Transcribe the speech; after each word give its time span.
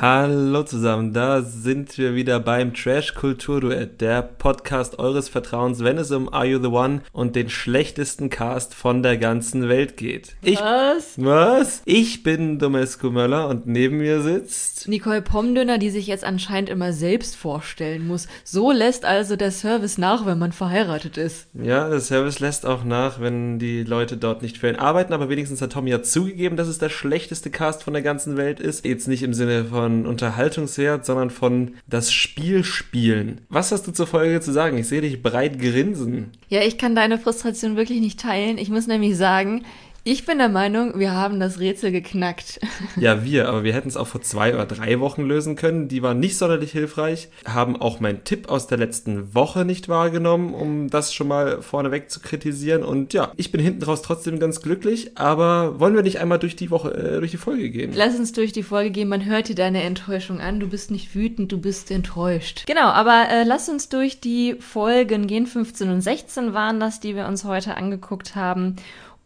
Hallo 0.00 0.62
zusammen, 0.62 1.12
da 1.12 1.42
sind 1.42 1.98
wir 1.98 2.14
wieder 2.14 2.38
beim 2.38 2.72
Trash 2.72 3.14
Kultur 3.14 3.60
Duett, 3.60 4.00
der 4.00 4.22
Podcast 4.22 5.00
eures 5.00 5.28
Vertrauens, 5.28 5.82
wenn 5.82 5.98
es 5.98 6.12
um 6.12 6.32
Are 6.32 6.46
You 6.46 6.60
the 6.62 6.68
One 6.68 7.00
und 7.10 7.34
den 7.34 7.48
schlechtesten 7.48 8.30
Cast 8.30 8.74
von 8.74 9.02
der 9.02 9.16
ganzen 9.16 9.68
Welt 9.68 9.96
geht. 9.96 10.36
Ich, 10.40 10.60
was? 10.60 11.14
Was? 11.16 11.82
Ich 11.84 12.22
bin 12.22 12.60
Domescu 12.60 13.10
Möller 13.10 13.48
und 13.48 13.66
neben 13.66 13.98
mir 13.98 14.22
sitzt 14.22 14.86
Nicole 14.86 15.20
Pomdöner, 15.20 15.78
die 15.78 15.90
sich 15.90 16.06
jetzt 16.06 16.22
anscheinend 16.22 16.70
immer 16.70 16.92
selbst 16.92 17.34
vorstellen 17.34 18.06
muss. 18.06 18.28
So 18.44 18.70
lässt 18.70 19.04
also 19.04 19.34
der 19.34 19.50
Service 19.50 19.98
nach, 19.98 20.26
wenn 20.26 20.38
man 20.38 20.52
verheiratet 20.52 21.16
ist. 21.16 21.48
Ja, 21.54 21.88
der 21.88 22.00
Service 22.00 22.38
lässt 22.38 22.66
auch 22.66 22.84
nach, 22.84 23.20
wenn 23.20 23.58
die 23.58 23.82
Leute 23.82 24.16
dort 24.16 24.42
nicht 24.42 24.58
für 24.58 24.68
ihn 24.68 24.76
arbeiten, 24.76 25.12
aber 25.12 25.28
wenigstens 25.28 25.60
hat 25.60 25.72
Tommy 25.72 25.90
ja 25.90 26.04
zugegeben, 26.04 26.56
dass 26.56 26.68
es 26.68 26.78
der 26.78 26.88
schlechteste 26.88 27.50
Cast 27.50 27.82
von 27.82 27.94
der 27.94 28.02
ganzen 28.02 28.36
Welt 28.36 28.60
ist. 28.60 28.84
Jetzt 28.84 29.08
nicht 29.08 29.24
im 29.24 29.34
Sinne 29.34 29.64
von 29.64 29.87
von 29.88 30.04
Unterhaltungswert, 30.04 31.06
sondern 31.06 31.30
von 31.30 31.76
das 31.86 32.12
Spiel 32.12 32.62
spielen. 32.62 33.40
Was 33.48 33.72
hast 33.72 33.86
du 33.86 33.92
zur 33.92 34.06
Folge 34.06 34.40
zu 34.40 34.52
sagen? 34.52 34.76
Ich 34.76 34.86
sehe 34.86 35.00
dich 35.00 35.22
breit 35.22 35.58
grinsen. 35.58 36.32
Ja, 36.50 36.60
ich 36.60 36.76
kann 36.76 36.94
deine 36.94 37.18
Frustration 37.18 37.76
wirklich 37.76 38.00
nicht 38.00 38.20
teilen. 38.20 38.58
Ich 38.58 38.68
muss 38.68 38.86
nämlich 38.86 39.16
sagen, 39.16 39.64
ich 40.10 40.24
bin 40.24 40.38
der 40.38 40.48
Meinung, 40.48 40.98
wir 40.98 41.12
haben 41.12 41.38
das 41.38 41.60
Rätsel 41.60 41.92
geknackt. 41.92 42.60
Ja, 42.96 43.22
wir, 43.24 43.48
aber 43.48 43.64
wir 43.64 43.74
hätten 43.74 43.88
es 43.88 43.96
auch 43.96 44.06
vor 44.06 44.22
zwei 44.22 44.54
oder 44.54 44.66
drei 44.66 44.98
Wochen 44.98 45.22
lösen 45.22 45.56
können. 45.56 45.88
Die 45.88 46.02
waren 46.02 46.18
nicht 46.18 46.36
sonderlich 46.36 46.72
hilfreich, 46.72 47.28
haben 47.44 47.76
auch 47.80 48.00
meinen 48.00 48.24
Tipp 48.24 48.48
aus 48.48 48.66
der 48.66 48.78
letzten 48.78 49.34
Woche 49.34 49.64
nicht 49.64 49.88
wahrgenommen, 49.88 50.54
um 50.54 50.88
das 50.90 51.12
schon 51.12 51.28
mal 51.28 51.62
vorneweg 51.62 52.10
zu 52.10 52.20
kritisieren. 52.20 52.82
Und 52.82 53.12
ja, 53.12 53.32
ich 53.36 53.52
bin 53.52 53.60
hinten 53.60 53.84
raus 53.84 54.02
trotzdem 54.02 54.40
ganz 54.40 54.62
glücklich, 54.62 55.16
aber 55.16 55.78
wollen 55.78 55.94
wir 55.94 56.02
nicht 56.02 56.18
einmal 56.18 56.38
durch 56.38 56.56
die 56.56 56.70
Woche, 56.70 56.92
äh, 56.92 57.18
durch 57.18 57.30
die 57.30 57.36
Folge 57.36 57.70
gehen? 57.70 57.92
Lass 57.94 58.18
uns 58.18 58.32
durch 58.32 58.52
die 58.52 58.62
Folge 58.62 58.90
gehen. 58.90 59.08
Man 59.08 59.24
hört 59.24 59.48
dir 59.48 59.54
deine 59.54 59.82
Enttäuschung 59.82 60.40
an. 60.40 60.60
Du 60.60 60.68
bist 60.68 60.90
nicht 60.90 61.14
wütend, 61.14 61.52
du 61.52 61.58
bist 61.58 61.90
enttäuscht. 61.90 62.64
Genau, 62.66 62.88
aber 62.88 63.28
äh, 63.30 63.44
lass 63.44 63.68
uns 63.68 63.88
durch 63.88 64.20
die 64.20 64.56
Folgen 64.58 65.26
gehen. 65.26 65.46
15 65.46 65.90
und 65.90 66.00
16 66.00 66.52
waren 66.54 66.80
das, 66.80 67.00
die 67.00 67.14
wir 67.14 67.26
uns 67.26 67.44
heute 67.44 67.76
angeguckt 67.76 68.34
haben. 68.34 68.76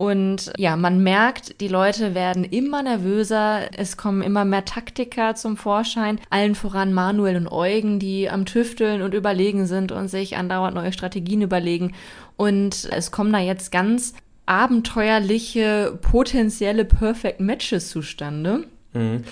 Und 0.03 0.53
ja, 0.59 0.75
man 0.75 1.01
merkt, 1.05 1.61
die 1.61 1.69
Leute 1.69 2.13
werden 2.13 2.43
immer 2.43 2.83
nervöser, 2.83 3.69
es 3.79 3.97
kommen 3.97 4.21
immer 4.21 4.45
mehr 4.45 4.65
Taktiker 4.65 5.37
zum 5.37 5.57
Vorschein, 5.57 6.19
allen 6.29 6.57
voran 6.57 6.93
Manuel 6.93 7.37
und 7.37 7.47
Eugen, 7.47 8.01
die 8.01 8.29
am 8.29 8.45
Tüfteln 8.45 9.03
und 9.03 9.15
überlegen 9.15 9.67
sind 9.67 9.93
und 9.93 10.09
sich 10.09 10.37
andauernd 10.37 10.75
neue 10.75 10.93
Strategien 10.93 11.41
überlegen. 11.41 11.93
Und 12.37 12.89
es 12.91 13.13
kommen 13.13 13.33
da 13.33 13.39
jetzt 13.39 13.71
ganz 13.71 14.15
abenteuerliche, 14.45 15.97
potenzielle 16.03 16.85
Perfect 16.85 17.39
Matches 17.39 17.89
zustande. 17.91 18.65
Mhm. 18.95 19.23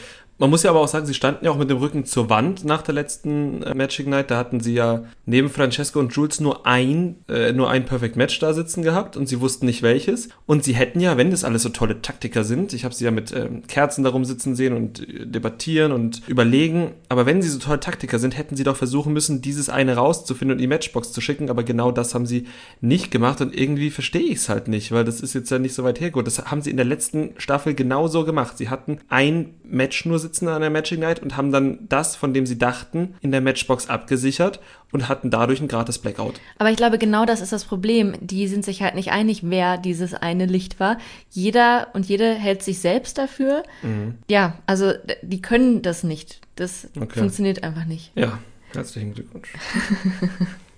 Man 0.41 0.49
muss 0.49 0.63
ja 0.63 0.71
aber 0.71 0.81
auch 0.81 0.89
sagen, 0.89 1.05
sie 1.05 1.13
standen 1.13 1.45
ja 1.45 1.51
auch 1.51 1.59
mit 1.59 1.69
dem 1.69 1.77
Rücken 1.77 2.07
zur 2.07 2.31
Wand 2.31 2.65
nach 2.65 2.81
der 2.81 2.95
letzten 2.95 3.63
äh, 3.63 3.75
Magic 3.75 4.07
Night. 4.07 4.31
Da 4.31 4.39
hatten 4.39 4.61
sie 4.61 4.73
ja 4.73 5.05
neben 5.27 5.51
Francesco 5.51 6.01
und 6.01 6.15
Jules 6.15 6.41
nur 6.41 6.67
ein, 6.67 7.17
äh, 7.29 7.53
nur 7.53 7.69
ein 7.69 7.85
Perfect 7.85 8.17
Match 8.17 8.39
da 8.39 8.55
sitzen 8.55 8.83
gehabt 8.83 9.19
und 9.19 9.29
sie 9.29 9.43
wussten 9.43 9.67
nicht 9.67 9.83
welches. 9.83 10.31
Und 10.47 10.65
sie 10.65 10.73
hätten 10.73 10.99
ja, 10.99 11.19
wenn 11.19 11.31
das 11.31 11.45
alles 11.45 11.63
so 11.63 11.69
tolle 11.69 12.01
Taktiker 12.01 12.43
sind, 12.43 12.73
ich 12.73 12.87
habe 12.87 12.95
sie 12.95 13.05
ja 13.05 13.11
mit 13.11 13.33
ähm, 13.33 13.67
Kerzen 13.67 14.03
darum 14.03 14.25
sitzen 14.25 14.57
sehen 14.57 14.73
und 14.73 15.07
äh, 15.07 15.27
debattieren 15.27 15.93
und 15.93 16.23
überlegen, 16.27 16.93
aber 17.11 17.27
wenn 17.27 17.43
sie 17.43 17.51
so 17.51 17.59
tolle 17.59 17.81
Taktiker 17.81 18.19
sind, 18.19 18.39
hätten 18.39 18.57
sie 18.57 18.65
doch 18.65 18.77
versuchen 18.77 19.13
müssen, 19.13 19.43
dieses 19.43 19.69
eine 19.69 19.97
rauszufinden 19.97 20.55
und 20.55 20.59
die 20.63 20.67
Matchbox 20.69 21.13
zu 21.13 21.21
schicken. 21.21 21.51
Aber 21.51 21.65
genau 21.65 21.93
das 21.93 22.15
haben 22.15 22.25
sie 22.25 22.47
nicht 22.81 23.11
gemacht 23.11 23.43
und 23.43 23.55
irgendwie 23.55 23.91
verstehe 23.91 24.23
ich 24.23 24.37
es 24.37 24.49
halt 24.49 24.69
nicht, 24.69 24.91
weil 24.91 25.05
das 25.05 25.21
ist 25.21 25.35
jetzt 25.35 25.51
ja 25.51 25.59
nicht 25.59 25.75
so 25.75 25.85
weit 25.85 26.01
hergeholt. 26.01 26.27
Das 26.27 26.47
haben 26.47 26.63
sie 26.63 26.71
in 26.71 26.79
der 26.79 26.87
letzten 26.87 27.35
Staffel 27.37 27.75
genauso 27.75 28.25
gemacht. 28.25 28.57
Sie 28.57 28.71
hatten 28.71 29.01
ein 29.11 29.57
Match 29.65 30.07
nur 30.07 30.19
sitzen 30.19 30.30
sitzen 30.31 30.49
an 30.49 30.61
der 30.61 30.71
Magic 30.71 30.99
Night 30.99 31.21
und 31.21 31.37
haben 31.37 31.51
dann 31.51 31.79
das, 31.89 32.15
von 32.15 32.33
dem 32.33 32.47
sie 32.47 32.57
dachten, 32.57 33.15
in 33.21 33.33
der 33.33 33.41
Matchbox 33.41 33.89
abgesichert 33.89 34.61
und 34.93 35.09
hatten 35.09 35.31
dadurch 35.31 35.61
ein 35.61 35.69
gratis 35.69 35.99
Blackout. 35.99 36.41
Aber 36.59 36.71
ich 36.71 36.77
glaube, 36.77 36.99
genau 36.99 37.27
das 37.27 37.41
ist 37.41 37.53
das 37.53 37.65
Problem. 37.65 38.15
Die 38.21 38.47
sind 38.47 38.65
sich 38.65 38.83
halt 38.83 38.95
nicht 38.95 39.11
einig, 39.11 39.43
wer 39.43 39.77
dieses 39.77 40.15
eine 40.15 40.47
Licht 40.47 40.79
war. 40.79 40.99
Jeder 41.31 41.89
und 41.95 42.07
jede 42.07 42.35
hält 42.35 42.63
sich 42.63 42.79
selbst 42.79 43.19
dafür. 43.19 43.65
Mhm. 43.83 44.15
Ja, 44.29 44.59
also 44.67 44.93
die 45.23 45.43
können 45.43 45.83
das 45.83 46.05
nicht. 46.05 46.41
Das 46.55 46.89
okay. 46.97 47.19
funktioniert 47.19 47.65
einfach 47.65 47.85
nicht. 47.85 48.13
Ja, 48.15 48.39
herzlichen 48.73 49.15
Glückwunsch. 49.15 49.53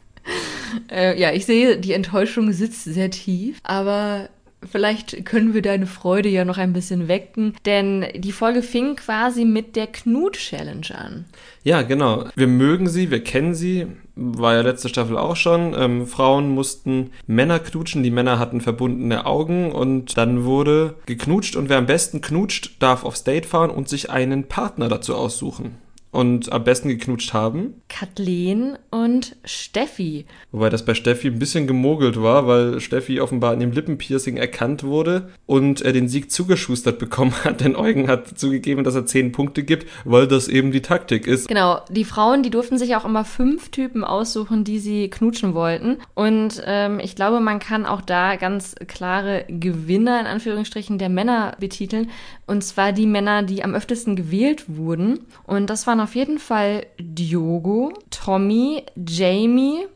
äh, 0.90 1.18
ja, 1.20 1.32
ich 1.32 1.44
sehe, 1.44 1.78
die 1.78 1.92
Enttäuschung 1.92 2.52
sitzt 2.52 2.84
sehr 2.84 3.10
tief, 3.10 3.58
aber 3.64 4.28
Vielleicht 4.70 5.24
können 5.24 5.54
wir 5.54 5.62
deine 5.62 5.86
Freude 5.86 6.28
ja 6.28 6.44
noch 6.44 6.58
ein 6.58 6.72
bisschen 6.72 7.08
wecken, 7.08 7.54
denn 7.64 8.06
die 8.14 8.32
Folge 8.32 8.62
fing 8.62 8.96
quasi 8.96 9.44
mit 9.44 9.76
der 9.76 9.86
Knut-Challenge 9.86 10.86
an. 10.96 11.24
Ja, 11.64 11.82
genau. 11.82 12.26
Wir 12.34 12.46
mögen 12.46 12.88
sie, 12.88 13.10
wir 13.10 13.22
kennen 13.22 13.54
sie, 13.54 13.86
war 14.14 14.54
ja 14.54 14.60
letzte 14.62 14.88
Staffel 14.88 15.16
auch 15.16 15.36
schon. 15.36 15.74
Ähm, 15.76 16.06
Frauen 16.06 16.50
mussten 16.50 17.10
Männer 17.26 17.58
knutschen, 17.58 18.02
die 18.02 18.10
Männer 18.10 18.38
hatten 18.38 18.60
verbundene 18.60 19.26
Augen 19.26 19.72
und 19.72 20.16
dann 20.16 20.44
wurde 20.44 20.94
geknutscht 21.06 21.56
und 21.56 21.68
wer 21.68 21.78
am 21.78 21.86
besten 21.86 22.20
knutscht, 22.20 22.76
darf 22.80 23.04
aufs 23.04 23.24
Date 23.24 23.46
fahren 23.46 23.70
und 23.70 23.88
sich 23.88 24.10
einen 24.10 24.44
Partner 24.44 24.88
dazu 24.88 25.14
aussuchen 25.14 25.76
und 26.12 26.52
am 26.52 26.62
besten 26.62 26.90
geknutscht 26.90 27.32
haben? 27.32 27.80
Kathleen 27.88 28.76
und 28.90 29.34
Steffi. 29.44 30.26
Wobei 30.52 30.68
das 30.68 30.84
bei 30.84 30.94
Steffi 30.94 31.28
ein 31.28 31.38
bisschen 31.38 31.66
gemogelt 31.66 32.22
war, 32.22 32.46
weil 32.46 32.80
Steffi 32.80 33.20
offenbar 33.20 33.52
an 33.52 33.60
dem 33.60 33.72
Lippenpiercing 33.72 34.36
erkannt 34.36 34.84
wurde 34.84 35.30
und 35.46 35.80
er 35.80 35.92
den 35.92 36.08
Sieg 36.08 36.30
zugeschustert 36.30 36.98
bekommen 36.98 37.32
hat, 37.44 37.62
denn 37.62 37.74
Eugen 37.74 38.08
hat 38.08 38.38
zugegeben, 38.38 38.84
dass 38.84 38.94
er 38.94 39.06
zehn 39.06 39.32
Punkte 39.32 39.64
gibt, 39.64 39.88
weil 40.04 40.28
das 40.28 40.48
eben 40.48 40.70
die 40.70 40.82
Taktik 40.82 41.26
ist. 41.26 41.48
Genau, 41.48 41.80
die 41.88 42.04
Frauen, 42.04 42.42
die 42.42 42.50
durften 42.50 42.76
sich 42.76 42.94
auch 42.94 43.06
immer 43.06 43.24
fünf 43.24 43.70
Typen 43.70 44.04
aussuchen, 44.04 44.64
die 44.64 44.78
sie 44.78 45.08
knutschen 45.08 45.54
wollten. 45.54 45.96
Und 46.14 46.62
ähm, 46.66 47.00
ich 47.00 47.16
glaube, 47.16 47.40
man 47.40 47.58
kann 47.58 47.86
auch 47.86 48.02
da 48.02 48.36
ganz 48.36 48.74
klare 48.86 49.46
Gewinner 49.48 50.20
in 50.20 50.26
Anführungsstrichen 50.26 50.98
der 50.98 51.08
Männer 51.08 51.56
betiteln. 51.58 52.10
Und 52.46 52.62
zwar 52.62 52.92
die 52.92 53.06
Männer, 53.06 53.42
die 53.42 53.64
am 53.64 53.74
öftesten 53.74 54.14
gewählt 54.14 54.64
wurden. 54.68 55.20
Und 55.46 55.70
das 55.70 55.86
waren 55.86 56.01
auf 56.02 56.14
jeden 56.14 56.38
Fall 56.38 56.86
Diogo, 56.98 57.92
Tommy, 58.10 58.84
Jamie, 58.96 59.86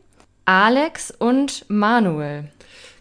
Alex 0.45 1.11
und 1.11 1.65
Manuel. 1.67 2.49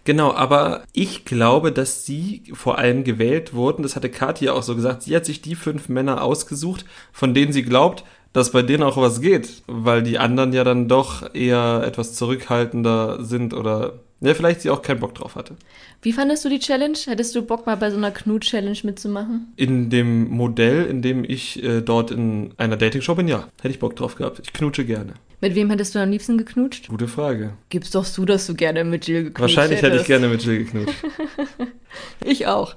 Genau, 0.05 0.33
aber 0.33 0.85
ich 0.93 1.25
glaube, 1.25 1.73
dass 1.73 2.07
sie 2.07 2.43
vor 2.53 2.79
allem 2.79 3.03
gewählt 3.03 3.55
wurden. 3.55 3.83
Das 3.83 3.97
hatte 3.97 4.09
Katja 4.09 4.53
auch 4.53 4.63
so 4.63 4.77
gesagt. 4.77 5.03
Sie 5.03 5.17
hat 5.17 5.25
sich 5.25 5.43
die 5.43 5.57
fünf 5.57 5.89
Männer 5.89 6.23
ausgesucht, 6.23 6.85
von 7.13 7.35
denen 7.35 7.53
sie 7.53 7.65
glaubt, 7.65 8.05
dass 8.33 8.53
bei 8.53 8.63
denen 8.63 8.83
auch 8.83 8.97
was 8.97 9.21
geht, 9.21 9.63
weil 9.67 10.03
die 10.03 10.19
anderen 10.19 10.53
ja 10.53 10.63
dann 10.63 10.89
doch 10.89 11.35
eher 11.35 11.83
etwas 11.85 12.15
zurückhaltender 12.15 13.25
sind 13.25 13.55
oder 13.55 14.01
ja, 14.21 14.35
vielleicht 14.35 14.63
sie 14.63 14.71
auch 14.71 14.83
keinen 14.83 15.01
Bock 15.01 15.15
drauf 15.15 15.35
hatte. 15.35 15.57
Wie 16.03 16.13
fandest 16.13 16.45
du 16.45 16.49
die 16.49 16.59
Challenge? 16.59 16.97
Hättest 17.07 17.35
du 17.35 17.43
Bock 17.43 17.67
mal 17.67 17.77
bei 17.77 17.91
so 17.91 17.97
einer 17.97 18.11
Knut-Challenge 18.11 18.79
mitzumachen? 18.83 19.53
In 19.57 19.91
dem 19.91 20.29
Modell, 20.29 20.87
in 20.87 21.03
dem 21.03 21.25
ich 21.25 21.63
äh, 21.63 21.81
dort 21.83 22.11
in 22.11 22.53
einer 22.57 22.77
Dating-Show 22.77 23.15
bin, 23.15 23.29
ja. 23.29 23.49
Hätte 23.61 23.69
ich 23.75 23.79
Bock 23.79 23.95
drauf 23.97 24.17
gehabt. 24.17 24.41
Ich 24.43 24.53
knutsche 24.53 24.85
gerne. 24.85 25.15
Mit 25.41 25.55
wem 25.55 25.69
hättest 25.69 25.95
du 25.95 25.99
am 25.99 26.11
liebsten 26.11 26.39
geknutscht? 26.39 26.89
Gute 26.89 27.09
Frage. 27.09 27.53
Gib's 27.69 27.91
doch 27.91 28.07
zu, 28.07 28.25
dass 28.25 28.47
du 28.47 28.55
gerne 28.55 28.85
mit 28.85 29.07
Jill 29.07 29.25
geknutscht 29.25 29.41
Wahrscheinlich 29.57 29.83
hättest. 29.83 29.93
hätte 29.93 30.01
ich 30.03 30.07
gerne 30.07 30.29
mit 30.29 30.43
Jill 30.43 30.59
geknutscht. 30.65 30.95
ich 32.25 32.47
auch. 32.47 32.75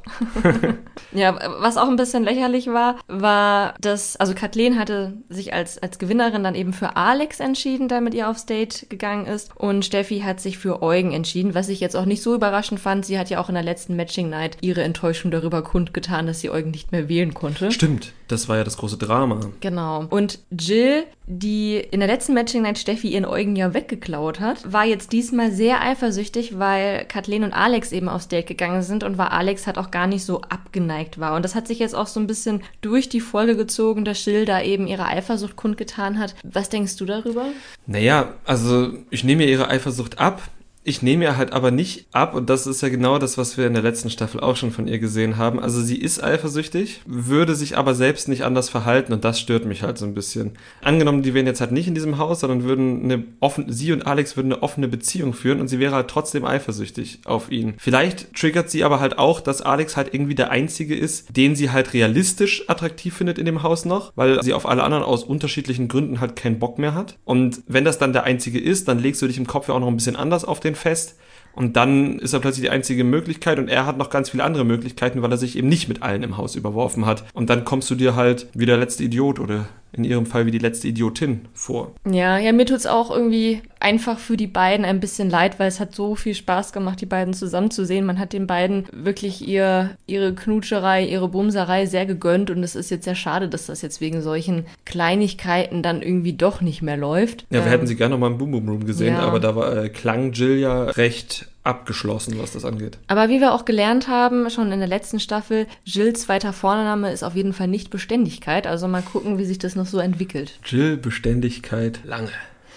ja, 1.13 1.38
was 1.59 1.78
auch 1.78 1.88
ein 1.88 1.96
bisschen 1.96 2.24
lächerlich 2.24 2.68
war, 2.68 2.97
war, 3.07 3.74
dass, 3.80 4.18
also 4.18 4.34
Kathleen 4.34 4.78
hatte 4.78 5.13
sich 5.30 5.53
als, 5.53 5.81
als 5.81 5.97
Gewinnerin 5.97 6.44
dann 6.44 6.56
eben 6.56 6.74
für 6.74 6.96
Alex 6.96 7.40
entschieden, 7.40 7.88
der 7.88 8.02
mit 8.02 8.13
ihr 8.13 8.30
aufs 8.30 8.46
Date 8.46 8.90
gegangen 8.90 9.25
ist. 9.25 9.52
Und 9.56 9.85
Steffi 9.85 10.19
hat 10.19 10.40
sich 10.40 10.57
für 10.57 10.81
Eugen 10.81 11.12
entschieden, 11.13 11.56
was 11.56 11.69
ich 11.69 11.80
jetzt 11.80 11.95
auch 11.95 12.06
nicht 12.06 12.21
so 12.21 12.36
überraschend 12.36 12.80
fand. 12.80 13.06
Sie 13.06 13.18
hat 13.18 13.30
ja 13.30 13.39
auch 13.39 13.50
in 13.50 13.56
der 13.56 13.63
letzten 13.63 13.95
Matching 13.95 14.30
Night 14.30 14.57
ihre 14.62 14.83
Enttäuschung 14.83 15.31
darüber 15.31 15.62
kundgetan, 15.62 16.27
dass 16.27 16.42
sie 16.42 16.50
Eugen 16.50 16.72
nicht 16.72 16.92
mehr 16.92 17.10
wählen 17.10 17.33
konnte. 17.33 17.72
Stimmt, 17.72 18.13
das 18.27 18.50
war 18.50 18.57
ja 18.57 18.63
das 18.63 18.77
große 18.77 18.98
Drama. 18.98 19.39
Genau. 19.62 20.06
Und 20.10 20.39
Jill, 20.51 21.04
die 21.25 21.77
in 21.77 22.00
der 22.00 22.07
letzten 22.07 22.33
Matching 22.33 22.50
Matching 22.50 22.63
Night 22.63 22.80
Steffi 22.80 23.10
ihren 23.10 23.25
Eugen 23.25 23.56
ja 23.56 23.74
weggeklaut 23.75 24.39
hat, 24.39 24.72
war 24.72 24.83
jetzt 24.83 25.12
diesmal 25.12 25.51
sehr 25.51 25.81
eifersüchtig, 25.81 26.57
weil 26.57 27.06
Kathleen 27.06 27.44
und 27.44 27.54
Alex 27.54 27.92
eben 27.92 28.10
aufs 28.10 28.27
Date 28.27 28.48
gegangen 28.48 28.81
sind 28.81 29.04
und 29.10 29.18
weil 29.18 29.28
Alex 29.28 29.68
halt 29.68 29.78
auch 29.78 29.92
gar 29.92 30.08
nicht 30.08 30.24
so 30.24 30.42
abgeneigt 30.42 31.20
war. 31.20 31.36
Und 31.36 31.44
das 31.44 31.56
hat 31.56 31.68
sich 31.68 31.80
jetzt 31.80 31.96
auch 31.96 32.08
so 32.08 32.20
ein 32.20 32.28
bisschen 32.28 32.62
durch 32.82 33.10
die 33.10 33.22
Folge 33.22 33.58
gezogen, 33.58 34.06
dass 34.06 34.24
Jill 34.24 34.46
da 34.46 34.62
eben 34.62 34.88
ihre 34.88 35.06
Eifersucht 35.06 35.56
kundgetan 35.56 36.20
hat. 36.20 36.36
Was 36.44 36.70
denkst 36.70 36.96
du 36.98 37.06
darüber? 37.06 37.46
Naja, 37.88 38.34
also 38.46 38.94
ich 39.10 39.24
nehme 39.24 39.44
ihr 39.44 39.50
ihre 39.50 39.70
Eifersucht 39.70 40.20
ab 40.20 40.44
Ich 40.89 41.03
nehme 41.03 41.24
ihr 41.24 41.38
halt 41.38 41.53
aber 41.53 41.69
nicht 41.69 42.07
ab, 42.13 42.33
und 42.33 42.50
das 42.50 42.65
ist 42.65 42.81
ja 42.81 42.89
genau 42.89 43.19
das, 43.19 43.38
was 43.38 43.59
wir 43.59 43.68
in 43.68 43.75
der 43.75 43.83
letzten 43.83 44.09
Staffel 44.09 44.39
auch 44.39 44.56
schon 44.56 44.71
von 44.71 44.88
ihr 44.88 44.97
gesehen 44.97 45.38
haben. 45.38 45.59
Also 45.59 45.83
sie 45.83 45.97
ist 45.97 46.24
eifersüchtig, 46.24 47.01
würde 47.06 47.53
sich 47.53 47.77
aber 47.77 47.94
selbst 47.94 48.27
nicht 48.27 48.41
anders 48.41 48.69
verhalten 48.69 49.13
und 49.13 49.24
das 49.24 49.39
stört 49.39 49.65
mich 49.65 49.83
halt 49.83 50.00
so 50.00 50.07
ein 50.07 50.15
bisschen. 50.15 50.53
Angenommen, 50.81 51.21
die 51.21 51.36
wären 51.36 51.45
jetzt 51.45 51.62
halt 51.62 51.71
nicht 51.71 51.88
in 51.88 51.94
diesem 51.94 52.18
Haus, 52.18 52.39
sondern 52.39 52.63
würden 52.63 53.03
eine 53.03 53.24
offen, 53.39 53.71
sie 53.71 53.91
und 53.91 54.07
Alex 54.07 54.36
würden 54.36 54.51
eine 54.51 54.63
offene 54.63 54.88
Beziehung 54.88 55.33
führen 55.33 55.62
und 55.62 55.68
sie 55.68 55.77
wäre 55.77 55.94
halt 55.94 56.07
trotzdem 56.07 56.44
eifersüchtig 56.44 57.19
auf 57.25 57.51
ihn. 57.51 57.75
Vielleicht 57.77 58.33
triggert 58.33 58.71
sie 58.71 58.83
aber 58.83 59.00
halt 59.00 59.19
auch, 59.19 59.41
dass 59.41 59.62
Alex 59.62 59.95
halt 59.95 60.12
irgendwie 60.15 60.33
der 60.33 60.50
Einzige 60.50 60.95
ist, 60.95 61.38
den 61.38 61.56
sie 61.56 61.69
halt 61.69 61.94
realistisch 61.94 62.68
attraktiv 62.68 63.15
findet 63.15 63.38
in 63.38 63.45
dem 63.45 63.62
Haus 63.62 63.86
noch, 63.86 64.12
weil 64.15 64.41
sie 64.41 64.56
auf 64.56 64.68
alle 64.68 64.81
anderen 64.81 65.03
aus 65.03 65.24
unterschiedlichen 65.24 65.88
Gründen 65.88 66.19
halt 66.19 66.36
keinen 66.36 66.57
Bock 66.57 66.80
mehr 66.80 66.95
hat. 66.95 67.19
Und 67.25 67.62
wenn 67.68 67.86
das 67.86 68.00
dann 68.00 68.12
der 68.12 68.24
Einzige 68.24 68.59
ist, 68.59 68.88
dann 68.88 68.97
legst 68.97 69.21
du 69.21 69.27
dich 69.27 69.38
im 69.38 69.45
Kopf 69.45 69.68
ja 69.68 69.75
auch 69.75 69.80
noch 69.80 69.88
ein 69.88 69.95
bisschen 69.95 70.15
anders 70.15 70.45
auf 70.45 70.59
den 70.59 70.79
fest. 70.80 71.16
Und 71.54 71.76
dann 71.76 72.20
ist 72.20 72.34
er 72.34 72.40
plötzlich 72.40 72.64
die 72.64 72.70
einzige 72.70 73.04
Möglichkeit 73.04 73.60
und 73.60 73.68
er 73.68 73.86
hat 73.86 73.98
noch 73.98 74.10
ganz 74.10 74.30
viele 74.30 74.44
andere 74.44 74.64
Möglichkeiten, 74.64 75.22
weil 75.22 75.31
er 75.31 75.38
sich 75.38 75.58
eben 75.58 75.68
nicht 75.68 75.90
mit 75.90 76.02
allen 76.02 76.24
im 76.24 76.38
Haus 76.38 76.56
überworfen 76.56 77.06
hat. 77.06 77.26
Und 77.34 77.50
dann 77.50 77.66
kommst 77.66 77.90
du 77.90 77.96
dir 77.96 78.16
halt 78.16 78.48
wie 78.54 78.66
der 78.66 78.78
letzte 78.78 79.04
Idiot 79.04 79.40
oder 79.40 79.68
in 79.91 80.03
ihrem 80.03 80.25
Fall 80.25 80.45
wie 80.45 80.51
die 80.51 80.59
letzte 80.59 80.88
Idiotin 80.88 81.41
vor. 81.53 81.94
Ja, 82.09 82.38
ja, 82.38 82.51
mir 82.51 82.65
tut's 82.65 82.86
auch 82.86 83.12
irgendwie 83.12 83.62
einfach 83.80 84.19
für 84.19 84.38
die 84.38 84.47
beiden 84.47 84.86
ein 84.86 85.00
bisschen 85.00 85.30
leid, 85.30 85.59
weil 85.59 85.68
es 85.68 85.80
hat 85.80 85.95
so 85.95 86.15
viel 86.15 86.36
Spaß 86.36 86.74
gemacht, 86.74 87.01
die 87.01 87.06
beiden 87.06 87.33
zusammen 87.33 87.71
zu 87.71 87.86
sehen. 87.86 88.06
Man 88.06 88.19
hat 88.19 88.33
den 88.33 88.47
beiden 88.47 88.86
wirklich 88.91 89.47
ihr, 89.47 89.91
ihre 90.06 90.33
Knutscherei, 90.33 91.06
ihre 91.06 91.30
Bumserei 91.30 91.86
sehr 91.86 92.06
gegönnt 92.06 92.51
und 92.51 92.63
es 92.63 92.75
ist 92.75 92.91
jetzt 92.91 93.06
sehr 93.06 93.15
schade, 93.15 93.47
dass 93.47 93.68
das 93.68 93.81
jetzt 93.81 94.01
wegen 94.01 94.21
solchen 94.21 94.65
Kleinigkeiten 94.86 95.81
dann 95.81 96.01
irgendwie 96.01 96.33
doch 96.33 96.62
nicht 96.62 96.81
mehr 96.81 96.97
läuft. 96.97 97.45
Ja, 97.50 97.59
wir 97.59 97.65
ähm, 97.65 97.69
hätten 97.69 97.88
sie 97.88 97.95
gerne 97.95 98.15
noch 98.15 98.19
mal 98.19 98.27
im 98.27 98.38
Boom 98.38 98.51
Boom 98.51 98.69
Room 98.69 98.86
gesehen, 98.86 99.15
ja. 99.15 99.19
aber 99.19 99.39
da 99.39 99.56
war, 99.56 99.75
äh, 99.75 99.89
klang 99.89 100.33
Jill 100.33 100.57
ja 100.57 100.83
recht 100.83 101.47
abgeschlossen, 101.69 102.38
was 102.39 102.51
das 102.51 102.66
angeht. 102.66 102.98
Aber 103.07 103.30
wie 103.30 103.39
wir 103.39 103.54
auch 103.54 103.66
gelernt 103.66 104.07
haben, 104.07 104.50
schon 104.50 104.71
in 104.71 104.80
der 104.80 104.88
letzten 104.88 105.19
Staffel, 105.19 105.68
Jills 105.86 106.21
zweiter 106.21 106.51
Vorname 106.51 107.12
ist 107.12 107.24
auf 107.24 107.36
jeden 107.36 107.54
Fall 107.54 107.68
nicht 107.68 107.89
Beständigkeit. 107.89 108.68
Also 108.68 108.88
mal 108.88 109.01
gucken, 109.01 109.38
wie 109.38 109.45
sich 109.45 109.60
das 109.60 109.75
noch 109.75 109.86
so 109.86 110.00
entwickelt. 110.00 110.60
Jill 110.66 110.98
Beständigkeit 110.98 112.01
lange. 112.04 112.31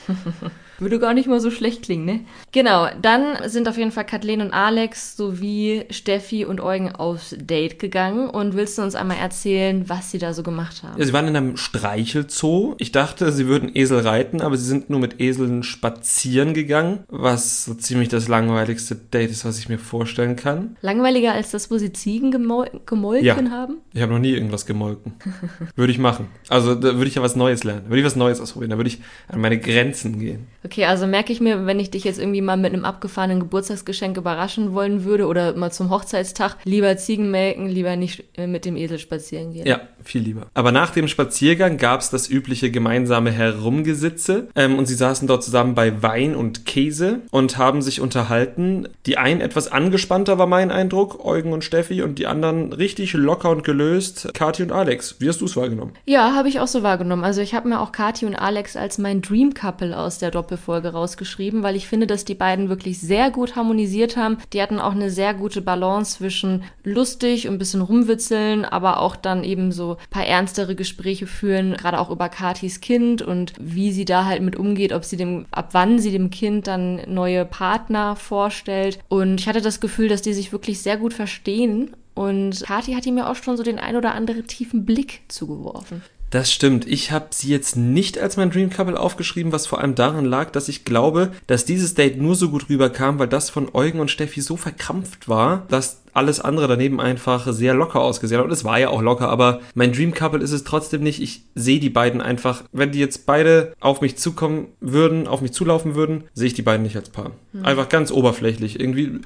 Würde 0.82 0.98
gar 0.98 1.14
nicht 1.14 1.28
mal 1.28 1.38
so 1.38 1.52
schlecht 1.52 1.82
klingen, 1.82 2.04
ne? 2.04 2.20
Genau, 2.50 2.88
dann 3.00 3.48
sind 3.48 3.68
auf 3.68 3.78
jeden 3.78 3.92
Fall 3.92 4.04
Kathleen 4.04 4.40
und 4.40 4.52
Alex 4.52 5.16
sowie 5.16 5.84
Steffi 5.90 6.44
und 6.44 6.60
Eugen 6.60 6.90
aufs 6.90 7.36
Date 7.38 7.78
gegangen. 7.78 8.28
Und 8.28 8.56
willst 8.56 8.78
du 8.78 8.82
uns 8.82 8.96
einmal 8.96 9.18
erzählen, 9.18 9.88
was 9.88 10.10
sie 10.10 10.18
da 10.18 10.34
so 10.34 10.42
gemacht 10.42 10.82
haben? 10.82 10.98
Ja, 10.98 11.06
sie 11.06 11.12
waren 11.12 11.28
in 11.28 11.36
einem 11.36 11.56
Streichelzoo. 11.56 12.74
Ich 12.78 12.90
dachte, 12.90 13.30
sie 13.30 13.46
würden 13.46 13.70
Esel 13.72 14.00
reiten, 14.00 14.40
aber 14.40 14.56
sie 14.56 14.64
sind 14.64 14.90
nur 14.90 14.98
mit 14.98 15.20
Eseln 15.20 15.62
spazieren 15.62 16.52
gegangen, 16.52 17.04
was 17.06 17.64
so 17.64 17.74
ziemlich 17.74 18.08
das 18.08 18.26
langweiligste 18.26 18.96
Date 18.96 19.30
ist, 19.30 19.44
was 19.44 19.60
ich 19.60 19.68
mir 19.68 19.78
vorstellen 19.78 20.34
kann. 20.34 20.76
Langweiliger 20.80 21.32
als 21.32 21.52
das, 21.52 21.70
wo 21.70 21.78
sie 21.78 21.92
Ziegen 21.92 22.32
gemol 22.32 22.68
gemolken 22.86 23.24
ja. 23.24 23.50
haben? 23.52 23.76
Ich 23.94 24.02
habe 24.02 24.12
noch 24.12 24.18
nie 24.18 24.32
irgendwas 24.32 24.66
gemolken. 24.66 25.12
würde 25.76 25.92
ich 25.92 25.98
machen. 26.00 26.26
Also 26.48 26.74
da 26.74 26.96
würde 26.96 27.06
ich 27.06 27.14
ja 27.14 27.22
was 27.22 27.36
Neues 27.36 27.62
lernen. 27.62 27.84
Würde 27.86 28.00
ich 28.00 28.04
was 28.04 28.16
Neues 28.16 28.40
ausprobieren. 28.40 28.70
Da 28.70 28.76
würde 28.78 28.88
ich 28.88 28.98
an 29.28 29.40
meine 29.40 29.60
Grenzen 29.60 30.18
gehen. 30.18 30.48
Okay. 30.64 30.71
Okay, 30.72 30.86
also 30.86 31.06
merke 31.06 31.34
ich 31.34 31.42
mir, 31.42 31.66
wenn 31.66 31.78
ich 31.78 31.90
dich 31.90 32.02
jetzt 32.04 32.18
irgendwie 32.18 32.40
mal 32.40 32.56
mit 32.56 32.72
einem 32.72 32.86
abgefahrenen 32.86 33.40
Geburtstagsgeschenk 33.40 34.16
überraschen 34.16 34.72
wollen 34.72 35.04
würde 35.04 35.26
oder 35.26 35.54
mal 35.54 35.70
zum 35.70 35.90
Hochzeitstag, 35.90 36.56
lieber 36.64 36.96
Ziegen 36.96 37.30
melken, 37.30 37.68
lieber 37.68 37.94
nicht 37.94 38.24
äh, 38.38 38.46
mit 38.46 38.64
dem 38.64 38.78
Esel 38.78 38.98
spazieren 38.98 39.52
gehen. 39.52 39.66
Ja, 39.66 39.82
viel 40.02 40.22
lieber. 40.22 40.46
Aber 40.54 40.72
nach 40.72 40.88
dem 40.88 41.08
Spaziergang 41.08 41.76
gab 41.76 42.00
es 42.00 42.08
das 42.08 42.30
übliche 42.30 42.70
gemeinsame 42.70 43.30
Herumgesitze 43.30 44.48
ähm, 44.56 44.78
und 44.78 44.86
sie 44.86 44.94
saßen 44.94 45.28
dort 45.28 45.44
zusammen 45.44 45.74
bei 45.74 46.02
Wein 46.02 46.34
und 46.34 46.64
Käse 46.64 47.20
und 47.30 47.58
haben 47.58 47.82
sich 47.82 48.00
unterhalten. 48.00 48.88
Die 49.04 49.18
einen 49.18 49.42
etwas 49.42 49.70
angespannter 49.70 50.38
war 50.38 50.46
mein 50.46 50.70
Eindruck, 50.70 51.22
Eugen 51.22 51.52
und 51.52 51.64
Steffi, 51.64 52.00
und 52.00 52.18
die 52.18 52.26
anderen 52.26 52.72
richtig 52.72 53.12
locker 53.12 53.50
und 53.50 53.62
gelöst, 53.62 54.30
Kathi 54.32 54.62
und 54.62 54.72
Alex. 54.72 55.16
Wie 55.18 55.28
hast 55.28 55.42
du 55.42 55.44
es 55.44 55.54
wahrgenommen? 55.54 55.92
Ja, 56.06 56.34
habe 56.34 56.48
ich 56.48 56.60
auch 56.60 56.66
so 56.66 56.82
wahrgenommen. 56.82 57.24
Also 57.24 57.42
ich 57.42 57.52
habe 57.52 57.68
mir 57.68 57.78
auch 57.78 57.92
Kathi 57.92 58.24
und 58.24 58.36
Alex 58.36 58.74
als 58.74 58.96
mein 58.96 59.20
Dream 59.20 59.52
Couple 59.52 59.94
aus 59.94 60.16
der 60.16 60.30
Doppel 60.30 60.61
Folge 60.62 60.92
rausgeschrieben, 60.92 61.62
weil 61.62 61.76
ich 61.76 61.86
finde, 61.86 62.06
dass 62.06 62.24
die 62.24 62.34
beiden 62.34 62.68
wirklich 62.68 63.00
sehr 63.00 63.30
gut 63.30 63.56
harmonisiert 63.56 64.16
haben. 64.16 64.38
Die 64.52 64.62
hatten 64.62 64.78
auch 64.78 64.92
eine 64.92 65.10
sehr 65.10 65.34
gute 65.34 65.60
Balance 65.60 66.18
zwischen 66.18 66.64
lustig 66.84 67.48
und 67.48 67.58
bisschen 67.58 67.82
rumwitzeln, 67.82 68.64
aber 68.64 69.00
auch 69.00 69.16
dann 69.16 69.44
eben 69.44 69.72
so 69.72 69.96
ein 70.00 70.10
paar 70.10 70.26
ernstere 70.26 70.74
Gespräche 70.74 71.26
führen, 71.26 71.74
gerade 71.74 71.98
auch 71.98 72.10
über 72.10 72.28
Katis 72.28 72.80
Kind 72.80 73.22
und 73.22 73.52
wie 73.60 73.92
sie 73.92 74.04
da 74.04 74.24
halt 74.24 74.42
mit 74.42 74.56
umgeht, 74.56 74.92
ob 74.92 75.04
sie 75.04 75.16
dem, 75.16 75.46
ab 75.50 75.70
wann 75.72 75.98
sie 75.98 76.10
dem 76.10 76.30
Kind 76.30 76.66
dann 76.66 77.02
neue 77.06 77.44
Partner 77.44 78.16
vorstellt. 78.16 78.98
Und 79.08 79.40
ich 79.40 79.48
hatte 79.48 79.60
das 79.60 79.80
Gefühl, 79.80 80.08
dass 80.08 80.22
die 80.22 80.32
sich 80.32 80.52
wirklich 80.52 80.80
sehr 80.80 80.96
gut 80.96 81.12
verstehen 81.12 81.94
und 82.14 82.62
Kathi 82.64 82.92
hat 82.92 83.06
ihm 83.06 83.18
ja 83.18 83.30
auch 83.30 83.36
schon 83.36 83.56
so 83.56 83.62
den 83.62 83.78
ein 83.78 83.96
oder 83.96 84.14
anderen 84.14 84.46
tiefen 84.46 84.84
Blick 84.84 85.22
zugeworfen. 85.28 86.02
Das 86.32 86.50
stimmt. 86.50 86.88
Ich 86.88 87.12
habe 87.12 87.26
sie 87.30 87.50
jetzt 87.50 87.76
nicht 87.76 88.18
als 88.18 88.38
mein 88.38 88.50
Dream 88.50 88.70
Couple 88.70 88.98
aufgeschrieben, 88.98 89.52
was 89.52 89.66
vor 89.66 89.80
allem 89.80 89.94
daran 89.94 90.24
lag, 90.24 90.50
dass 90.50 90.68
ich 90.68 90.86
glaube, 90.86 91.30
dass 91.46 91.66
dieses 91.66 91.92
Date 91.92 92.18
nur 92.18 92.36
so 92.36 92.48
gut 92.48 92.70
rüberkam, 92.70 93.18
weil 93.18 93.28
das 93.28 93.50
von 93.50 93.68
Eugen 93.74 94.00
und 94.00 94.10
Steffi 94.10 94.40
so 94.40 94.56
verkrampft 94.56 95.28
war, 95.28 95.66
dass 95.68 96.00
alles 96.14 96.40
andere 96.40 96.68
daneben 96.68 97.02
einfach 97.02 97.52
sehr 97.52 97.74
locker 97.74 98.00
ausgesehen 98.00 98.38
hat. 98.38 98.46
Und 98.46 98.52
es 98.52 98.64
war 98.64 98.78
ja 98.78 98.88
auch 98.88 99.02
locker, 99.02 99.28
aber 99.28 99.60
mein 99.74 99.92
Dream 99.92 100.14
Couple 100.14 100.40
ist 100.40 100.52
es 100.52 100.64
trotzdem 100.64 101.02
nicht. 101.02 101.20
Ich 101.20 101.42
sehe 101.54 101.80
die 101.80 101.90
beiden 101.90 102.22
einfach, 102.22 102.64
wenn 102.72 102.92
die 102.92 102.98
jetzt 102.98 103.26
beide 103.26 103.74
auf 103.80 104.00
mich 104.00 104.16
zukommen 104.16 104.68
würden, 104.80 105.28
auf 105.28 105.42
mich 105.42 105.52
zulaufen 105.52 105.94
würden, 105.94 106.24
sehe 106.32 106.46
ich 106.46 106.54
die 106.54 106.62
beiden 106.62 106.82
nicht 106.82 106.96
als 106.96 107.10
Paar. 107.10 107.32
Mhm. 107.52 107.66
Einfach 107.66 107.90
ganz 107.90 108.10
oberflächlich. 108.10 108.80
Irgendwie 108.80 109.20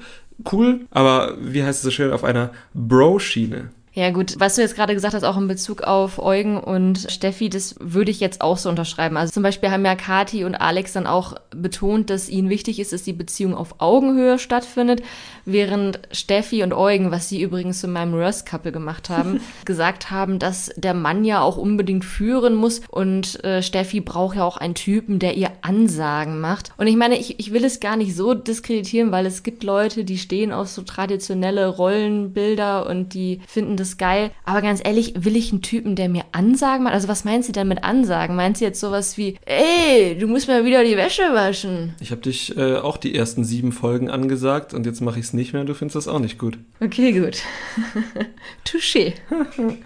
cool, 0.51 0.81
aber 0.91 1.37
wie 1.39 1.63
heißt 1.63 1.79
es 1.79 1.83
so 1.83 1.91
schön, 1.91 2.11
auf 2.11 2.25
einer 2.25 2.51
Bro-Schiene. 2.73 3.69
Ja 3.97 4.11
gut, 4.11 4.35
was 4.37 4.53
du 4.53 4.61
jetzt 4.61 4.75
gerade 4.75 4.93
gesagt 4.93 5.15
hast, 5.15 5.23
auch 5.23 5.37
in 5.37 5.47
Bezug 5.47 5.81
auf 5.81 6.19
Eugen 6.19 6.59
und 6.59 7.07
Steffi, 7.09 7.49
das 7.49 7.73
würde 7.79 8.11
ich 8.11 8.19
jetzt 8.19 8.41
auch 8.41 8.59
so 8.59 8.69
unterschreiben. 8.69 9.17
Also 9.17 9.33
zum 9.33 9.41
Beispiel 9.41 9.71
haben 9.71 9.83
ja 9.83 9.95
Kati 9.95 10.43
und 10.43 10.53
Alex 10.53 10.93
dann 10.93 11.07
auch 11.07 11.33
betont, 11.49 12.11
dass 12.11 12.29
ihnen 12.29 12.47
wichtig 12.47 12.79
ist, 12.79 12.93
dass 12.93 13.01
die 13.01 13.13
Beziehung 13.13 13.55
auf 13.55 13.79
Augenhöhe 13.79 14.37
stattfindet, 14.37 15.01
während 15.45 15.99
Steffi 16.11 16.61
und 16.61 16.73
Eugen, 16.73 17.09
was 17.09 17.27
sie 17.27 17.41
übrigens 17.41 17.79
zu 17.79 17.87
meinem 17.87 18.13
Röst-Couple 18.13 18.71
gemacht 18.71 19.09
haben, 19.09 19.41
gesagt 19.65 20.11
haben, 20.11 20.37
dass 20.37 20.69
der 20.75 20.93
Mann 20.93 21.25
ja 21.25 21.41
auch 21.41 21.57
unbedingt 21.57 22.05
führen 22.05 22.53
muss 22.53 22.81
und 22.91 23.43
äh, 23.43 23.63
Steffi 23.63 23.99
braucht 23.99 24.37
ja 24.37 24.43
auch 24.43 24.57
einen 24.57 24.75
Typen, 24.75 25.17
der 25.17 25.37
ihr 25.37 25.49
Ansagen 25.63 26.39
macht. 26.39 26.71
Und 26.77 26.85
ich 26.85 26.97
meine, 26.97 27.17
ich, 27.17 27.39
ich 27.39 27.51
will 27.51 27.65
es 27.65 27.79
gar 27.79 27.97
nicht 27.97 28.15
so 28.15 28.35
diskreditieren, 28.35 29.11
weil 29.11 29.25
es 29.25 29.41
gibt 29.41 29.63
Leute, 29.63 30.03
die 30.03 30.19
stehen 30.19 30.51
auf 30.51 30.67
so 30.67 30.83
traditionelle 30.83 31.67
Rollenbilder 31.67 32.85
und 32.85 33.15
die 33.15 33.41
finden 33.47 33.75
das 33.75 33.86
ist 33.89 33.97
geil. 33.97 34.31
Aber 34.45 34.61
ganz 34.61 34.81
ehrlich, 34.83 35.13
will 35.17 35.35
ich 35.35 35.51
einen 35.51 35.61
Typen, 35.61 35.95
der 35.95 36.09
mir 36.09 36.23
Ansagen 36.31 36.83
macht? 36.83 36.93
Also 36.93 37.07
was 37.07 37.25
meint 37.25 37.45
sie 37.45 37.51
denn 37.51 37.67
mit 37.67 37.83
Ansagen? 37.83 38.35
Meint 38.35 38.57
sie 38.57 38.65
jetzt 38.65 38.79
sowas 38.79 39.17
wie, 39.17 39.37
ey, 39.45 40.17
du 40.19 40.27
musst 40.27 40.47
mal 40.47 40.65
wieder 40.65 40.83
die 40.83 40.97
Wäsche 40.97 41.23
waschen? 41.33 41.95
Ich 41.99 42.11
habe 42.11 42.21
dich 42.21 42.57
äh, 42.57 42.77
auch 42.77 42.97
die 42.97 43.15
ersten 43.15 43.43
sieben 43.43 43.71
Folgen 43.71 44.09
angesagt 44.09 44.73
und 44.73 44.85
jetzt 44.85 45.01
mache 45.01 45.19
ich 45.19 45.25
es 45.25 45.33
nicht 45.33 45.53
mehr 45.53 45.61
und 45.61 45.67
du 45.67 45.73
findest 45.73 45.95
das 45.95 46.07
auch 46.07 46.19
nicht 46.19 46.37
gut. 46.37 46.57
Okay, 46.79 47.11
gut. 47.11 47.37
Touché. 48.65 49.13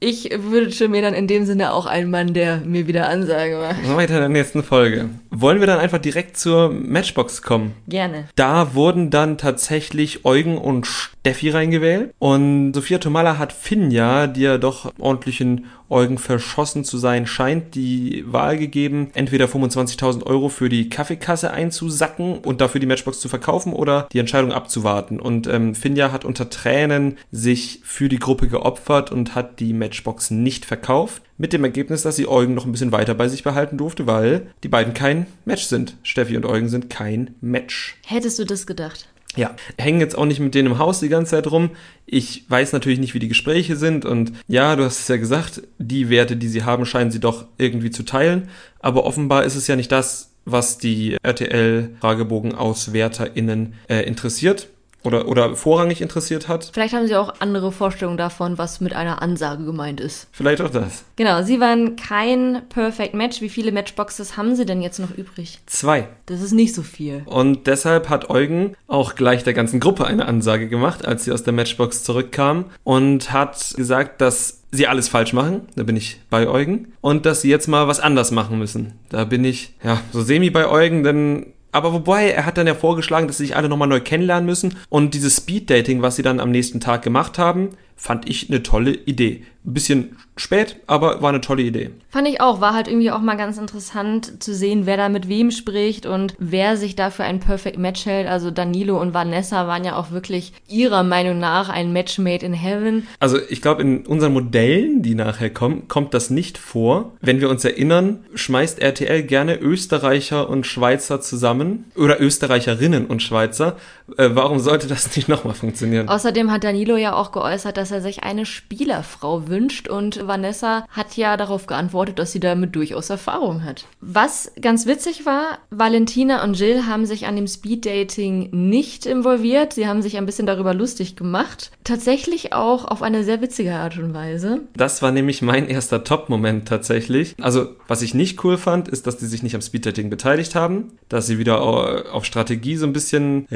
Ich 0.00 0.30
wünsche 0.32 0.86
mir 0.86 1.02
dann 1.02 1.14
in 1.14 1.26
dem 1.26 1.44
Sinne 1.44 1.72
auch 1.72 1.86
einen 1.86 2.10
Mann, 2.10 2.32
der 2.32 2.58
mir 2.58 2.86
wieder 2.86 3.08
Ansage 3.08 3.56
macht. 3.56 3.96
Weiter 3.96 4.14
in 4.14 4.20
der 4.20 4.28
nächsten 4.28 4.62
Folge. 4.62 5.08
Wollen 5.30 5.58
wir 5.58 5.66
dann 5.66 5.80
einfach 5.80 5.98
direkt 5.98 6.36
zur 6.36 6.70
Matchbox 6.70 7.42
kommen? 7.42 7.74
Gerne. 7.88 8.28
Da 8.36 8.74
wurden 8.74 9.10
dann 9.10 9.38
tatsächlich 9.38 10.24
Eugen 10.24 10.56
und 10.56 10.86
Steffi 10.86 11.50
reingewählt. 11.50 12.14
Und 12.20 12.74
Sophia 12.74 12.98
Tomala 12.98 13.38
hat 13.38 13.52
Finja, 13.52 14.28
die 14.28 14.42
ja 14.42 14.58
doch 14.58 14.92
ordentlichen 14.98 15.66
Eugen 15.90 16.18
verschossen 16.18 16.84
zu 16.84 16.98
sein 16.98 17.26
scheint, 17.26 17.74
die 17.74 18.22
Wahl 18.26 18.58
gegeben, 18.58 19.10
entweder 19.14 19.46
25.000 19.46 20.24
Euro 20.26 20.50
für 20.50 20.68
die 20.68 20.90
Kaffeekasse 20.90 21.50
einzusacken 21.50 22.38
und 22.38 22.60
dafür 22.60 22.80
die 22.80 22.86
Matchbox 22.86 23.20
zu 23.20 23.28
verkaufen 23.28 23.72
oder 23.72 24.06
die 24.12 24.18
Entscheidung 24.18 24.52
abzuwarten. 24.52 25.18
Und 25.18 25.46
ähm, 25.46 25.74
Finja 25.74 26.12
hat 26.12 26.26
unter 26.26 26.50
Tränen 26.50 27.16
sich 27.32 27.80
für 27.84 28.08
die 28.08 28.18
Gruppe 28.18 28.48
geopfert 28.48 29.10
und 29.10 29.34
hat 29.34 29.60
die 29.60 29.72
Matchbox 29.72 29.87
nicht 30.30 30.64
verkauft. 30.64 31.22
Mit 31.36 31.52
dem 31.52 31.64
Ergebnis, 31.64 32.02
dass 32.02 32.16
sie 32.16 32.28
Eugen 32.28 32.54
noch 32.54 32.66
ein 32.66 32.72
bisschen 32.72 32.92
weiter 32.92 33.14
bei 33.14 33.28
sich 33.28 33.44
behalten 33.44 33.78
durfte, 33.78 34.06
weil 34.06 34.48
die 34.62 34.68
beiden 34.68 34.94
kein 34.94 35.26
Match 35.44 35.64
sind. 35.64 35.96
Steffi 36.02 36.36
und 36.36 36.46
Eugen 36.46 36.68
sind 36.68 36.90
kein 36.90 37.34
Match. 37.40 37.96
Hättest 38.06 38.38
du 38.38 38.44
das 38.44 38.66
gedacht? 38.66 39.08
ja, 39.36 39.54
hängen 39.76 40.00
jetzt 40.00 40.16
auch 40.18 40.24
nicht 40.24 40.40
mit 40.40 40.54
denen 40.54 40.72
im 40.72 40.78
Haus 40.78 41.00
die 41.00 41.08
ganze 41.08 41.30
Zeit 41.32 41.48
rum. 41.48 41.70
Ich 42.06 42.44
weiß 42.48 42.72
natürlich 42.72 42.98
nicht, 42.98 43.12
wie 43.14 43.20
die 43.20 43.28
Gespräche 43.28 43.76
sind 43.76 44.04
und 44.04 44.32
ja, 44.48 44.74
du 44.74 44.82
hast 44.84 44.98
es 45.00 45.08
ja 45.08 45.16
gesagt, 45.16 45.62
die 45.78 46.10
Werte, 46.10 46.36
die 46.36 46.48
sie 46.48 46.64
haben, 46.64 46.84
scheinen 46.86 47.10
sie 47.10 47.20
doch 47.20 47.46
irgendwie 47.56 47.90
zu 47.90 48.04
teilen. 48.04 48.48
Aber 48.80 49.04
offenbar 49.04 49.44
ist 49.44 49.54
es 49.54 49.68
ja 49.68 49.76
nicht 49.76 49.92
das, 49.92 50.30
was 50.44 50.78
die 50.78 51.16
RTL-FragebogenauswärterInnen 51.22 53.74
äh, 53.88 54.02
interessiert. 54.02 54.68
Oder, 55.08 55.26
oder 55.26 55.56
vorrangig 55.56 56.00
interessiert 56.00 56.46
hat. 56.46 56.70
Vielleicht 56.72 56.94
haben 56.94 57.06
sie 57.06 57.16
auch 57.16 57.34
andere 57.40 57.72
Vorstellungen 57.72 58.18
davon, 58.18 58.58
was 58.58 58.80
mit 58.80 58.92
einer 58.92 59.20
Ansage 59.22 59.64
gemeint 59.64 60.00
ist. 60.00 60.28
Vielleicht 60.30 60.60
auch 60.60 60.70
das. 60.70 61.04
Genau, 61.16 61.42
sie 61.42 61.60
waren 61.60 61.96
kein 61.96 62.62
Perfect 62.68 63.14
Match. 63.14 63.40
Wie 63.40 63.48
viele 63.48 63.72
Matchboxes 63.72 64.36
haben 64.36 64.54
sie 64.54 64.66
denn 64.66 64.82
jetzt 64.82 65.00
noch 65.00 65.16
übrig? 65.16 65.58
Zwei. 65.66 66.08
Das 66.26 66.42
ist 66.42 66.52
nicht 66.52 66.74
so 66.74 66.82
viel. 66.82 67.22
Und 67.24 67.66
deshalb 67.66 68.08
hat 68.08 68.30
Eugen 68.30 68.74
auch 68.86 69.14
gleich 69.14 69.42
der 69.42 69.54
ganzen 69.54 69.80
Gruppe 69.80 70.06
eine 70.06 70.26
Ansage 70.26 70.68
gemacht, 70.68 71.06
als 71.06 71.24
sie 71.24 71.32
aus 71.32 71.42
der 71.42 71.54
Matchbox 71.54 72.04
zurückkam 72.04 72.66
und 72.84 73.32
hat 73.32 73.74
gesagt, 73.76 74.20
dass 74.20 74.62
sie 74.70 74.86
alles 74.86 75.08
falsch 75.08 75.32
machen. 75.32 75.62
Da 75.76 75.82
bin 75.82 75.96
ich 75.96 76.20
bei 76.28 76.46
Eugen. 76.46 76.92
Und 77.00 77.24
dass 77.24 77.40
sie 77.40 77.48
jetzt 77.48 77.68
mal 77.68 77.88
was 77.88 78.00
anders 78.00 78.30
machen 78.30 78.58
müssen. 78.58 78.92
Da 79.08 79.24
bin 79.24 79.44
ich, 79.44 79.74
ja, 79.82 80.00
so 80.12 80.20
semi 80.20 80.50
bei 80.50 80.68
Eugen, 80.68 81.02
denn 81.02 81.54
aber 81.72 81.92
wobei, 81.92 82.30
er 82.30 82.46
hat 82.46 82.56
dann 82.56 82.66
ja 82.66 82.74
vorgeschlagen, 82.74 83.26
dass 83.26 83.38
sie 83.38 83.46
sich 83.46 83.56
alle 83.56 83.68
nochmal 83.68 83.88
neu 83.88 84.00
kennenlernen 84.00 84.46
müssen. 84.46 84.76
Und 84.88 85.14
dieses 85.14 85.36
Speed-Dating, 85.36 86.02
was 86.02 86.16
sie 86.16 86.22
dann 86.22 86.40
am 86.40 86.50
nächsten 86.50 86.80
Tag 86.80 87.02
gemacht 87.02 87.38
haben, 87.38 87.70
fand 87.98 88.28
ich 88.30 88.48
eine 88.48 88.62
tolle 88.62 88.92
Idee. 88.92 89.44
Ein 89.66 89.74
bisschen 89.74 90.16
spät, 90.36 90.76
aber 90.86 91.20
war 91.20 91.28
eine 91.28 91.40
tolle 91.40 91.62
Idee. 91.62 91.90
Fand 92.08 92.26
ich 92.28 92.40
auch. 92.40 92.60
War 92.60 92.72
halt 92.72 92.88
irgendwie 92.88 93.10
auch 93.10 93.20
mal 93.20 93.36
ganz 93.36 93.58
interessant 93.58 94.42
zu 94.42 94.54
sehen, 94.54 94.86
wer 94.86 94.96
da 94.96 95.08
mit 95.08 95.28
wem 95.28 95.50
spricht 95.50 96.06
und 96.06 96.34
wer 96.38 96.76
sich 96.76 96.96
da 96.96 97.10
für 97.10 97.24
ein 97.24 97.40
Perfect 97.40 97.76
Match 97.76 98.06
hält. 98.06 98.28
Also 98.28 98.50
Danilo 98.50 98.98
und 98.98 99.12
Vanessa 99.12 99.66
waren 99.66 99.84
ja 99.84 99.96
auch 99.96 100.10
wirklich 100.10 100.52
ihrer 100.68 101.02
Meinung 101.02 101.38
nach 101.38 101.68
ein 101.68 101.92
Match 101.92 102.18
made 102.18 102.46
in 102.46 102.54
heaven. 102.54 103.06
Also 103.18 103.36
ich 103.48 103.60
glaube, 103.60 103.82
in 103.82 104.06
unseren 104.06 104.32
Modellen, 104.32 105.02
die 105.02 105.16
nachher 105.16 105.50
kommen, 105.50 105.88
kommt 105.88 106.14
das 106.14 106.30
nicht 106.30 106.56
vor. 106.56 107.12
Wenn 107.20 107.40
wir 107.40 107.50
uns 107.50 107.64
erinnern, 107.64 108.24
schmeißt 108.34 108.78
RTL 108.78 109.24
gerne 109.24 109.58
Österreicher 109.58 110.48
und 110.48 110.66
Schweizer 110.66 111.20
zusammen 111.20 111.90
oder 111.96 112.20
Österreicherinnen 112.20 113.06
und 113.06 113.22
Schweizer. 113.22 113.76
Äh, 114.16 114.30
warum 114.32 114.58
sollte 114.58 114.86
das 114.86 115.14
nicht 115.16 115.28
nochmal 115.28 115.54
funktionieren? 115.54 116.08
Außerdem 116.08 116.50
hat 116.50 116.64
Danilo 116.64 116.96
ja 116.96 117.14
auch 117.14 117.32
geäußert, 117.32 117.76
dass 117.76 117.90
er 117.90 118.00
sich 118.00 118.22
eine 118.22 118.46
Spielerfrau 118.46 119.48
wünscht 119.48 119.88
und 119.88 120.26
Vanessa 120.26 120.86
hat 120.88 121.16
ja 121.16 121.36
darauf 121.36 121.66
geantwortet, 121.66 122.18
dass 122.18 122.32
sie 122.32 122.40
damit 122.40 122.74
durchaus 122.74 123.10
Erfahrung 123.10 123.64
hat. 123.64 123.84
Was 124.00 124.52
ganz 124.60 124.86
witzig 124.86 125.26
war, 125.26 125.58
Valentina 125.70 126.42
und 126.44 126.58
Jill 126.58 126.86
haben 126.86 127.06
sich 127.06 127.26
an 127.26 127.36
dem 127.36 127.46
Speeddating 127.46 128.50
nicht 128.52 129.06
involviert. 129.06 129.72
Sie 129.72 129.86
haben 129.86 130.02
sich 130.02 130.16
ein 130.16 130.26
bisschen 130.26 130.46
darüber 130.46 130.74
lustig 130.74 131.16
gemacht. 131.16 131.70
Tatsächlich 131.84 132.52
auch 132.52 132.84
auf 132.84 133.02
eine 133.02 133.24
sehr 133.24 133.40
witzige 133.40 133.74
Art 133.74 133.98
und 133.98 134.14
Weise. 134.14 134.62
Das 134.76 135.02
war 135.02 135.10
nämlich 135.10 135.42
mein 135.42 135.68
erster 135.68 136.04
Top-Moment 136.04 136.68
tatsächlich. 136.68 137.34
Also, 137.40 137.68
was 137.86 138.02
ich 138.02 138.14
nicht 138.14 138.42
cool 138.44 138.56
fand, 138.56 138.88
ist, 138.88 139.06
dass 139.06 139.16
die 139.16 139.26
sich 139.26 139.42
nicht 139.42 139.54
am 139.54 139.62
Speeddating 139.62 140.10
beteiligt 140.10 140.54
haben, 140.54 140.92
dass 141.08 141.26
sie 141.26 141.38
wieder 141.38 141.62
auf 141.62 142.24
Strategie 142.24 142.76
so 142.76 142.86
ein 142.86 142.92
bisschen 142.92 143.46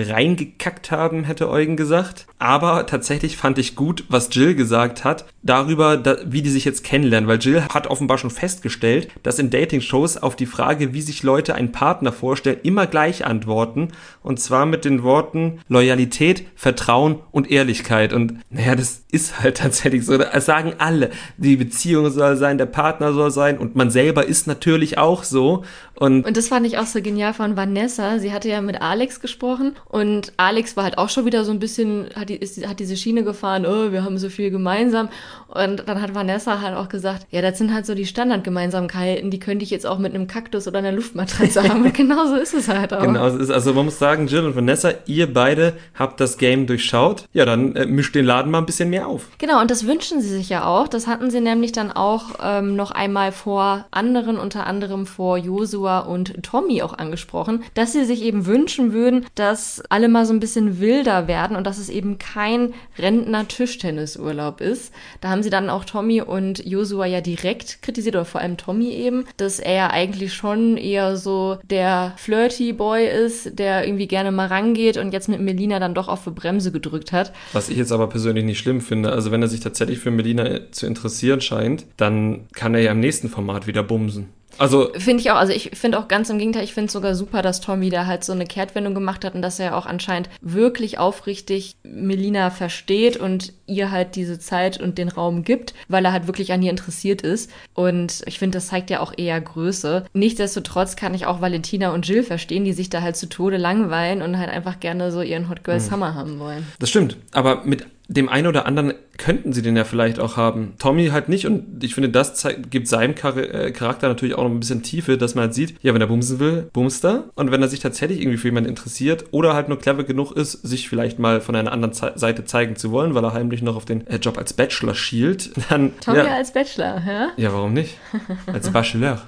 reingekackt 0.42 0.90
haben, 0.90 1.24
hätte 1.24 1.48
Eugen 1.48 1.76
gesagt. 1.76 2.26
Aber 2.38 2.86
tatsächlich 2.86 3.36
fand 3.36 3.58
ich 3.58 3.76
gut, 3.76 4.04
was 4.08 4.28
Jill 4.32 4.54
gesagt 4.54 5.04
hat, 5.04 5.24
darüber, 5.42 6.02
wie 6.26 6.42
die 6.42 6.50
sich 6.50 6.64
jetzt 6.64 6.84
kennenlernen, 6.84 7.28
weil 7.28 7.38
Jill 7.38 7.62
hat 7.62 7.86
offenbar 7.86 8.18
schon 8.18 8.30
festgestellt, 8.30 9.08
dass 9.22 9.38
in 9.38 9.50
Dating-Shows 9.50 10.16
auf 10.16 10.36
die 10.36 10.46
Frage, 10.46 10.92
wie 10.92 11.02
sich 11.02 11.22
Leute 11.22 11.54
einen 11.54 11.72
Partner 11.72 12.12
vorstellen, 12.12 12.58
immer 12.62 12.86
gleich 12.86 13.24
antworten. 13.24 13.88
Und 14.22 14.40
zwar 14.40 14.66
mit 14.66 14.84
den 14.84 15.02
Worten 15.02 15.60
Loyalität, 15.68 16.46
Vertrauen 16.54 17.20
und 17.30 17.50
Ehrlichkeit. 17.50 18.12
Und 18.12 18.34
naja, 18.50 18.74
das 18.74 19.04
ist 19.10 19.40
halt 19.40 19.56
tatsächlich 19.58 20.04
so. 20.04 20.18
Das 20.18 20.46
sagen 20.46 20.74
alle. 20.78 21.10
Die 21.36 21.56
Beziehung 21.56 22.10
soll 22.10 22.36
sein, 22.36 22.58
der 22.58 22.66
Partner 22.66 23.12
soll 23.12 23.30
sein 23.30 23.58
und 23.58 23.76
man 23.76 23.90
selber 23.90 24.26
ist 24.26 24.46
natürlich 24.46 24.98
auch 24.98 25.24
so. 25.24 25.64
Und, 26.02 26.26
und 26.26 26.36
das 26.36 26.48
fand 26.48 26.66
ich 26.66 26.78
auch 26.78 26.86
so 26.86 27.00
genial 27.00 27.32
von 27.32 27.56
Vanessa. 27.56 28.18
Sie 28.18 28.32
hatte 28.32 28.48
ja 28.48 28.60
mit 28.60 28.82
Alex 28.82 29.20
gesprochen 29.20 29.76
und 29.88 30.32
Alex 30.36 30.76
war 30.76 30.82
halt 30.82 30.98
auch 30.98 31.08
schon 31.08 31.26
wieder 31.26 31.44
so 31.44 31.52
ein 31.52 31.60
bisschen, 31.60 32.06
hat, 32.16 32.28
die, 32.28 32.34
ist, 32.34 32.66
hat 32.66 32.80
diese 32.80 32.96
Schiene 32.96 33.22
gefahren, 33.22 33.64
oh, 33.64 33.92
wir 33.92 34.02
haben 34.02 34.18
so 34.18 34.28
viel 34.28 34.50
gemeinsam. 34.50 35.10
Und 35.46 35.86
dann 35.86 36.02
hat 36.02 36.12
Vanessa 36.12 36.60
halt 36.60 36.76
auch 36.76 36.88
gesagt, 36.88 37.28
ja, 37.30 37.40
das 37.40 37.56
sind 37.56 37.72
halt 37.72 37.86
so 37.86 37.94
die 37.94 38.06
Standardgemeinsamkeiten, 38.06 39.30
die 39.30 39.38
könnte 39.38 39.62
ich 39.62 39.70
jetzt 39.70 39.86
auch 39.86 39.98
mit 39.98 40.12
einem 40.12 40.26
Kaktus 40.26 40.66
oder 40.66 40.78
einer 40.78 40.90
Luftmatratze 40.90 41.62
haben. 41.68 41.84
Und 41.84 41.94
genau 41.94 42.26
so 42.26 42.34
ist 42.34 42.54
es 42.54 42.66
halt 42.66 42.92
auch. 42.92 43.02
Genau, 43.02 43.24
ist, 43.28 43.52
also 43.52 43.72
man 43.72 43.84
muss 43.84 44.00
sagen, 44.00 44.26
Jill 44.26 44.44
und 44.44 44.56
Vanessa, 44.56 44.90
ihr 45.06 45.32
beide 45.32 45.74
habt 45.96 46.18
das 46.18 46.36
Game 46.36 46.66
durchschaut. 46.66 47.26
Ja, 47.32 47.44
dann 47.44 47.76
äh, 47.76 47.86
mischt 47.86 48.16
den 48.16 48.24
Laden 48.24 48.50
mal 48.50 48.58
ein 48.58 48.66
bisschen 48.66 48.90
mehr 48.90 49.06
auf. 49.06 49.28
Genau, 49.38 49.60
und 49.60 49.70
das 49.70 49.86
wünschen 49.86 50.20
sie 50.20 50.30
sich 50.30 50.48
ja 50.48 50.64
auch. 50.64 50.88
Das 50.88 51.06
hatten 51.06 51.30
sie 51.30 51.40
nämlich 51.40 51.70
dann 51.70 51.92
auch 51.92 52.40
ähm, 52.42 52.74
noch 52.74 52.90
einmal 52.90 53.30
vor 53.30 53.86
anderen, 53.92 54.36
unter 54.36 54.66
anderem 54.66 55.06
vor 55.06 55.38
Josua 55.38 55.91
und 56.00 56.42
Tommy 56.42 56.82
auch 56.82 56.94
angesprochen, 56.94 57.62
dass 57.74 57.92
sie 57.92 58.04
sich 58.04 58.22
eben 58.22 58.46
wünschen 58.46 58.92
würden, 58.92 59.26
dass 59.34 59.82
alle 59.88 60.08
mal 60.08 60.26
so 60.26 60.32
ein 60.32 60.40
bisschen 60.40 60.80
wilder 60.80 61.28
werden 61.28 61.56
und 61.56 61.66
dass 61.66 61.78
es 61.78 61.88
eben 61.88 62.18
kein 62.18 62.74
Rentner-Tischtennisurlaub 62.98 64.60
ist. 64.60 64.92
Da 65.20 65.30
haben 65.30 65.42
sie 65.42 65.50
dann 65.50 65.70
auch 65.70 65.84
Tommy 65.84 66.20
und 66.20 66.64
Josua 66.64 67.06
ja 67.06 67.20
direkt 67.20 67.82
kritisiert, 67.82 68.16
oder 68.16 68.24
vor 68.24 68.40
allem 68.40 68.56
Tommy 68.56 68.90
eben, 68.90 69.24
dass 69.36 69.58
er 69.58 69.74
ja 69.74 69.90
eigentlich 69.90 70.34
schon 70.34 70.76
eher 70.76 71.16
so 71.16 71.58
der 71.64 72.14
flirty 72.16 72.72
Boy 72.72 73.06
ist, 73.06 73.58
der 73.58 73.86
irgendwie 73.86 74.08
gerne 74.08 74.32
mal 74.32 74.48
rangeht 74.48 74.96
und 74.96 75.12
jetzt 75.12 75.28
mit 75.28 75.40
Melina 75.40 75.78
dann 75.78 75.94
doch 75.94 76.08
auf 76.08 76.24
die 76.24 76.30
Bremse 76.30 76.72
gedrückt 76.72 77.12
hat. 77.12 77.32
Was 77.52 77.68
ich 77.68 77.76
jetzt 77.76 77.92
aber 77.92 78.08
persönlich 78.08 78.44
nicht 78.44 78.58
schlimm 78.58 78.80
finde. 78.80 79.12
Also 79.12 79.30
wenn 79.30 79.42
er 79.42 79.48
sich 79.48 79.60
tatsächlich 79.60 79.98
für 79.98 80.10
Melina 80.10 80.70
zu 80.70 80.86
interessieren 80.86 81.40
scheint, 81.40 81.86
dann 81.96 82.46
kann 82.52 82.74
er 82.74 82.80
ja 82.80 82.92
im 82.92 83.00
nächsten 83.00 83.28
Format 83.28 83.66
wieder 83.66 83.82
bumsen. 83.82 84.28
Also 84.58 84.90
finde 84.96 85.22
ich 85.22 85.30
auch, 85.30 85.36
also 85.36 85.52
ich 85.52 85.70
finde 85.74 85.98
auch 85.98 86.08
ganz 86.08 86.30
im 86.30 86.38
Gegenteil, 86.38 86.64
ich 86.64 86.74
finde 86.74 86.86
es 86.86 86.92
sogar 86.92 87.14
super, 87.14 87.42
dass 87.42 87.60
Tommy 87.60 87.90
da 87.90 88.06
halt 88.06 88.24
so 88.24 88.32
eine 88.32 88.46
Kehrtwendung 88.46 88.94
gemacht 88.94 89.24
hat 89.24 89.34
und 89.34 89.42
dass 89.42 89.58
er 89.58 89.76
auch 89.76 89.86
anscheinend 89.86 90.28
wirklich 90.40 90.98
aufrichtig 90.98 91.76
Melina 91.82 92.50
versteht 92.50 93.16
und 93.16 93.52
ihr 93.66 93.90
halt 93.90 94.16
diese 94.16 94.38
Zeit 94.38 94.80
und 94.80 94.98
den 94.98 95.08
Raum 95.08 95.44
gibt, 95.44 95.74
weil 95.88 96.04
er 96.04 96.12
halt 96.12 96.26
wirklich 96.26 96.52
an 96.52 96.62
ihr 96.62 96.70
interessiert 96.70 97.22
ist. 97.22 97.50
Und 97.74 98.22
ich 98.26 98.38
finde, 98.38 98.56
das 98.56 98.68
zeigt 98.68 98.90
ja 98.90 99.00
auch 99.00 99.12
eher 99.16 99.40
Größe. 99.40 100.04
Nichtsdestotrotz 100.12 100.96
kann 100.96 101.14
ich 101.14 101.26
auch 101.26 101.40
Valentina 101.40 101.92
und 101.92 102.06
Jill 102.06 102.22
verstehen, 102.22 102.64
die 102.64 102.72
sich 102.72 102.90
da 102.90 103.02
halt 103.02 103.16
zu 103.16 103.28
Tode 103.28 103.56
langweilen 103.56 104.22
und 104.22 104.38
halt 104.38 104.50
einfach 104.50 104.80
gerne 104.80 105.10
so 105.10 105.22
ihren 105.22 105.48
Hot 105.48 105.64
Girl 105.64 105.78
hm. 105.78 105.84
Summer 105.84 106.14
haben 106.14 106.38
wollen. 106.38 106.66
Das 106.78 106.90
stimmt, 106.90 107.16
aber 107.32 107.64
mit 107.64 107.86
dem 108.12 108.28
einen 108.28 108.46
oder 108.46 108.66
anderen 108.66 108.94
könnten 109.18 109.52
sie 109.52 109.62
den 109.62 109.76
ja 109.76 109.84
vielleicht 109.84 110.20
auch 110.20 110.36
haben. 110.36 110.74
Tommy 110.78 111.08
halt 111.08 111.28
nicht 111.28 111.46
und 111.46 111.82
ich 111.82 111.94
finde, 111.94 112.08
das 112.08 112.46
gibt 112.70 112.88
seinem 112.88 113.14
äh, 113.14 113.70
Charakter 113.70 114.08
natürlich 114.08 114.34
auch 114.34 114.44
noch 114.44 114.50
ein 114.50 114.60
bisschen 114.60 114.82
Tiefe, 114.82 115.18
dass 115.18 115.34
man 115.34 115.44
halt 115.44 115.54
sieht, 115.54 115.74
ja, 115.82 115.94
wenn 115.94 116.00
er 116.00 116.06
bumsen 116.06 116.38
will, 116.38 116.68
bumst 116.72 117.04
er. 117.04 117.24
Und 117.34 117.50
wenn 117.50 117.62
er 117.62 117.68
sich 117.68 117.80
tatsächlich 117.80 118.20
irgendwie 118.20 118.38
für 118.38 118.48
jemanden 118.48 118.70
interessiert 118.70 119.26
oder 119.30 119.54
halt 119.54 119.68
nur 119.68 119.78
clever 119.78 120.04
genug 120.04 120.32
ist, 120.32 120.52
sich 120.52 120.88
vielleicht 120.88 121.18
mal 121.18 121.40
von 121.40 121.56
einer 121.56 121.72
anderen 121.72 121.94
Ze 121.94 122.12
Seite 122.16 122.44
zeigen 122.44 122.76
zu 122.76 122.90
wollen, 122.90 123.14
weil 123.14 123.24
er 123.24 123.32
heimlich 123.32 123.62
noch 123.62 123.76
auf 123.76 123.84
den 123.84 124.06
äh, 124.06 124.16
Job 124.16 124.38
als 124.38 124.52
Bachelor 124.52 124.94
schielt, 124.94 125.50
dann... 125.68 125.92
Tommy 126.00 126.18
ja, 126.18 126.36
als 126.36 126.52
Bachelor, 126.52 127.02
ja? 127.06 127.28
Ja, 127.36 127.52
warum 127.52 127.72
nicht? 127.72 127.98
Als 128.46 128.70
Bachelor. 128.72 129.22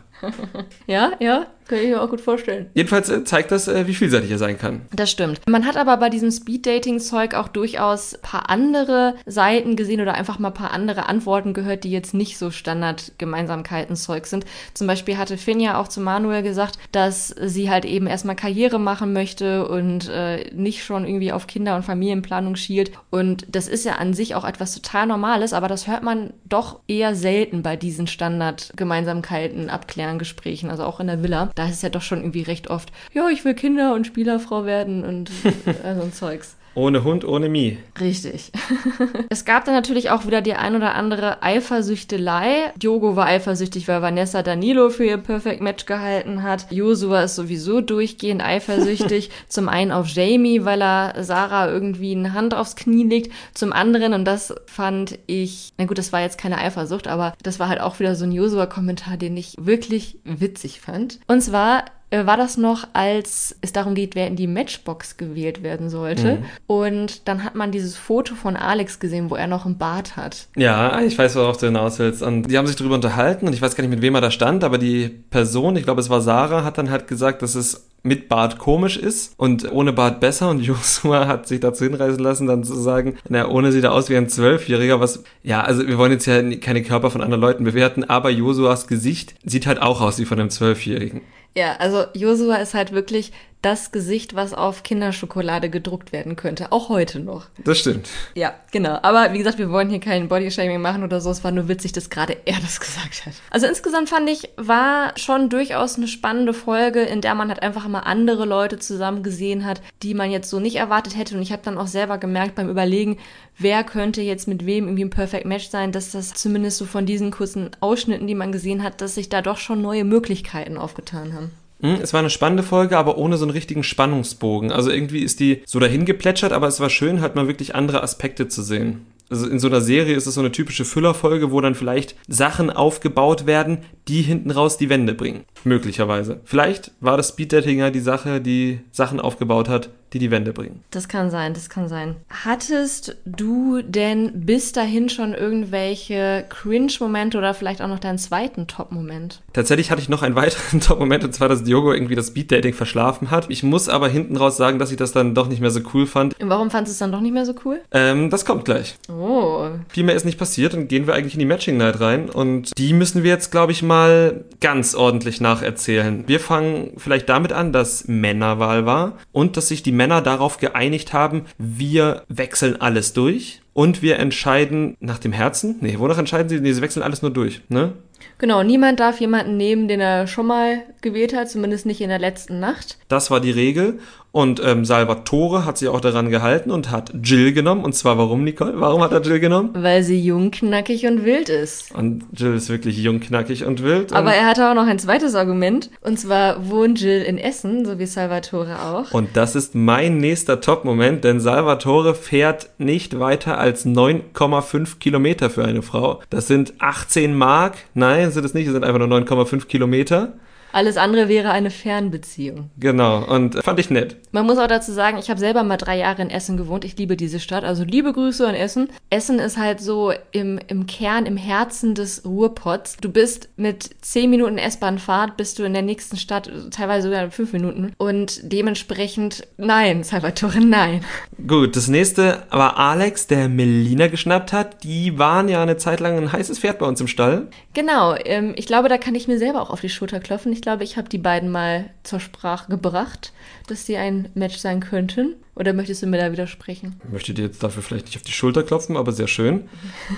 ja, 0.87 1.12
ja, 1.21 1.47
kann 1.66 1.78
ich 1.78 1.88
mir 1.88 2.02
auch 2.02 2.11
gut 2.11 2.21
vorstellen. 2.21 2.66
Jedenfalls 2.75 3.09
äh, 3.09 3.25
zeigt 3.25 3.50
das, 3.50 3.68
äh, 3.68 3.87
wie 3.87 3.94
vielseitig 3.94 4.30
er 4.30 4.38
sein 4.38 4.59
kann. 4.59 4.83
Das 4.94 5.11
stimmt. 5.11 5.40
Man 5.49 5.66
hat 5.66 5.76
aber 5.76 5.97
bei 5.97 6.11
diesem 6.11 6.30
Speed-Dating-Zeug 6.30 7.35
auch 7.35 7.49
durchaus 7.49 8.14
ein 8.14 8.23
paar 8.23 8.50
andere 8.50 9.14
Seiten 9.26 9.76
gesehen 9.76 10.00
oder 10.00 10.14
einfach 10.14 10.38
mal 10.38 10.49
ein 10.49 10.54
paar 10.54 10.73
andere 10.73 11.06
Antworten 11.06 11.54
gehört, 11.54 11.85
die 11.85 11.90
jetzt 11.90 12.14
nicht 12.14 12.38
so 12.38 12.50
Standard-Gemeinsamkeiten-Zeug 12.50 14.26
sind. 14.26 14.44
Zum 14.75 14.87
Beispiel 14.87 15.16
hatte 15.16 15.38
Finja 15.38 15.80
auch 15.80 15.88
zu 15.88 16.00
Manuel 16.00 16.42
gesagt, 16.42 16.78
dass 16.92 17.28
sie 17.28 17.71
halt 17.71 17.85
eben 17.85 18.06
erstmal 18.06 18.37
Karriere 18.37 18.78
machen 18.78 19.12
möchte 19.12 19.66
und 19.68 20.09
äh, 20.09 20.50
nicht 20.54 20.85
schon 20.85 21.06
irgendwie 21.06 21.33
auf 21.33 21.47
Kinder- 21.47 21.76
und 21.76 21.85
Familienplanung 21.85 22.56
schielt. 22.56 22.92
Und 23.11 23.47
das 23.49 23.68
ist 23.68 23.85
ja 23.85 23.94
an 23.94 24.14
sich 24.14 24.35
auch 24.35 24.44
etwas 24.44 24.75
total 24.75 25.06
Normales, 25.06 25.52
aber 25.52 25.68
das 25.68 25.87
hört 25.87 26.02
man 26.02 26.33
doch 26.44 26.80
eher 26.87 27.14
selten 27.14 27.62
bei 27.62 27.76
diesen 27.76 28.06
Standard-Gemeinsamkeiten 28.06 29.71
abklären 29.71 30.18
Gesprächen, 30.18 30.71
also 30.71 30.85
auch 30.85 31.00
in 31.00 31.06
der 31.06 31.23
Villa 31.23 31.50
da 31.54 31.66
ist 31.66 31.76
es 31.76 31.82
ja 31.82 31.88
doch 31.88 32.02
schon 32.02 32.18
irgendwie 32.20 32.42
recht 32.42 32.68
oft, 32.68 32.92
ja, 33.12 33.28
ich 33.28 33.44
will 33.44 33.54
Kinder 33.54 33.94
und 33.94 34.06
Spielerfrau 34.06 34.64
werden 34.64 35.04
und 35.04 35.30
äh, 35.44 35.94
so 35.94 36.02
ein 36.02 36.12
Zeugs. 36.12 36.56
Ohne 36.75 37.04
Hund, 37.04 37.25
ohne 37.25 37.49
Mie. 37.49 37.78
Richtig. 38.00 38.50
es 39.28 39.45
gab 39.45 39.64
dann 39.64 39.75
natürlich 39.75 40.11
auch 40.11 40.26
wieder 40.26 40.43
die 40.43 40.54
ein 40.54 40.75
oder 40.75 40.95
andere 40.95 41.43
Eifersüchtelei. 41.43 42.73
Diogo 42.76 43.14
war 43.14 43.26
eifersüchtig, 43.26 43.87
weil 43.87 44.02
Vanessa 44.02 44.43
Danilo 44.43 44.90
für 44.90 45.04
ihr 45.04 45.19
Perfect 45.19 45.61
Match 45.61 45.87
gehalten 45.87 46.43
hat. 46.43 46.71
Josua 46.71 47.23
ist 47.23 47.37
sowieso 47.37 47.81
durchgehend 47.81 48.43
eifersüchtig. 48.43 49.31
Zum 49.49 49.69
einen 49.69 49.93
auf 49.93 50.09
Jamie, 50.09 50.64
weil 50.64 50.83
er 50.83 51.23
Sarah 51.23 51.71
irgendwie 51.71 52.14
eine 52.14 52.33
Hand 52.33 52.54
aufs 52.54 52.75
Knie 52.75 53.04
legt. 53.04 53.33
Zum 53.54 53.73
anderen, 53.73 54.12
und 54.12 54.25
das 54.25 54.54
fand 54.66 55.19
ich, 55.26 55.73
na 55.78 55.85
gut, 55.85 55.99
das 55.99 56.12
war 56.12 56.23
jetzt 56.23 56.38
keine 56.38 56.59
Eifersucht, 56.59 57.07
aber 57.07 57.35
das 57.43 57.61
war 57.61 57.69
halt 57.69 57.81
auch 57.81 58.00
wieder 58.00 58.16
so 58.16 58.25
ein 58.25 58.33
Josua-Kommentar, 58.33 59.16
den 59.16 59.37
ich 59.37 59.54
wirklich 59.59 60.19
witzig 60.25 60.81
fand. 60.81 61.21
Und 61.28 61.40
zwar 61.40 61.85
war 62.26 62.37
das 62.37 62.56
noch, 62.56 62.87
als 62.92 63.56
es 63.61 63.73
darum 63.73 63.94
geht, 63.94 64.14
wer 64.14 64.26
in 64.26 64.37
die 64.37 64.47
Matchbox 64.47 65.16
gewählt 65.16 65.62
werden 65.62 65.90
sollte. 65.90 66.37
Mhm. 66.37 66.44
Und 66.66 67.28
dann 67.28 67.44
hat 67.44 67.54
man 67.54 67.73
dieses 67.73 67.97
Foto 67.97 68.35
von 68.35 68.56
Alex 68.56 69.00
gesehen, 69.00 69.30
wo 69.30 69.37
er 69.37 69.47
noch 69.47 69.66
einen 69.66 69.78
Bart 69.78 70.16
hat. 70.16 70.49
Ja, 70.56 71.00
ich 71.00 71.18
weiß, 71.18 71.37
worauf 71.37 71.56
du 71.56 71.66
hinaus 71.66 71.99
willst. 71.99 72.23
Und 72.23 72.44
die 72.44 72.59
haben 72.59 72.66
sich 72.66 72.76
darüber 72.76 72.94
unterhalten 72.94 73.47
und 73.47 73.52
ich 73.52 73.62
weiß 73.62 73.75
gar 73.75 73.83
nicht, 73.83 73.90
mit 73.90 74.02
wem 74.02 74.14
er 74.14 74.21
da 74.21 74.30
stand, 74.30 74.64
aber 74.64 74.78
die 74.78 75.09
Person, 75.09 75.76
ich 75.76 75.85
glaube, 75.85 76.00
es 76.00 76.11
war 76.11 76.21
Sarah, 76.21 76.64
hat 76.64 76.78
dann 76.78 76.90
halt 76.90 77.09
gesagt, 77.09 77.42
dass 77.42 77.54
es 77.54 77.88
mit 78.04 78.28
Bart 78.28 78.59
komisch 78.59 78.99
ist 78.99 79.33
und 79.38 79.73
ohne 79.73 79.92
Bart 79.92 80.21
besser. 80.21 80.50
Und 80.50 80.61
Joshua 80.62 81.26
hat 81.26 81.49
sich 81.49 81.59
dazu 81.59 81.85
hinreißen 81.85 82.23
lassen, 82.23 82.47
dann 82.47 82.62
zu 82.62 82.75
sagen, 82.75 83.16
na, 83.28 83.49
ohne 83.49 83.73
sieht 83.73 83.85
er 83.85 83.92
aus 83.92 84.09
wie 84.09 84.16
ein 84.16 84.28
Zwölfjähriger, 84.28 85.00
was, 85.00 85.25
ja, 85.42 85.62
also 85.62 85.87
wir 85.87 85.99
wollen 85.99 86.12
jetzt 86.12 86.26
ja 86.26 86.40
keine 86.56 86.83
Körper 86.83 87.11
von 87.11 87.23
anderen 87.23 87.40
Leuten 87.40 87.64
bewerten, 87.64 88.04
aber 88.04 88.30
Josuas 88.30 88.87
Gesicht 88.87 89.35
sieht 89.44 89.66
halt 89.66 89.83
auch 89.83 90.00
aus 90.00 90.18
wie 90.18 90.26
von 90.26 90.38
einem 90.38 90.50
Zwölfjährigen. 90.50 91.23
Ja, 91.56 91.76
also 91.76 92.06
Josua 92.14 92.56
ist 92.56 92.75
halt 92.75 92.92
wirklich 92.92 93.32
das 93.64 93.92
Gesicht, 93.92 94.35
was 94.35 94.52
auf 94.52 94.83
Kinderschokolade 94.83 95.71
gedruckt 95.71 96.12
werden 96.12 96.37
könnte. 96.37 96.71
Auch 96.71 96.88
heute 96.90 97.18
noch. 97.18 97.47
Das 97.64 97.78
stimmt. 97.78 98.09
Ja, 98.35 98.54
genau. 98.73 98.99
Aber 99.02 99.33
wie 99.33 99.38
gesagt, 99.38 99.59
wir 99.59 99.71
wollen 99.71 99.88
hier 99.88 100.00
kein 100.00 100.28
Bodyshaming 100.28 100.80
machen 100.80 101.02
oder 101.02 101.21
so. 101.21 101.30
Es 101.30 101.42
war 101.44 101.50
nur 101.50 101.68
witzig, 101.68 101.92
dass 101.92 102.11
gerade 102.11 102.37
er 102.44 102.59
das 102.61 102.80
gesagt 102.85 103.26
hat. 103.26 103.35
Also 103.50 103.66
insgesamt 103.66 104.11
fand 104.11 104.28
ich, 104.28 104.50
war 104.56 105.16
schon 105.16 105.49
durchaus 105.49 105.97
eine 105.97 106.09
spannende 106.09 106.52
Folge, 106.52 107.00
in 107.00 107.21
der 107.21 107.35
man 107.35 107.49
halt 107.49 107.62
einfach 107.62 107.88
mal 107.88 108.00
andere 108.00 108.44
Leute 108.44 108.78
zusammen 108.78 109.23
gesehen 109.23 109.64
hat, 109.64 109.80
die 110.02 110.14
man 110.14 110.30
jetzt 110.30 110.50
so 110.50 110.61
nicht 110.61 110.76
erwartet 110.76 111.16
hätte. 111.16 111.37
Und 111.37 111.42
ich 111.42 111.52
habe 111.52 111.62
dann 111.64 111.78
auch 111.78 111.87
selber 111.87 112.18
gemerkt 112.18 112.54
beim 112.54 112.68
Überlegen, 112.68 113.18
wer 113.59 113.83
könnte 113.85 114.21
jetzt 114.21 114.47
mit 114.47 114.66
wem 114.66 114.85
irgendwie 114.85 115.04
ein 115.04 115.11
Perfect 115.11 115.47
Match 115.47 115.68
sein, 115.68 115.92
dass 115.92 116.11
das 116.11 116.35
zumindest 116.35 116.78
so 116.78 116.85
von 116.85 117.06
diesen 117.06 117.30
kurzen 117.30 117.71
Ausschnitten, 117.80 118.26
die 118.26 118.35
man 118.35 118.52
gesehen 118.52 118.83
hat, 118.83 119.00
dass 119.00 119.14
sich 119.14 119.30
da 119.30 119.40
doch 119.40 119.56
schon 119.56 119.80
neue 119.80 120.04
Möglichkeiten 120.04 120.76
aufgetan 120.76 121.33
haben. 121.33 121.50
Hm, 121.81 121.99
es 122.02 122.12
war 122.12 122.21
eine 122.21 122.31
spannende 122.31 122.62
Folge, 122.62 122.97
aber 122.99 123.19
ohne 123.19 123.37
so 123.37 123.45
einen 123.45 123.50
richtigen 123.50 123.83
Spannungsbogen. 123.83 124.73
Also 124.73 124.90
irgendwie 124.90 125.21
ist 125.21 125.40
die 125.40 125.62
so 125.66 125.78
dahin 125.78 126.04
geplätschert, 126.04 126.52
aber 126.52 126.66
es 126.66 126.81
war 126.81 126.90
schön, 126.90 127.21
halt 127.21 127.35
mal 127.35 127.49
wirklich 127.49 127.75
andere 127.75 128.02
Aspekte 128.02 128.49
zu 128.49 128.62
sehen. 128.62 129.07
Also 129.31 129.49
in 129.49 129.59
so 129.59 129.69
einer 129.69 129.81
Serie 129.81 130.14
ist 130.14 130.26
es 130.26 130.35
so 130.35 130.40
eine 130.40 130.52
typische 130.52 130.85
Füllerfolge, 130.85 131.50
wo 131.50 131.61
dann 131.61 131.75
vielleicht 131.75 132.14
Sachen 132.28 132.71
aufgebaut 132.71 133.47
werden, 133.47 133.78
die 134.07 134.23
hinten 134.23 134.50
raus 134.50 134.76
die 134.76 134.90
Wände 134.90 135.14
bringen. 135.14 135.45
Möglicherweise. 135.64 136.40
Vielleicht 136.45 136.93
war 137.00 137.16
das 137.16 137.31
Speed 137.31 137.52
ja 137.52 137.90
die 137.90 138.00
Sache, 138.00 138.40
die 138.40 138.81
Sachen 138.93 139.21
aufgebaut 139.21 139.69
hat, 139.69 139.88
die 140.14 140.21
die 140.21 140.30
Wände 140.30 140.52
bringen. 140.52 140.83
Das 140.90 141.09
kann 141.09 141.30
sein, 141.30 141.54
das 141.54 141.68
kann 141.68 141.88
sein. 141.88 142.16
Hattest 142.30 143.16
du 143.26 143.83
denn 143.83 144.47
bis 144.47 144.73
dahin 144.73 145.09
schon 145.09 145.35
irgendwelche 145.35 146.44
Cringe-Momente 146.49 147.37
oder 147.37 147.52
vielleicht 147.52 147.83
auch 147.83 147.88
noch 147.88 147.99
deinen 147.99 148.18
zweiten 148.18 148.68
Top-Moment? 148.68 149.42
Tatsächlich 149.52 149.90
hatte 149.90 150.00
ich 150.00 150.09
noch 150.09 150.23
einen 150.23 150.35
weiteren 150.37 150.80
Top-Moment 150.80 151.25
und 151.25 151.35
zwar, 151.35 151.49
dass 151.49 151.64
Diogo 151.64 151.92
irgendwie 151.92 152.14
das 152.14 152.28
Speed-Dating 152.28 152.75
verschlafen 152.75 153.30
hat. 153.30 153.50
Ich 153.50 153.62
muss 153.64 153.88
aber 153.88 154.09
hinten 154.09 154.37
raus 154.37 154.56
sagen, 154.56 154.78
dass 154.78 154.92
ich 154.92 154.97
das 154.97 155.12
dann 155.12 155.35
doch 155.35 155.49
nicht 155.49 155.61
mehr 155.61 155.71
so 155.71 155.80
cool 155.92 156.06
fand. 156.06 156.38
Und 156.40 156.49
warum 156.49 156.71
fandest 156.71 156.92
du 156.92 156.94
es 156.94 156.99
dann 157.00 157.12
doch 157.12 157.21
nicht 157.21 157.33
mehr 157.33 157.44
so 157.44 157.54
cool? 157.64 157.80
Ähm, 157.90 158.30
das 158.30 158.44
kommt 158.44 158.64
gleich. 158.64 158.94
Oh. 159.11 159.68
Viel 159.88 160.04
mehr 160.04 160.14
ist 160.14 160.25
nicht 160.25 160.38
passiert 160.38 160.75
und 160.75 160.88
gehen 160.88 161.09
wir 161.09 161.14
eigentlich 161.14 161.35
in 161.35 161.40
die 161.40 161.47
Matching 161.47 161.76
Night 161.76 162.00
rein 162.00 162.30
und 162.30 162.78
die 162.78 162.92
müssen 162.92 163.25
wir 163.25 163.30
jetzt, 163.30 163.50
glaube 163.50 163.73
ich, 163.73 163.83
mal 163.83 164.44
ganz 164.61 164.94
ordentlich 164.94 165.40
nacherzählen. 165.40 166.25
Wir 166.28 166.38
fangen 166.38 166.92
vielleicht 166.99 167.28
damit 167.28 167.52
an, 167.52 167.73
dass 167.73 168.06
Männerwahl 168.06 168.87
war 168.87 169.18
und 169.33 169.56
dass 169.56 169.68
sich 169.68 169.83
die 169.83 169.92
Männer 169.92 170.03
Männer 170.04 170.20
darauf 170.20 170.58
geeinigt 170.58 171.14
haben, 171.14 171.46
wir 171.56 172.25
wechseln 172.28 172.78
alles 172.78 173.14
durch 173.14 173.62
und 173.73 174.02
wir 174.02 174.18
entscheiden 174.18 174.99
nach 175.00 175.18
dem 175.18 175.32
Herzen. 175.32 175.76
Nee, 175.80 175.99
wonach 175.99 176.18
entscheiden 176.18 176.50
sie? 176.50 176.61
Nee, 176.61 176.75
sie 176.75 176.82
wechseln 176.82 177.02
alles 177.02 177.23
nur 177.23 177.30
durch, 177.30 177.62
ne? 177.70 177.94
Genau, 178.38 178.62
niemand 178.62 179.00
darf 179.00 179.21
jemanden 179.21 179.57
nehmen, 179.57 179.88
den 179.88 180.00
er 180.00 180.26
schon 180.26 180.47
mal 180.47 180.83
gewählt 181.00 181.35
hat, 181.35 181.50
zumindest 181.50 181.87
nicht 181.87 182.00
in 182.00 182.09
der 182.09 182.19
letzten 182.19 182.61
Nacht. 182.61 182.99
Das 183.09 183.31
war 183.31 183.40
die 183.40 183.50
Regel. 183.50 183.99
Und 184.35 184.61
ähm, 184.64 184.85
Salvatore 184.85 185.64
hat 185.64 185.78
sich 185.78 185.87
auch 185.87 186.00
daran 186.00 186.28
gehalten 186.28 186.73
und 186.73 186.90
hat 186.90 187.12
Jill 187.23 187.52
genommen. 187.52 187.85
Und 187.85 187.95
zwar 187.95 188.19
warum, 188.19 188.43
Nicole? 188.43 188.73
Warum 188.81 189.00
hat 189.00 189.12
er 189.12 189.23
Jill 189.23 189.38
genommen? 189.38 189.71
Weil 189.75 190.02
sie 190.02 190.21
jung, 190.21 190.50
knackig 190.50 191.07
und 191.07 191.25
wild 191.25 191.49
ist. 191.49 191.95
Und 191.95 192.25
Jill 192.33 192.52
ist 192.54 192.69
wirklich 192.69 192.99
jung, 192.99 193.21
knackig 193.21 193.64
und 193.64 193.85
wild. 193.85 194.12
Aber 194.12 194.35
er 194.35 194.47
hatte 194.47 194.69
auch 194.69 194.75
noch 194.75 194.88
ein 194.88 194.99
zweites 194.99 195.37
Argument. 195.37 195.88
Und 196.00 196.19
zwar 196.19 196.69
wohnt 196.69 197.00
Jill 197.00 197.23
in 197.23 197.38
Essen, 197.38 197.85
so 197.85 198.00
wie 198.00 198.07
Salvatore 198.07 198.83
auch. 198.83 199.12
Und 199.12 199.37
das 199.37 199.54
ist 199.54 199.76
mein 199.76 200.19
nächster 200.19 200.61
Top-Moment, 200.61 201.23
denn 201.23 201.38
Salvatore 201.38 202.16
fährt 202.16 202.71
nicht 202.78 203.21
weiter 203.21 203.59
als 203.59 203.87
9,5 203.87 204.99
Kilometer 204.99 205.49
für 205.49 205.64
eine 205.64 205.83
Frau. 205.83 206.21
Das 206.31 206.49
sind 206.49 206.75
18 206.81 207.37
Mark. 207.37 207.76
Nein, 207.95 208.13
sind 208.30 208.44
es 208.44 208.54
nicht. 208.54 208.66
Es 208.66 208.73
sind 208.73 208.85
einfach 208.85 208.99
nur 208.99 209.09
9,5 209.09 209.66
Kilometer. 209.66 210.35
Alles 210.75 210.97
andere 210.97 211.28
wäre 211.28 211.52
eine 211.52 211.71
Fernbeziehung. 211.71 212.69
Genau, 212.78 213.25
und 213.25 213.62
fand 213.62 213.78
ich 213.78 213.90
nett. 213.90 214.16
Man 214.33 214.45
muss 214.45 214.59
auch 214.59 214.66
dazu 214.66 214.90
sagen, 214.90 215.19
ich 215.19 215.31
habe 215.31 215.38
selber 215.38 215.62
mal 215.62 215.76
drei 215.76 215.97
Jahre 215.97 216.21
in 216.21 216.31
Essen 216.31 216.57
gewohnt. 216.57 216.85
Ich 216.85 216.99
liebe 216.99 217.16
diese 217.16 217.38
Stadt. 217.38 217.62
Also 217.62 217.85
liebe 217.85 218.12
Grüße 218.12 218.45
an 218.45 218.57
Essen. 218.57 218.88
Essen 219.09 219.38
ist 219.38 219.57
halt 219.57 219.81
so 219.81 220.12
im, 220.33 220.59
im 220.66 220.87
Kern, 220.88 221.26
im 221.26 221.37
Herzen 221.37 221.95
des 221.95 222.25
Ruhrpots. 222.25 222.97
Du 222.97 223.09
bist 223.09 223.50
mit 223.57 223.88
zehn 224.00 224.28
Minuten 224.28 224.59
S-Bahn-Fahrt, 224.59 225.37
bist 225.37 225.61
du 225.61 225.62
in 225.62 225.75
der 225.75 225.83
nächsten 225.83 226.16
Stadt, 226.16 226.50
teilweise 226.73 227.07
sogar 227.07 227.23
in 227.23 227.31
fünf 227.31 227.52
Minuten. 227.52 227.93
Und 227.97 228.40
dementsprechend, 228.43 229.47
nein, 229.57 230.02
Salvatore, 230.02 230.59
nein. 230.59 231.04
Gut, 231.47 231.76
das 231.76 231.87
nächste 231.87 232.43
war 232.50 232.78
Alex, 232.78 233.29
der 233.29 233.48
Melina 233.48 234.09
geschnappt 234.09 234.53
hat. 234.53 234.83
Die 234.83 235.20
waren 235.20 235.48
ja 235.48 235.62
eine 235.62 235.77
Zeit 235.77 236.01
lang 236.01 236.16
ein 236.16 236.33
heißes 236.33 236.59
Pferd 236.59 236.81
bei 236.81 236.87
uns 236.87 237.01
im 237.01 237.07
Stall. 237.07 237.46
Genau, 237.75 238.16
ähm, 238.25 238.55
ich 238.57 238.66
glaube, 238.66 238.88
da 238.88 238.98
kann 238.98 239.14
ich 239.14 239.29
mir 239.29 239.38
selber 239.38 239.62
auch 239.62 239.70
auf 239.70 239.81
die 239.81 239.88
Schulter 239.88 240.18
klopfen. 240.18 240.53
Ich 240.53 240.63
glaube, 240.64 240.83
ich 240.83 240.96
habe 240.96 241.11
die 241.11 241.18
beiden 241.18 241.50
mal 241.50 241.90
zur 242.03 242.20
Sprache 242.20 242.70
gebracht, 242.70 243.33
dass 243.66 243.85
sie 243.85 243.98
ein 243.98 244.31
Match 244.35 244.57
sein 244.57 244.81
könnten. 244.81 245.35
Oder 245.57 245.73
möchtest 245.73 246.03
du 246.03 246.07
mir 246.07 246.19
da 246.19 246.33
widersprechen? 246.33 247.01
Ich 247.05 247.12
möchte 247.12 247.35
dir 247.35 247.43
jetzt 247.43 247.62
dafür 247.62 247.83
vielleicht 247.83 248.07
nicht 248.07 248.17
auf 248.17 248.23
die 248.23 248.33
Schulter 248.33 248.64
klopfen, 248.64 248.97
aber 248.97 249.12
sehr 249.12 249.29
schön. 249.29 249.69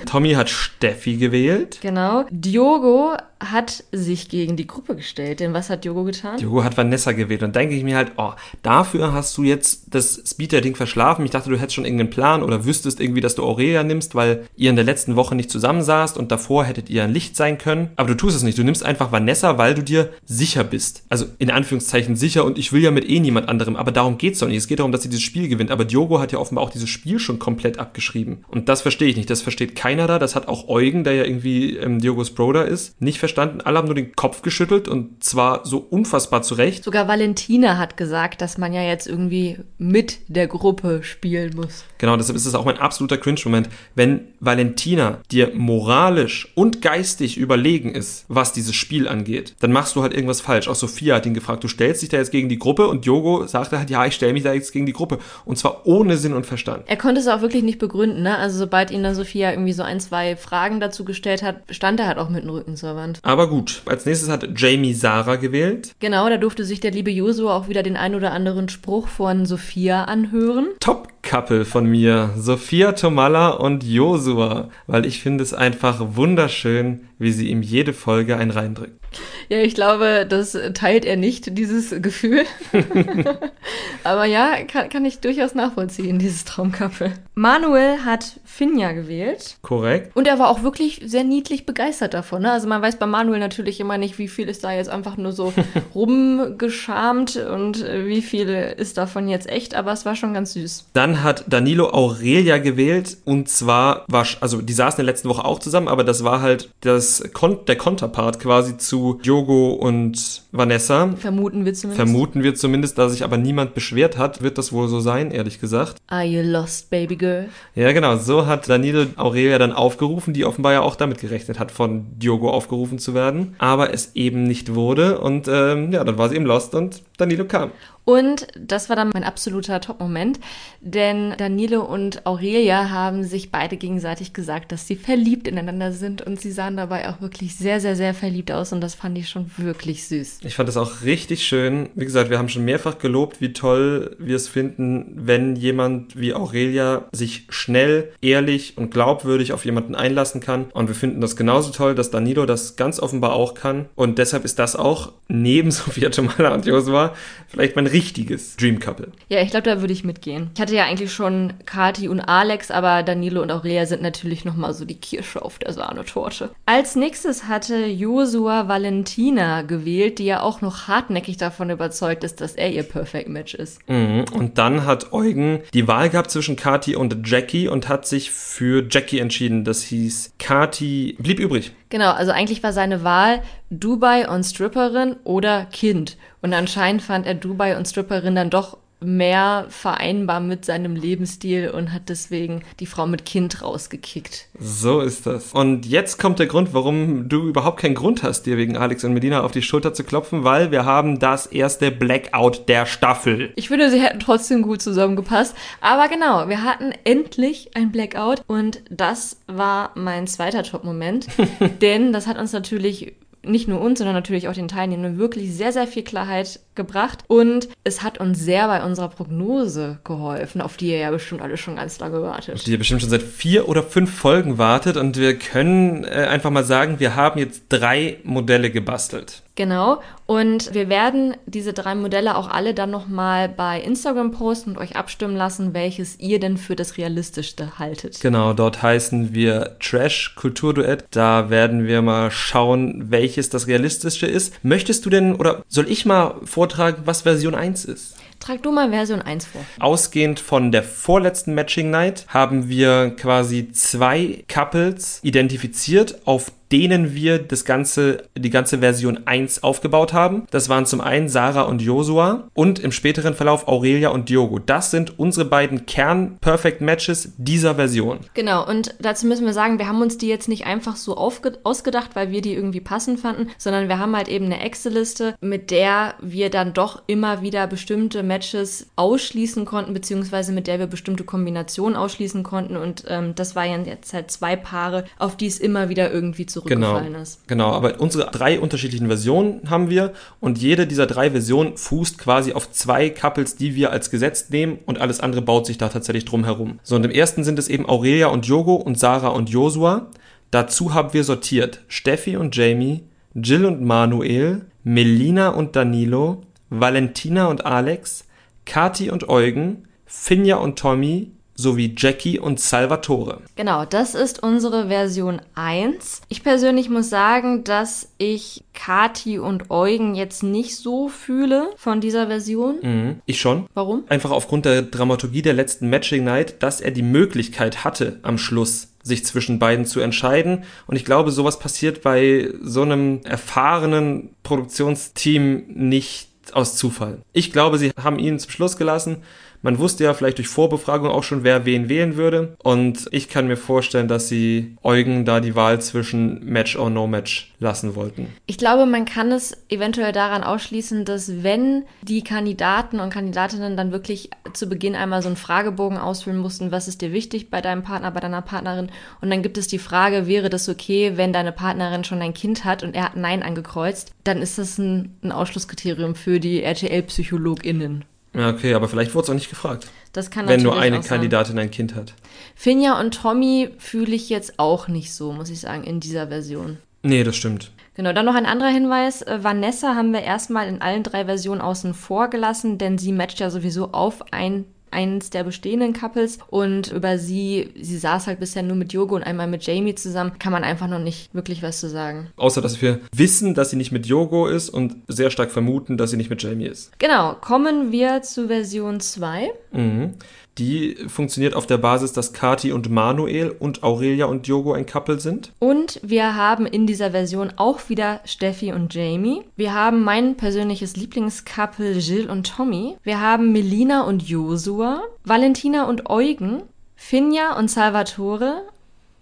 Tommy 0.07 0.33
hat 0.33 0.49
Steffi 0.49 1.17
gewählt. 1.17 1.79
Genau. 1.83 2.25
Diogo 2.31 3.17
hat 3.39 3.85
sich 3.93 4.31
gegen 4.31 4.57
die 4.57 4.67
Gruppe 4.67 4.97
gestellt. 4.97 5.41
Denn 5.41 5.53
was 5.53 5.69
hat 5.69 5.85
Diogo 5.85 6.05
getan? 6.05 6.39
Diogo 6.39 6.65
hat 6.65 6.77
Vanessa 6.77 7.13
gewählt. 7.13 7.43
Und 7.43 7.55
denke 7.55 7.75
ich 7.75 7.85
mir 7.85 7.97
halt, 7.97 8.13
oh, 8.17 8.33
dafür 8.63 9.13
hast 9.13 9.37
du 9.37 9.43
jetzt 9.43 9.89
das 9.91 10.23
Speeder-Ding 10.27 10.75
verschlafen. 10.75 11.25
Ich 11.25 11.33
dachte, 11.33 11.51
du 11.51 11.57
hättest 11.57 11.75
schon 11.75 11.85
irgendeinen 11.85 12.11
Plan 12.11 12.43
oder 12.43 12.65
wüsstest 12.65 12.99
irgendwie, 12.99 13.21
dass 13.21 13.35
du 13.35 13.43
Aurelia 13.43 13.83
nimmst, 13.83 14.15
weil 14.15 14.47
ihr 14.57 14.71
in 14.71 14.77
der 14.77 14.87
letzten 14.87 15.17
Woche 15.17 15.35
nicht 15.35 15.51
zusammensaßt 15.51 16.17
und 16.17 16.33
davor 16.33 16.65
hättet 16.65 16.89
ihr 16.89 17.05
ein 17.05 17.13
Licht 17.13 17.37
sein 17.37 17.59
können. 17.59 17.91
Aber 17.97 18.09
du 18.09 18.15
tust 18.15 18.37
es 18.37 18.43
nicht. 18.43 18.57
Du 18.57 18.65
nimmst 18.65 18.83
einfach 18.83 19.13
Vanessa, 19.13 19.59
weil 19.59 19.75
du 19.75 19.83
dir 19.83 20.11
sicher 20.25 20.65
bist. 20.65 21.03
Also 21.11 21.27
in 21.39 21.51
Anführungszeichen 21.51 22.17
sicher 22.17 22.45
und 22.45 22.57
ich 22.57 22.73
will 22.73 22.83
ja 22.83 22.91
mit 22.91 23.07
eh 23.09 23.21
niemand 23.21 23.51
anderem. 23.51 23.77
Aber 23.77 23.93
darum 23.93 24.17
geht's 24.17 24.39
doch 24.39 24.49
nicht. 24.49 24.57
Es 24.57 24.67
geht 24.67 24.79
darum, 24.79 24.93
dass 24.93 25.03
sie 25.03 25.11
dieses 25.11 25.26
Spiel 25.27 25.49
gewinnt. 25.49 25.71
Aber 25.71 25.85
Diogo 25.85 26.21
hat 26.21 26.33
ja 26.33 26.39
offenbar 26.39 26.65
auch 26.65 26.71
dieses 26.71 26.89
Spiel 26.89 27.19
schon 27.19 27.39
komplett 27.39 27.79
abgeschrieben. 27.79 28.45
Und 28.49 28.71
das 28.71 28.81
verstehe 28.81 29.09
ich 29.09 29.17
nicht. 29.17 29.29
Das 29.29 29.43
versteht 29.43 29.77
keiner 29.77 30.07
da. 30.07 30.19
Das 30.19 30.35
hat 30.35 30.49
auch 30.49 30.69
Eugen, 30.69 31.05
der 31.05 31.15
ja 31.15 31.25
irgendwie 31.25 31.77
ähm, 31.77 32.01
Diogos 32.01 32.31
Broder 32.31 32.65
ist, 32.67 33.01
nicht 33.01 33.19
verstanden. 33.19 33.61
Alle 33.61 33.79
haben 33.79 33.87
nur 33.87 33.95
den 33.95 34.17
Kopf 34.17 34.43
geschüttelt 34.43 34.89
und 34.89 35.23
zwar 35.23 35.67
so 35.67 35.79
unfassbar 35.79 36.43
zurecht. 36.43 36.85
Sogar 36.85 37.09
Valentina 37.09 37.77
hat 37.77 37.97
gesagt, 37.97 38.41
dass 38.41 38.57
man 38.57 38.73
ja 38.73 38.83
jetzt 38.83 39.07
irgendwie 39.07 39.59
mit 39.77 40.19
der 40.29 40.47
Gruppe 40.47 41.03
spielen 41.03 41.55
muss. 41.57 41.85
Genau, 41.99 42.17
deshalb 42.17 42.37
ist 42.37 42.47
es 42.47 42.55
auch 42.55 42.65
mein 42.65 42.79
absoluter 42.79 43.17
Cringe-Moment. 43.17 43.69
Wenn 43.95 44.29
Valentina 44.41 45.19
dir 45.31 45.53
moralisch 45.55 46.53
und 46.55 46.83
geistig 46.83 47.39
überlegen 47.39 47.95
ist, 47.95 48.25
was 48.29 48.53
dieses 48.53 48.75
Spiel 48.75 49.09
angeht, 49.09 49.55
dann 49.61 49.73
machst 49.73 49.97
du 49.97 50.03
halt 50.03 50.13
irgendwas 50.13 50.41
falsch. 50.41 50.69
Auch 50.69 50.75
Sophia 50.75 51.17
hat 51.17 51.27
ihn 51.27 51.35
gefragt, 51.35 51.65
du 51.65 51.69
stellst 51.69 52.03
dich 52.03 52.09
da 52.09 52.19
jetzt 52.19 52.31
gegen 52.31 52.49
die 52.49 52.59
Gruppe 52.59 52.89
und 52.89 53.05
Diogo 53.05 53.47
sagte 53.47 53.79
halt, 53.79 53.91
ja, 53.91 54.05
ich 54.07 54.15
stelle 54.15 54.33
mich 54.33 54.43
da 54.43 54.53
jetzt 54.53 54.73
gegen 54.73 54.87
die 54.87 54.93
Gruppe. 54.93 55.19
Und 55.45 55.59
zwar 55.59 55.87
ohne 55.87 56.17
Sinn 56.17 56.33
und 56.33 56.47
Verstand. 56.47 56.85
Er 56.87 56.97
konnte 56.97 57.21
es 57.21 57.29
auch 57.29 57.41
wirklich 57.41 57.63
nicht 57.63 57.79
begründen, 57.79 58.23
ne? 58.23 58.37
Also 58.39 58.59
sobald 58.59 58.91
ihn 58.91 59.03
dann 59.03 59.15
Sophia 59.15 59.51
irgendwie 59.51 59.73
so 59.73 59.83
ein, 59.83 60.01
zwei 60.01 60.37
Fragen 60.37 60.81
dazu 60.81 61.05
gestellt 61.05 61.43
hat, 61.43 61.57
stand 61.71 62.01
er 62.01 62.07
halt 62.07 62.19
auch 62.19 62.29
mit 62.29 62.43
dem 62.43 62.51
Rücken 62.51 62.77
zur 62.77 62.97
Wand. 62.97 63.21
Aber 63.23 63.49
gut, 63.49 63.83
als 63.87 64.07
nächstes 64.07 64.29
hat 64.29 64.49
Jamie 64.57 64.95
Sarah 64.95 65.37
gewählt. 65.37 65.95
Genau, 66.01 66.29
da 66.29 66.37
durfte 66.37 66.65
sich 66.65 66.81
der 66.81 66.91
liebe 66.91 67.11
Joshua 67.11 67.57
auch 67.57 67.69
wieder 67.69 67.83
den 67.83 67.97
ein 67.97 68.15
oder 68.15 68.33
anderen 68.33 68.69
Spruch 68.69 69.09
von 69.09 69.47
Sophia 69.47 70.05
anhören. 70.05 70.69
Top 70.81 71.09
Couple 71.23 71.65
von 71.65 71.86
mir, 71.87 72.31
Sophia 72.37 72.93
Tomalla 72.93 73.49
und 73.49 73.85
Josua, 73.85 74.69
weil 74.87 75.07
ich 75.07 75.21
finde 75.21 75.43
es 75.43 75.55
einfach 75.55 76.17
wunderschön, 76.17 77.09
wie 77.19 77.33
sie 77.33 77.49
ihm 77.49 77.63
jede 77.63 77.93
Folge 77.93 78.37
ein 78.37 78.51
reindrückt. 78.51 79.01
Ja, 79.49 79.59
ich 79.59 79.75
glaube, 79.75 80.27
das 80.29 80.59
teilt 80.75 81.05
er 81.05 81.17
nicht, 81.17 81.57
dieses 81.57 81.91
Gefühl. 82.03 82.45
Aber 84.05 84.25
ja, 84.25 84.65
kann, 84.65 84.89
kann 84.89 85.05
ich 85.05 85.21
durchaus 85.21 85.55
nachvollziehen, 85.55 86.19
dieses 86.19 86.45
Traumkappel. 86.45 87.13
Manuel 87.35 88.05
hat 88.05 88.41
Finja 88.45 88.93
gewählt. 88.93 89.57
Korrekt. 89.63 90.17
Und 90.17 90.27
er 90.27 90.39
war 90.39 90.49
auch 90.49 90.63
wirklich 90.63 91.03
sehr 91.05 91.23
niedlich 91.23 91.67
begeistert 91.67 92.15
davon. 92.15 92.43
Ne? 92.43 92.51
Also 92.51 92.67
man 92.67 92.81
weiß 92.83 92.97
bei 92.97 93.07
Manuel 93.07 93.39
natürlich 93.39 93.79
immer 93.79 93.99
nicht, 93.99 94.19
wie 94.19 94.29
viel 94.29 94.49
ist 94.49 94.65
da 94.65 94.73
jetzt 94.73 94.89
einfach 94.89 95.17
nur 95.17 95.33
so 95.33 95.53
rumgeschamt 95.95 97.37
und 97.37 97.85
wie 97.85 98.23
viel 98.23 98.49
ist 98.49 98.97
davon 98.97 99.29
jetzt 99.29 99.49
echt, 99.49 99.75
aber 99.75 99.93
es 99.93 100.07
war 100.07 100.17
schon 100.17 100.35
ganz 100.35 100.55
süß. 100.55 100.87
Dann 100.93 101.23
hat 101.23 101.45
Danilo 101.47 101.91
Aurelia 101.91 102.59
gewählt 102.59 103.19
und 103.25 103.49
zwar 103.49 104.05
war, 104.09 104.27
also 104.41 104.63
die 104.63 104.73
saßen 104.73 105.01
in 105.01 105.07
der 105.07 105.13
letzten 105.13 105.29
Woche 105.29 105.45
auch 105.45 105.59
zusammen, 105.59 105.89
aber 105.89 106.05
das 106.05 106.25
war 106.25 106.41
halt 106.41 106.71
das, 106.81 107.23
der 107.69 107.77
Konterpart 107.77 108.41
quasi 108.41 108.79
zu 108.79 109.06
zu 109.07 109.15
Diogo 109.15 109.73
und 109.73 110.43
Vanessa. 110.53 111.13
Vermuten 111.17 111.65
wir 111.65 111.75
zumindest. 111.75 111.97
Vermuten 111.97 112.43
wir 112.43 112.55
zumindest, 112.55 112.99
da 112.99 113.09
sich 113.09 113.25
aber 113.25 113.37
niemand 113.37 113.75
beschwert 113.75 114.19
hat, 114.19 114.43
wird 114.43 114.59
das 114.59 114.73
wohl 114.73 114.89
so 114.89 115.01
sein, 115.01 115.31
ehrlich 115.31 115.61
gesagt. 115.61 115.97
Are 116.09 116.25
you 116.25 116.43
lost, 116.43 116.91
baby 116.91 117.17
girl? 117.17 117.49
Ja, 117.75 117.93
genau. 117.93 118.17
So 118.17 118.47
hat 118.47 118.69
Danilo 118.69 119.07
Aurelia 119.17 119.59
dann 119.59 119.73
aufgerufen, 119.73 120.35
die 120.35 120.45
offenbar 120.45 120.73
ja 120.73 120.81
auch 120.81 120.97
damit 120.97 121.21
gerechnet 121.21 121.59
hat, 121.59 121.71
von 121.71 122.07
Diogo 122.19 122.51
aufgerufen 122.51 122.99
zu 122.99 123.15
werden. 123.15 123.55
Aber 123.59 123.93
es 123.93 124.15
eben 124.15 124.45
nicht 124.45 124.75
wurde. 124.75 125.21
Und 125.21 125.49
ähm, 125.49 125.93
ja, 125.93 126.03
dann 126.05 126.19
war 126.19 126.29
sie 126.29 126.37
eben 126.37 126.47
lost 126.47 126.75
und 126.75 127.03
Danilo 127.17 127.45
kam. 127.45 127.71
Und 128.09 128.47
das 128.57 128.89
war 128.89 128.95
dann 128.95 129.11
mein 129.13 129.25
absoluter 129.25 129.81
Top-Moment, 129.81 130.39
denn 130.81 131.35
Danilo 131.39 131.83
und 131.83 132.25
Aurelia 132.25 132.89
haben 132.89 133.25
sich 133.25 133.51
beide 133.51 133.77
gegenseitig 133.77 134.33
gesagt, 134.33 134.71
dass 134.71 134.87
sie 134.87 134.95
verliebt 134.95 135.49
ineinander 135.49 135.91
sind 135.91 136.23
und 136.23 136.41
sie 136.41 136.53
sahen 136.53 136.77
dabei 136.77 137.09
auch 137.09 137.21
wirklich 137.21 137.57
sehr, 137.57 137.81
sehr, 137.81 137.97
sehr 137.97 138.15
verliebt 138.15 138.53
aus 138.53 138.73
und 138.73 138.81
das 138.81 138.95
fand 138.95 139.19
ich 139.19 139.29
schon 139.29 139.51
wirklich 139.57 140.07
süß. 140.07 140.39
Ich 140.45 140.55
fand 140.55 140.69
das 140.69 140.77
auch 140.77 141.03
richtig 141.03 141.45
schön. 141.49 141.89
Wie 141.97 142.05
gesagt, 142.05 142.31
wir 142.31 142.39
haben 142.39 142.49
schon 142.49 142.65
mehrfach 142.65 142.99
gelobt, 142.99 143.41
wie 143.41 143.53
toll 143.53 144.15
wir 144.21 144.37
es 144.37 144.47
finden, 144.47 145.13
wenn 145.17 145.57
jemand 145.57 146.17
wie 146.17 146.33
Aurelia 146.33 147.09
sich 147.11 147.47
schnell, 147.49 148.13
ehrlich 148.23 148.79
und 148.79 148.93
glaubwürdig 148.93 149.53
auf 149.53 149.65
jemanden 149.65 149.97
einlassen 149.97 150.41
kann. 150.41 150.67
Und 150.75 150.87
wir 150.87 150.95
finden 150.95 151.21
das 151.21 151.35
genauso 151.35 151.73
toll, 151.73 151.97
dass 151.97 152.13
Danilo 152.13 152.47
das 152.47 152.77
ganz 152.77 153.01
offenbar 153.01 153.33
auch 153.33 153.55
kann. 153.55 153.87
Und 153.97 154.19
deshalb 154.19 154.45
ist 154.45 154.61
das 154.61 154.77
auch 154.77 155.13
neben 155.27 155.71
Sophia 155.73 156.11
Tomala 156.11 156.55
und 156.55 156.67
Josua 156.67 157.15
vielleicht 157.49 157.75
mein 157.75 157.87
richtiges 157.97 158.57
Dream 158.57 158.79
Couple. 158.79 159.11
Ja, 159.29 159.41
ich 159.41 159.51
glaube, 159.51 159.65
da 159.65 159.81
würde 159.81 159.93
ich 159.93 160.05
mitgehen. 160.05 160.51
Ich 160.55 160.61
hatte 160.61 160.75
ja 160.75 160.85
eigentlich 160.85 161.13
schon 161.13 161.55
Kati 161.65 162.09
und 162.09 162.21
Alex, 162.21 162.71
aber 162.71 163.03
Danilo 163.03 163.41
und 163.41 163.51
Aurelia 163.51 163.87
sind 163.87 164.03
natürlich 164.03 164.45
nochmal 164.45 164.75
so 164.75 164.85
die 164.85 164.97
Kirsche 164.97 165.43
auf 165.43 165.59
der 165.59 165.73
Sahnetorte. 165.73 166.51
Als 166.67 166.95
nächstes 166.95 167.45
hatte 167.45 167.87
Josua 167.87 168.69
Valentina 168.69 169.63
gewählt, 169.63 170.19
die 170.19 170.27
ja 170.27 170.43
auch 170.43 170.61
noch 170.61 170.89
hartnäckig 170.89 171.39
davon 171.39 171.71
überzeugt 171.71 172.23
ist, 172.23 172.41
dass 172.41 172.55
er 172.55 172.71
ihr 172.71 172.83
Perfect 172.83 173.29
Match 173.29 173.55
ist. 173.55 173.81
Mhm. 173.89 174.27
Und 174.33 174.59
dann 174.59 174.85
hat 174.85 175.13
Eugen 175.13 175.63
die 175.73 175.89
Wahl 175.89 176.11
gehabt 176.11 176.31
zwischen 176.31 176.57
Kati 176.57 176.97
und 176.97 177.27
Jackie 177.27 177.69
und 177.69 177.89
hat 177.89 178.07
sich 178.07 178.31
für 178.31 178.87
Jackie 178.91 179.21
entschieden. 179.21 179.65
Das 179.65 179.83
hieß, 179.83 180.35
Kati 180.39 181.17
blieb 181.19 181.41
übrig. 181.41 181.73
Genau, 181.89 182.11
also 182.13 182.33
eigentlich 182.33 182.63
war 182.63 182.73
seine 182.73 183.05
Wahl 183.05 183.43
Dubai 183.71 184.29
und 184.29 184.45
Stripperin 184.45 185.17
oder 185.25 185.67
Kind. 185.67 186.17
Und 186.43 186.53
anscheinend 186.53 187.03
fand 187.03 187.27
er 187.27 187.35
Dubai 187.35 187.77
und 187.77 187.87
Stripperin 187.87 188.35
dann 188.35 188.51
doch 188.51 188.79
mehr 189.01 189.67
vereinbar 189.69 190.41
mit 190.41 190.65
seinem 190.65 190.97
Lebensstil 190.97 191.71
und 191.71 191.93
hat 191.93 192.09
deswegen 192.09 192.63
die 192.81 192.87
Frau 192.87 193.07
mit 193.07 193.27
Kind 193.27 193.63
rausgekickt. 193.63 194.49
So 194.59 195.01
ist 195.01 195.27
das. 195.27 195.53
Und 195.53 195.85
jetzt 195.85 196.19
kommt 196.19 196.39
der 196.39 196.47
Grund, 196.47 196.73
warum 196.73 197.29
du 197.29 197.47
überhaupt 197.47 197.81
keinen 197.81 197.95
Grund 197.95 198.23
hast, 198.23 198.45
dir 198.47 198.57
wegen 198.57 198.77
Alex 198.77 199.05
und 199.05 199.13
Medina 199.13 199.43
auf 199.43 199.53
die 199.53 199.63
Schulter 199.63 199.93
zu 199.93 200.03
klopfen, 200.03 200.45
weil 200.45 200.71
wir 200.71 200.85
haben 200.85 201.19
das 201.19 201.47
erste 201.47 201.91
Blackout 201.91 202.69
der 202.69 202.87
Staffel. 202.87 203.53
Ich 203.57 203.69
finde, 203.69 203.91
sie 203.91 204.01
hätten 204.01 204.21
trotzdem 204.21 204.63
gut 204.63 204.81
zusammengepasst. 204.81 205.55
Aber 205.81 206.09
genau, 206.09 206.49
wir 206.49 206.63
hatten 206.63 206.93
endlich 207.05 207.71
ein 207.75 207.93
Blackout 207.93 208.43
und 208.47 208.83
das 208.91 209.39
war 209.47 209.91
mein 209.95 210.27
zweiter 210.27 210.63
Top-Moment. 210.63 211.27
denn 211.83 212.13
das 212.13 212.27
hat 212.27 212.39
uns 212.39 212.53
natürlich 212.53 213.15
nicht 213.43 213.69
nur 213.69 213.81
uns, 213.81 213.99
sondern 213.99 214.15
natürlich 214.15 214.49
auch 214.49 214.55
den 214.55 214.69
Teilnehmern 214.69 215.19
wirklich 215.19 215.55
sehr, 215.55 215.73
sehr 215.73 215.87
viel 215.87 216.03
Klarheit 216.03 216.61
gebracht. 216.77 217.25
Und 217.27 217.69
es 217.85 218.03
hat 218.03 218.19
uns 218.19 218.39
sehr 218.39 218.67
bei 218.69 218.85
unserer 218.85 219.09
Prognose 219.09 219.99
geholfen, 220.05 220.61
auf 220.61 220.77
die 220.77 220.91
ihr 220.91 220.99
ja 220.99 221.11
bestimmt 221.11 221.43
alle 221.43 221.57
schon 221.57 221.77
ganz 221.77 221.99
lange 221.99 222.23
wartet. 222.23 222.55
Auf 222.55 222.65
die 222.65 222.73
ihr 222.73 222.79
bestimmt 222.79 223.01
schon 223.01 223.11
seit 223.11 223.23
vier 223.23 223.69
oder 223.69 223.83
fünf 223.83 224.15
Folgen 224.15 224.59
wartet. 224.59 224.97
Und 224.97 225.17
wir 225.17 225.39
können 225.39 226.05
äh, 226.05 226.27
einfach 226.29 226.51
mal 226.51 226.65
sagen, 226.65 227.01
wir 227.01 227.17
haben 227.17 227.39
jetzt 227.39 227.65
drei 227.69 228.19
Modelle 228.23 228.71
gebastelt. 228.71 229.43
Genau. 229.57 230.03
Und 230.27 230.75
wir 230.75 230.89
werden 230.89 231.35
diese 231.47 231.73
drei 231.73 231.95
Modelle 231.95 232.37
auch 232.37 232.51
alle 232.51 232.75
dann 232.75 232.91
nochmal 232.91 233.49
bei 233.49 233.81
Instagram 233.81 234.31
posten 234.33 234.71
und 234.71 234.79
euch 234.79 234.97
abstimmen 234.97 235.35
lassen, 235.35 235.73
welches 235.73 236.21
ihr 236.21 236.39
denn 236.39 236.59
für 236.59 236.77
das 236.77 236.99
Realistischste 236.99 237.79
haltet. 237.79 238.21
Genau, 238.21 238.53
dort 238.53 238.83
heißen 238.83 239.33
wir 239.35 239.77
Trash 239.81 240.35
Kulturduett. 240.37 241.05
Da 241.11 241.49
werden 241.49 241.87
wir 241.87 242.03
mal 242.03 242.31
schauen, 242.31 243.07
welches 243.11 243.49
das 243.49 243.67
Realistische 243.67 244.27
ist. 244.27 244.63
Möchtest 244.63 245.07
du 245.07 245.11
denn, 245.11 245.35
oder 245.35 245.65
soll 245.69 245.91
ich 245.91 246.05
mal 246.05 246.35
vortragen, 246.67 247.03
was 247.05 247.23
Version 247.23 247.55
1 247.55 247.85
ist? 247.85 248.17
Trag 248.41 248.63
du 248.63 248.73
mal 248.73 248.91
Version 248.91 249.23
1 249.23 249.47
vor. 249.47 249.65
Ausgehend 249.79 250.41
von 250.41 250.73
der 250.73 250.83
vorletzten 250.83 251.55
Matching 251.55 251.91
Night 251.91 252.27
haben 252.29 252.69
wir 252.69 253.15
quasi 253.17 253.71
zwei 253.73 254.45
Couples 254.53 255.21
identifiziert, 255.23 256.27
auf 256.27 256.51
denen 256.73 257.15
wir 257.15 257.39
das 257.39 257.65
ganze, 257.65 258.25
die 258.37 258.51
ganze 258.51 258.79
Version 258.79 259.27
1 259.27 259.63
aufgebaut 259.63 260.13
haben. 260.13 260.47
Das 260.51 260.69
waren 260.69 260.87
zum 260.87 261.01
einen 261.01 261.29
Sarah 261.29 261.63
und 261.63 261.83
Josua 261.83 262.49
und 262.55 262.79
im 262.79 262.93
späteren 262.93 263.35
Verlauf 263.35 263.69
Aurelia 263.69 264.11
und 264.11 264.29
Diogo. 264.29 264.59
Das 264.59 264.91
sind 264.91 265.19
unsere 265.19 265.45
beiden 265.45 265.87
Kern-Perfect 265.87 266.81
Matches 266.81 267.33
dieser 267.37 267.77
Version. 267.77 268.21
Genau, 268.35 268.67
und 268.69 268.95
dazu 269.01 269.27
müssen 269.27 269.47
wir 269.47 269.53
sagen, 269.53 269.79
wir 269.79 269.89
haben 269.89 270.03
uns 270.03 270.19
die 270.19 270.29
jetzt 270.29 270.49
nicht 270.49 270.67
einfach 270.67 270.97
so 270.97 271.17
ausgedacht, 271.17 272.11
weil 272.15 272.31
wir 272.31 272.43
die 272.43 272.55
irgendwie 272.55 272.81
passend 272.81 273.21
fanden, 273.21 273.49
sondern 273.59 273.89
wir 273.89 273.99
haben 273.99 274.17
halt 274.17 274.29
eben 274.29 274.47
eine 274.47 274.61
Excel-Liste, 274.61 275.37
mit 275.41 275.71
der 275.71 276.15
wir 276.21 276.51
dann 276.51 276.73
doch 276.73 277.03
immer 277.07 277.43
wieder 277.43 277.67
bestimmte 277.67 278.23
Matches 278.23 278.89
ausschließen 278.97 279.65
konnten, 279.65 279.95
beziehungsweise 279.95 280.53
mit 280.53 280.67
der 280.67 280.79
wir 280.79 280.87
bestimmte 280.87 281.25
Kombinationen 281.25 281.97
ausschließen 281.97 282.43
konnten. 282.43 282.77
Und 282.77 283.05
ähm, 283.09 283.35
das 283.35 283.55
waren 283.55 283.85
jetzt 283.85 284.13
halt 284.13 284.31
zwei 284.31 284.57
Paare, 284.57 285.05
auf 285.19 285.37
die 285.37 285.47
es 285.47 285.59
immer 285.59 285.89
wieder 285.89 286.11
irgendwie 286.11 286.47
zurückgefallen 286.61 287.07
genau, 287.07 287.23
ist. 287.23 287.47
Genau, 287.47 287.73
aber 287.73 288.01
unsere 288.01 288.31
drei 288.31 288.59
unterschiedlichen 288.59 289.07
Versionen 289.07 289.71
haben 289.71 289.91
wir 289.91 290.13
und 290.41 290.59
jede 290.59 290.87
dieser 290.87 291.07
drei 291.07 291.31
Versionen 291.31 291.77
fußt 291.77 292.19
quasi 292.19 292.53
auf 292.53 292.71
zwei 292.73 293.11
Couples, 293.11 293.57
die 293.57 293.75
wir 293.75 293.91
als 293.91 294.11
Gesetz 294.11 294.49
nehmen 294.51 294.79
und 294.87 294.99
alles 294.99 295.21
andere 295.21 295.43
baut 295.43 295.67
sich 295.67 295.79
da 295.79 295.89
tatsächlich 295.89 296.25
drum 296.25 296.45
herum. 296.45 296.79
So, 296.83 296.97
und 296.97 297.05
im 297.05 297.11
ersten 297.11 297.45
sind 297.45 297.59
es 297.59 297.69
eben 297.69 297.87
Aurelia 297.87 298.29
und 298.29 298.47
Yogo 298.47 298.75
und 298.75 298.99
Sarah 298.99 299.29
und 299.29 299.51
Josua. 299.51 300.11
Dazu 300.51 300.95
haben 300.95 301.13
wir 301.13 301.25
sortiert 301.25 301.83
Steffi 301.89 302.37
und 302.37 302.57
Jamie, 302.57 303.05
Jill 303.35 303.67
und 303.67 303.83
Manuel, 303.83 304.67
Melina 304.85 305.51
und 305.51 305.77
Danilo, 305.77 306.43
Valentina 306.71 307.49
und 307.49 307.67
Alex, 307.67 308.25
Kati 308.65 309.11
und 309.11 309.29
Eugen, 309.29 309.89
Finja 310.07 310.57
und 310.57 310.79
Tommy, 310.79 311.33
sowie 311.57 311.95
Jackie 311.97 312.39
und 312.39 312.61
Salvatore. 312.61 313.41
Genau, 313.57 313.85
das 313.85 314.15
ist 314.15 314.43
unsere 314.43 314.89
Version 314.89 315.41
1. 315.55 316.23
Ich 316.29 316.43
persönlich 316.43 316.89
muss 316.89 317.11
sagen, 317.11 317.65
dass 317.65 318.09
ich 318.19 318.63
Kati 318.75 319.39
und 319.39 319.71
Eugen 319.71 320.15
jetzt 320.15 320.43
nicht 320.43 320.77
so 320.77 321.09
fühle 321.09 321.71
von 321.77 322.01
dieser 322.01 322.29
Version. 322.29 322.77
Mhm, 322.83 323.21
ich 323.27 323.41
schon. 323.41 323.67
Warum? 323.75 324.05
Einfach 324.09 324.31
aufgrund 324.31 324.67
der 324.67 324.83
Dramaturgie 324.83 325.43
der 325.43 325.55
letzten 325.55 325.89
Matching 325.89 326.25
Night, 326.25 326.63
dass 326.63 326.81
er 326.81 326.91
die 326.91 327.03
Möglichkeit 327.03 327.85
hatte, 327.85 328.19
am 328.23 328.39
Schluss 328.39 328.89
sich 329.03 329.25
zwischen 329.25 329.59
beiden 329.59 329.87
zu 329.87 330.01
entscheiden. 330.01 330.65
Und 330.87 330.97
ich 330.97 331.05
glaube, 331.05 331.31
sowas 331.31 331.59
passiert 331.59 332.03
bei 332.03 332.53
so 332.61 332.83
einem 332.83 333.21
erfahrenen 333.25 334.31
Produktionsteam 334.43 335.65
nicht 335.69 336.29
aus 336.53 336.77
Zufall. 336.77 337.19
Ich 337.33 337.53
glaube, 337.53 337.79
sie 337.79 337.93
haben 338.03 338.19
ihn 338.19 338.39
zum 338.39 338.51
Schluss 338.51 338.77
gelassen. 338.77 339.19
Man 339.63 339.79
wusste 339.79 340.05
ja 340.05 340.15
vielleicht 340.15 340.39
durch 340.39 340.49
Vorbefragung 340.49 341.09
auch 341.09 341.23
schon, 341.23 341.45
wer 341.45 341.65
wen 341.65 341.89
wählen 341.89 342.17
würde. 342.17 342.57
Und 342.63 343.07
ich 343.11 343.29
kann 343.29 343.47
mir 343.47 343.57
vorstellen, 343.57 344.09
dass 344.09 344.29
sie 344.29 344.77
Eugen 344.83 345.25
da 345.25 345.41
die 345.41 345.55
Wahl 345.55 345.81
zwischen 345.81 346.45
Match 346.45 346.77
or 346.77 346.91
No 346.91 347.07
Match 347.07 347.53
lassen 347.59 347.95
wollten. 347.95 348.29
Ich 348.47 348.59
glaube, 348.59 348.87
man 348.87 349.05
kann 349.05 349.33
es 349.33 349.57
eventuell 349.69 350.13
daran 350.13 350.45
ausschließen, 350.45 351.05
dass 351.05 351.43
wenn 351.43 351.85
die 352.03 352.23
Kandidaten 352.23 353.01
und 353.01 353.11
Kandidatinnen 353.11 353.77
dann 353.77 353.93
wirklich 353.93 354.31
zu 354.53 354.69
Beginn 354.69 354.95
einmal 354.95 355.23
so 355.23 355.29
einen 355.29 355.37
Fragebogen 355.37 355.99
ausfüllen 355.99 356.39
mussten, 356.39 356.73
was 356.73 356.89
ist 356.89 357.01
dir 357.03 357.13
wichtig 357.13 357.51
bei 357.51 357.61
deinem 357.61 357.83
Partner, 357.83 358.11
bei 358.11 358.21
deiner 358.21 358.43
Partnerin? 358.43 358.91
Und 359.21 359.31
dann 359.31 359.43
gibt 359.43 359.59
es 359.59 359.69
die 359.69 359.79
Frage, 359.79 360.27
wäre 360.27 360.51
das 360.51 360.69
okay, 360.69 361.13
wenn 361.17 361.33
deine 361.33 361.53
Partnerin 361.53 362.05
schon 362.05 362.23
ein 362.23 362.35
Kind 362.35 362.65
hat 362.65 362.83
und 362.83 362.95
er 362.95 363.05
hat 363.05 363.17
Nein 363.17 363.43
angekreuzt? 363.43 364.13
Dann 364.25 364.43
ist 364.43 364.59
das 364.59 364.79
ein, 364.79 365.17
ein 365.23 365.33
Ausschlusskriterium 365.33 366.15
für 366.15 366.41
die 366.41 366.63
RTL-PsychologInnen. 366.63 368.05
Ja, 368.37 368.51
okay, 368.51 368.75
aber 368.75 368.89
vielleicht 368.89 369.15
wurde 369.15 369.25
es 369.25 369.31
auch 369.31 369.35
nicht 369.35 369.49
gefragt. 369.49 369.87
Das 370.13 370.31
kann 370.31 370.47
Wenn 370.47 370.63
nur 370.63 370.79
eine. 370.79 371.01
Kandidatin 371.01 371.59
ein 371.59 371.71
Kind 371.71 371.95
hat. 371.95 372.13
Finja 372.55 373.01
und 373.01 373.15
Tommy 373.15 373.71
fühle 373.79 374.15
ich 374.15 374.29
jetzt 374.29 374.59
auch 374.59 374.89
nicht 374.89 375.15
so, 375.15 375.33
muss 375.33 375.49
ich 375.49 375.61
sagen, 375.61 375.85
in 375.85 376.01
dieser 376.01 376.29
Version. 376.29 376.77
Nee, 377.03 377.25
das 377.25 377.37
stimmt. 377.37 377.71
Genau, 377.95 378.13
dann 378.13 378.27
noch 378.27 378.35
ein 378.35 378.45
anderer 378.45 378.69
Hinweis. 378.69 379.23
Äh, 379.23 379.43
Vanessa 379.43 379.95
haben 379.95 380.13
wir 380.13 380.21
erstmal 380.21 380.69
in 380.69 380.83
allen 380.83 381.03
drei 381.03 381.25
Versionen 381.25 381.63
außen 381.63 381.95
vor 381.95 382.29
gelassen, 382.29 382.77
denn 382.77 382.99
sie 382.99 383.13
matcht 383.13 383.41
ja 383.41 383.49
sowieso 383.49 383.93
auf 383.93 384.33
ein 384.33 384.67
eins 384.97 385.31
der 385.31 385.45
bestehenden 385.45 385.93
Couples 385.93 386.39
und 386.49 386.91
über 386.91 387.19
sie, 387.19 387.71
sie 387.79 387.99
saß 387.99 388.27
halt 388.27 388.41
bisher 388.41 388.63
nur 388.63 388.77
mit 388.77 388.93
Yogo 388.95 389.15
und 389.15 389.23
einmal 389.23 389.47
mit 389.47 389.65
Jamie 389.67 389.95
zusammen, 389.95 390.39
kann 390.39 390.53
man 390.53 390.65
einfach 390.65 390.89
noch 390.89 390.99
nicht 390.99 391.35
wirklich 391.35 391.63
was 391.63 391.79
zu 391.79 391.91
sagen. 391.91 392.29
Außer, 392.37 392.63
dass 392.63 392.81
wir 392.81 393.01
wissen, 393.15 393.55
dass 393.55 393.71
sie 393.71 393.77
nicht 393.77 393.93
mit 393.93 394.07
Yogo 394.07 394.47
ist 394.47 394.71
und 394.71 394.97
sehr 395.07 395.31
stark 395.31 395.51
vermuten, 395.51 395.99
dass 395.99 396.11
sie 396.11 396.17
nicht 396.17 396.31
mit 396.31 396.43
Jamie 396.43 396.67
ist. 396.67 396.99
Genau, 396.99 397.35
kommen 397.35 397.93
wir 397.93 398.23
zu 398.23 398.49
Version 398.49 399.01
2. 399.01 399.51
Mhm. 399.73 400.15
Die 400.59 400.97
funktioniert 401.09 401.55
auf 401.55 401.67
der 401.67 401.77
Basis, 401.77 402.13
dass 402.13 402.33
Kati 402.33 402.73
und 402.73 402.91
Manuel 402.91 403.51
und 403.51 403.83
Aurelia 403.83 404.25
und 404.25 404.47
Diogo 404.47 404.73
ein 404.73 404.87
Couple 404.87 405.21
sind. 405.21 405.53
Und 405.59 406.01
wir 406.03 406.35
haben 406.35 406.65
in 406.65 406.87
dieser 406.87 407.11
Version 407.11 407.53
auch 407.57 407.89
wieder 407.89 408.21
Steffi 408.25 408.73
und 408.73 408.95
Jamie. 408.95 409.43
Wir 409.57 409.75
haben 409.75 410.03
mein 410.03 410.37
persönliches 410.37 410.97
Lieblingscouple 410.97 411.93
Jill 411.93 412.31
und 412.31 412.47
Tommy. 412.47 412.97
Wir 413.03 413.21
haben 413.21 413.53
Melina 413.53 414.05
und 414.05 414.23
Josua, 414.23 415.03
Valentina 415.25 415.85
und 415.85 416.09
Eugen, 416.09 416.63
Finja 416.97 417.59
und 417.59 417.71
Salvatore, 417.71 418.63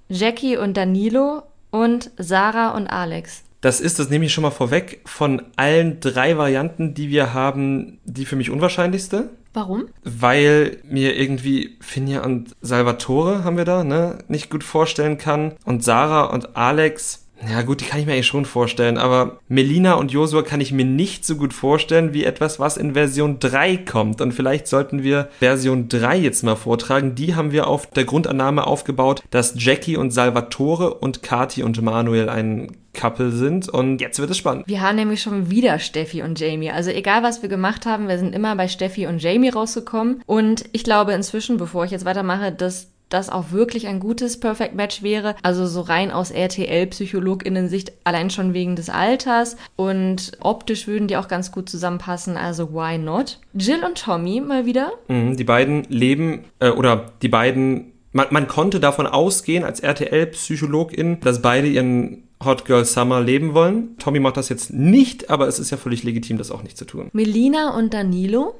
Jackie 0.08 0.56
und 0.56 0.76
Danilo 0.76 1.42
und 1.70 2.12
Sarah 2.16 2.76
und 2.76 2.86
Alex. 2.86 3.42
Das 3.60 3.80
ist, 3.80 3.98
das 3.98 4.10
nehme 4.10 4.26
ich 4.26 4.32
schon 4.32 4.42
mal 4.42 4.50
vorweg, 4.50 5.00
von 5.06 5.42
allen 5.56 5.98
drei 5.98 6.36
Varianten, 6.36 6.94
die 6.94 7.08
wir 7.08 7.34
haben, 7.34 7.98
die 8.04 8.26
für 8.26 8.36
mich 8.36 8.50
unwahrscheinlichste. 8.50 9.30
Warum? 9.54 9.86
Weil 10.02 10.78
mir 10.82 11.16
irgendwie 11.16 11.76
Finja 11.80 12.24
und 12.24 12.56
Salvatore 12.60 13.44
haben 13.44 13.56
wir 13.56 13.64
da, 13.64 13.84
ne, 13.84 14.18
nicht 14.26 14.50
gut 14.50 14.64
vorstellen 14.64 15.16
kann. 15.16 15.52
Und 15.64 15.84
Sarah 15.84 16.24
und 16.24 16.56
Alex, 16.56 17.23
ja 17.50 17.62
gut, 17.62 17.80
die 17.80 17.85
kann 17.85 18.00
ich 18.00 18.07
mir 18.07 18.12
eigentlich 18.12 18.26
schon 18.26 18.44
vorstellen, 18.44 18.98
aber 18.98 19.38
Melina 19.48 19.94
und 19.94 20.12
Josua 20.12 20.42
kann 20.42 20.61
ich 20.61 20.72
mir 20.72 20.85
nicht 20.85 21.24
so 21.24 21.37
gut 21.37 21.52
vorstellen 21.52 22.12
wie 22.12 22.24
etwas, 22.24 22.59
was 22.59 22.76
in 22.76 22.94
Version 22.94 23.38
3 23.38 23.78
kommt. 23.78 24.20
Und 24.20 24.33
vielleicht 24.33 24.66
sollten 24.66 25.02
wir 25.02 25.28
Version 25.38 25.88
3 25.88 26.18
jetzt 26.18 26.42
mal 26.42 26.57
vortragen. 26.57 27.14
Die 27.14 27.35
haben 27.35 27.52
wir 27.52 27.66
auf 27.66 27.87
der 27.87 28.04
Grundannahme 28.04 28.66
aufgebaut, 28.66 29.22
dass 29.30 29.54
Jackie 29.57 29.96
und 29.96 30.11
Salvatore 30.11 30.94
und 30.94 31.22
Kati 31.22 31.62
und 31.62 31.80
Manuel 31.83 32.28
ein 32.28 32.76
Couple 32.94 33.30
sind 33.33 33.68
und 33.68 34.00
jetzt 34.00 34.18
wird 34.18 34.30
es 34.30 34.38
spannend. 34.38 34.66
Wir 34.66 34.80
haben 34.80 34.96
nämlich 34.96 35.20
schon 35.20 35.50
wieder 35.50 35.78
Steffi 35.78 36.22
und 36.22 36.38
Jamie. 36.38 36.70
Also 36.70 36.90
egal, 36.90 37.22
was 37.22 37.42
wir 37.42 37.48
gemacht 37.48 37.87
haben, 37.87 38.09
wir 38.09 38.18
sind 38.18 38.35
immer 38.35 38.57
bei 38.57 38.68
Steffi 38.68 39.07
und 39.07 39.22
Jamie 39.22 39.50
rausgekommen. 39.50 40.22
Und 40.26 40.64
ich 40.72 40.85
glaube 40.85 41.12
inzwischen, 41.12 41.57
bevor 41.57 41.85
ich 41.85 41.90
jetzt 41.90 42.04
weitermache, 42.04 42.52
dass 42.52 42.93
das 43.14 43.31
auch 43.31 43.53
wirklich 43.53 43.87
ein 43.87 44.00
gutes 44.00 44.38
Perfect 44.38 44.74
Match 44.74 45.03
wäre. 45.03 45.37
Also 45.42 45.66
so 45.66 45.81
rein 45.81 46.11
aus 46.11 46.31
RTL-PsychologInnen-Sicht, 46.31 47.92
allein 48.05 48.31
schon 48.31 48.53
wegen 48.53 48.77
des 48.77 48.90
Alters. 48.90 49.57
Und 49.77 50.33
optisch 50.40 50.87
würden 50.87 51.09
die 51.09 51.16
auch 51.16 51.29
ganz 51.29 51.53
gut 51.53 51.68
zusammenpassen, 51.68 52.37
also 52.37 52.72
why 52.72 52.98
not? 52.98 53.38
Jill 53.55 53.85
und 53.85 53.98
Tommy 53.98 54.40
mal 54.40 54.66
wieder. 54.66 54.92
Mhm, 55.09 55.37
die 55.37 55.44
beiden 55.44 55.85
leben, 55.85 56.44
äh, 56.59 56.70
oder 56.70 57.12
die 57.22 57.29
beiden, 57.29 57.92
man, 58.12 58.27
man 58.31 58.48
konnte 58.48 58.81
davon 58.81 59.07
ausgehen, 59.07 59.64
als 59.64 59.81
RTL-Psychologin, 59.81 61.20
dass 61.20 61.40
beide 61.40 61.68
ihren 61.68 62.24
Hot 62.44 62.64
Girl 62.64 62.85
Summer 62.85 63.20
leben 63.20 63.55
wollen. 63.55 63.96
Tommy 63.98 64.20
macht 64.20 64.37
das 64.37 64.48
jetzt 64.48 64.72
nicht, 64.72 65.31
aber 65.31 65.48
es 65.48 65.59
ist 65.59 65.70
ja 65.70 65.77
völlig 65.77 66.03
legitim, 66.03 66.37
das 66.37 66.50
auch 66.50 66.62
nicht 66.62 66.77
zu 66.77 66.85
tun. 66.85 67.09
Melina 67.12 67.77
und 67.77 67.94
Danilo. 67.94 68.55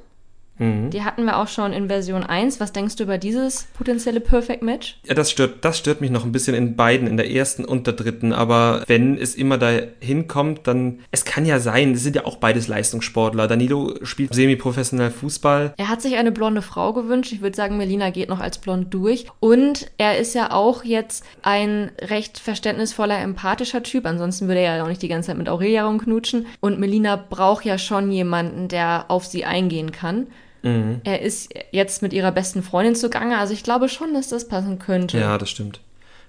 Mhm. 0.57 0.89
Die 0.89 1.03
hatten 1.03 1.25
wir 1.25 1.37
auch 1.37 1.47
schon 1.47 1.73
in 1.73 1.87
Version 1.87 2.23
1. 2.23 2.59
Was 2.59 2.71
denkst 2.71 2.95
du 2.95 3.03
über 3.03 3.17
dieses 3.17 3.67
potenzielle 3.77 4.19
Perfect 4.19 4.63
Match? 4.63 4.97
Ja, 5.05 5.13
das 5.13 5.31
stört, 5.31 5.65
das 5.65 5.77
stört 5.77 6.01
mich 6.01 6.11
noch 6.11 6.23
ein 6.23 6.31
bisschen 6.31 6.55
in 6.55 6.75
beiden, 6.75 7.07
in 7.07 7.17
der 7.17 7.29
ersten 7.29 7.65
und 7.65 7.87
der 7.87 7.93
dritten. 7.93 8.33
Aber 8.33 8.83
wenn 8.87 9.17
es 9.17 9.35
immer 9.35 9.57
dahin 9.57 10.27
kommt, 10.27 10.67
dann, 10.67 10.99
es 11.11 11.25
kann 11.25 11.45
ja 11.45 11.59
sein, 11.59 11.93
es 11.93 12.03
sind 12.03 12.15
ja 12.15 12.25
auch 12.25 12.37
beides 12.37 12.67
Leistungssportler. 12.67 13.47
Danilo 13.47 13.95
spielt 14.03 14.33
semi-professionell 14.33 15.11
Fußball. 15.11 15.73
Er 15.77 15.89
hat 15.89 16.01
sich 16.01 16.15
eine 16.15 16.31
blonde 16.31 16.61
Frau 16.61 16.93
gewünscht. 16.93 17.31
Ich 17.33 17.41
würde 17.41 17.55
sagen, 17.55 17.77
Melina 17.77 18.09
geht 18.09 18.29
noch 18.29 18.39
als 18.39 18.57
blond 18.57 18.93
durch. 18.93 19.25
Und 19.39 19.91
er 19.97 20.17
ist 20.17 20.33
ja 20.35 20.51
auch 20.51 20.83
jetzt 20.83 21.25
ein 21.41 21.91
recht 22.01 22.39
verständnisvoller, 22.39 23.19
empathischer 23.19 23.83
Typ. 23.83 24.05
Ansonsten 24.05 24.47
würde 24.47 24.61
er 24.61 24.77
ja 24.77 24.83
auch 24.83 24.87
nicht 24.87 25.01
die 25.01 25.07
ganze 25.07 25.27
Zeit 25.27 25.37
mit 25.37 25.49
Aurelia 25.49 25.85
rumknutschen. 25.85 26.45
Und 26.61 26.79
Melina 26.79 27.15
braucht 27.15 27.65
ja 27.65 27.77
schon 27.77 28.11
jemanden, 28.11 28.67
der 28.67 29.05
auf 29.09 29.25
sie 29.25 29.45
eingehen 29.45 29.91
kann. 29.91 30.27
Mhm. 30.65 31.01
Er 31.03 31.21
ist 31.21 31.53
jetzt 31.71 32.01
mit 32.01 32.11
ihrer 32.11 32.31
besten 32.31 32.63
Freundin 32.63 32.95
zugange, 32.95 33.37
also 33.37 33.53
ich 33.53 33.63
glaube 33.63 33.87
schon, 33.87 34.13
dass 34.13 34.29
das 34.29 34.47
passen 34.47 34.79
könnte. 34.79 35.19
Ja, 35.19 35.37
das 35.37 35.49
stimmt. 35.49 35.79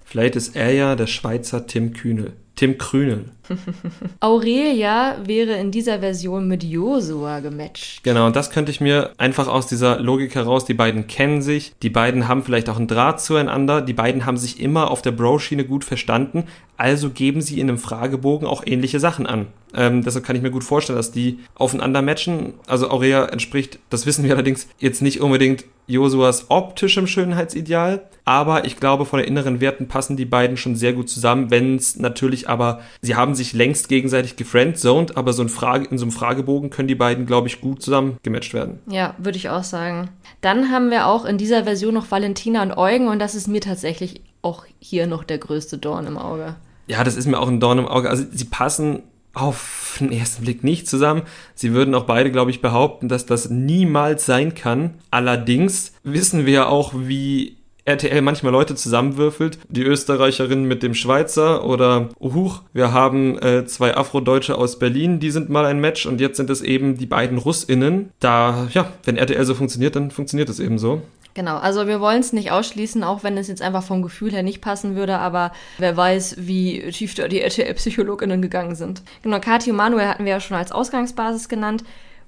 Vielleicht 0.05 0.35
ist 0.35 0.55
er 0.55 0.71
ja 0.71 0.95
der 0.95 1.07
Schweizer 1.07 1.65
Tim 1.65 1.93
Kühnel. 1.93 2.33
Tim 2.57 2.77
Krünel. 2.77 3.25
Aurelia 4.19 5.17
wäre 5.23 5.53
in 5.53 5.71
dieser 5.71 5.99
Version 5.99 6.47
mit 6.47 6.63
Josua 6.63 7.39
gematcht. 7.39 8.03
Genau, 8.03 8.25
und 8.25 8.35
das 8.35 8.49
könnte 8.49 8.71
ich 8.71 8.81
mir 8.81 9.11
einfach 9.17 9.47
aus 9.47 9.67
dieser 9.67 9.99
Logik 9.99 10.35
heraus, 10.35 10.65
die 10.65 10.73
beiden 10.73 11.07
kennen 11.07 11.41
sich, 11.41 11.73
die 11.81 11.91
beiden 11.91 12.27
haben 12.27 12.43
vielleicht 12.43 12.67
auch 12.69 12.77
einen 12.77 12.87
Draht 12.87 13.21
zueinander, 13.21 13.81
die 13.81 13.93
beiden 13.93 14.25
haben 14.25 14.37
sich 14.37 14.59
immer 14.59 14.89
auf 14.91 15.01
der 15.01 15.11
Bro-Schiene 15.11 15.65
gut 15.65 15.85
verstanden, 15.85 16.45
also 16.77 17.11
geben 17.11 17.41
sie 17.41 17.59
in 17.59 17.69
einem 17.69 17.79
Fragebogen 17.79 18.47
auch 18.47 18.63
ähnliche 18.65 18.99
Sachen 18.99 19.27
an. 19.27 19.47
Ähm, 19.73 20.03
deshalb 20.03 20.25
kann 20.25 20.35
ich 20.35 20.41
mir 20.41 20.51
gut 20.51 20.63
vorstellen, 20.63 20.97
dass 20.97 21.11
die 21.11 21.39
aufeinander 21.55 22.01
matchen. 22.01 22.53
Also 22.67 22.89
Aurea 22.89 23.25
entspricht, 23.25 23.79
das 23.89 24.05
wissen 24.05 24.23
wir 24.23 24.33
allerdings, 24.33 24.67
jetzt 24.79 25.01
nicht 25.01 25.21
unbedingt 25.21 25.65
Josuas 25.87 26.47
optischem 26.49 27.07
Schönheitsideal, 27.07 28.03
aber 28.25 28.65
ich 28.65 28.77
glaube, 28.77 29.05
von 29.05 29.19
den 29.19 29.27
inneren 29.27 29.61
Werten 29.61 29.87
passen 29.87 30.17
die 30.17 30.25
beiden 30.25 30.57
schon 30.57 30.75
sehr 30.75 30.93
gut 30.93 31.09
zusammen, 31.09 31.49
wenn 31.49 31.77
es 31.77 31.97
natürlich 31.97 32.46
aber, 32.47 32.81
sie 33.01 33.15
haben 33.15 33.35
sich 33.35 33.53
längst 33.53 33.89
gegenseitig 33.89 34.35
gefriendzoned, 34.35 35.17
aber 35.17 35.33
so 35.33 35.41
ein 35.41 35.49
Frage, 35.49 35.87
in 35.89 35.97
so 35.97 36.05
einem 36.05 36.11
Fragebogen 36.11 36.69
können 36.69 36.87
die 36.87 36.95
beiden, 36.95 37.25
glaube 37.25 37.47
ich, 37.47 37.61
gut 37.61 37.81
zusammen 37.81 38.17
gematcht 38.23 38.53
werden. 38.53 38.79
Ja, 38.89 39.15
würde 39.17 39.37
ich 39.37 39.49
auch 39.49 39.63
sagen. 39.63 40.09
Dann 40.41 40.71
haben 40.71 40.91
wir 40.91 41.07
auch 41.07 41.25
in 41.25 41.37
dieser 41.37 41.63
Version 41.63 41.93
noch 41.93 42.09
Valentina 42.09 42.61
und 42.61 42.77
Eugen 42.77 43.07
und 43.07 43.19
das 43.19 43.35
ist 43.35 43.47
mir 43.47 43.61
tatsächlich 43.61 44.21
auch 44.41 44.65
hier 44.79 45.07
noch 45.07 45.23
der 45.23 45.37
größte 45.37 45.77
Dorn 45.77 46.07
im 46.07 46.17
Auge. 46.17 46.55
Ja, 46.87 47.03
das 47.03 47.15
ist 47.15 47.27
mir 47.27 47.39
auch 47.39 47.49
ein 47.49 47.59
Dorn 47.59 47.79
im 47.79 47.87
Auge. 47.87 48.09
Also 48.09 48.23
sie 48.31 48.45
passen 48.45 49.03
auf 49.33 49.97
den 49.99 50.11
ersten 50.11 50.43
Blick 50.43 50.63
nicht 50.63 50.87
zusammen. 50.87 51.23
Sie 51.53 51.73
würden 51.73 51.93
auch 51.95 52.05
beide, 52.05 52.31
glaube 52.31 52.51
ich, 52.51 52.61
behaupten, 52.61 53.07
dass 53.07 53.25
das 53.25 53.49
niemals 53.49 54.25
sein 54.25 54.55
kann. 54.55 54.95
Allerdings 55.11 55.93
wissen 56.03 56.45
wir 56.45 56.69
auch, 56.69 56.93
wie 56.95 57.57
RTL 57.87 58.21
manchmal 58.21 58.51
Leute 58.51 58.75
zusammenwürfelt. 58.75 59.59
Die 59.69 59.83
Österreicherin 59.83 60.65
mit 60.65 60.83
dem 60.83 60.93
Schweizer 60.93 61.65
oder 61.65 62.09
Huch, 62.19 62.61
wir 62.73 62.91
haben 62.91 63.39
äh, 63.39 63.65
zwei 63.65 63.95
Afrodeutsche 63.95 64.57
aus 64.57 64.77
Berlin, 64.77 65.19
die 65.19 65.31
sind 65.31 65.49
mal 65.49 65.65
ein 65.65 65.79
Match 65.79 66.05
und 66.05 66.19
jetzt 66.19 66.37
sind 66.37 66.49
es 66.49 66.61
eben 66.61 66.97
die 66.97 67.05
beiden 67.05 67.37
Russinnen. 67.37 68.11
Da, 68.19 68.67
ja, 68.73 68.91
wenn 69.05 69.17
RTL 69.17 69.45
so 69.45 69.55
funktioniert, 69.55 69.95
dann 69.95 70.11
funktioniert 70.11 70.49
es 70.49 70.59
eben 70.59 70.77
so. 70.77 71.01
Genau, 71.33 71.57
also 71.57 71.85
wir 71.85 72.01
wollen 72.01 72.19
es 72.19 72.33
nicht 72.33 72.51
ausschließen, 72.51 73.03
auch 73.03 73.23
wenn 73.23 73.37
es 73.37 73.47
jetzt 73.47 73.61
einfach 73.61 73.83
vom 73.83 74.01
Gefühl 74.01 74.31
her 74.31 74.41
nicht 74.41 74.59
passen 74.59 74.95
würde, 74.95 75.19
aber 75.19 75.51
wer 75.77 75.95
weiß, 75.95 76.35
wie 76.39 76.81
tief 76.89 77.13
da 77.13 77.27
die 77.27 77.41
RTL-Psychologinnen 77.41 78.41
gegangen 78.41 78.73
sind. 78.73 79.03
Genau, 79.21 79.39
Kathi 79.39 79.69
und 79.69 79.77
Manuel 79.77 80.07
hatten 80.07 80.25
wir 80.25 80.31
ja 80.31 80.39
schon 80.39 80.57
als 80.57 80.71
Ausgangsbasis 80.71 81.47
genannt. 81.47 81.83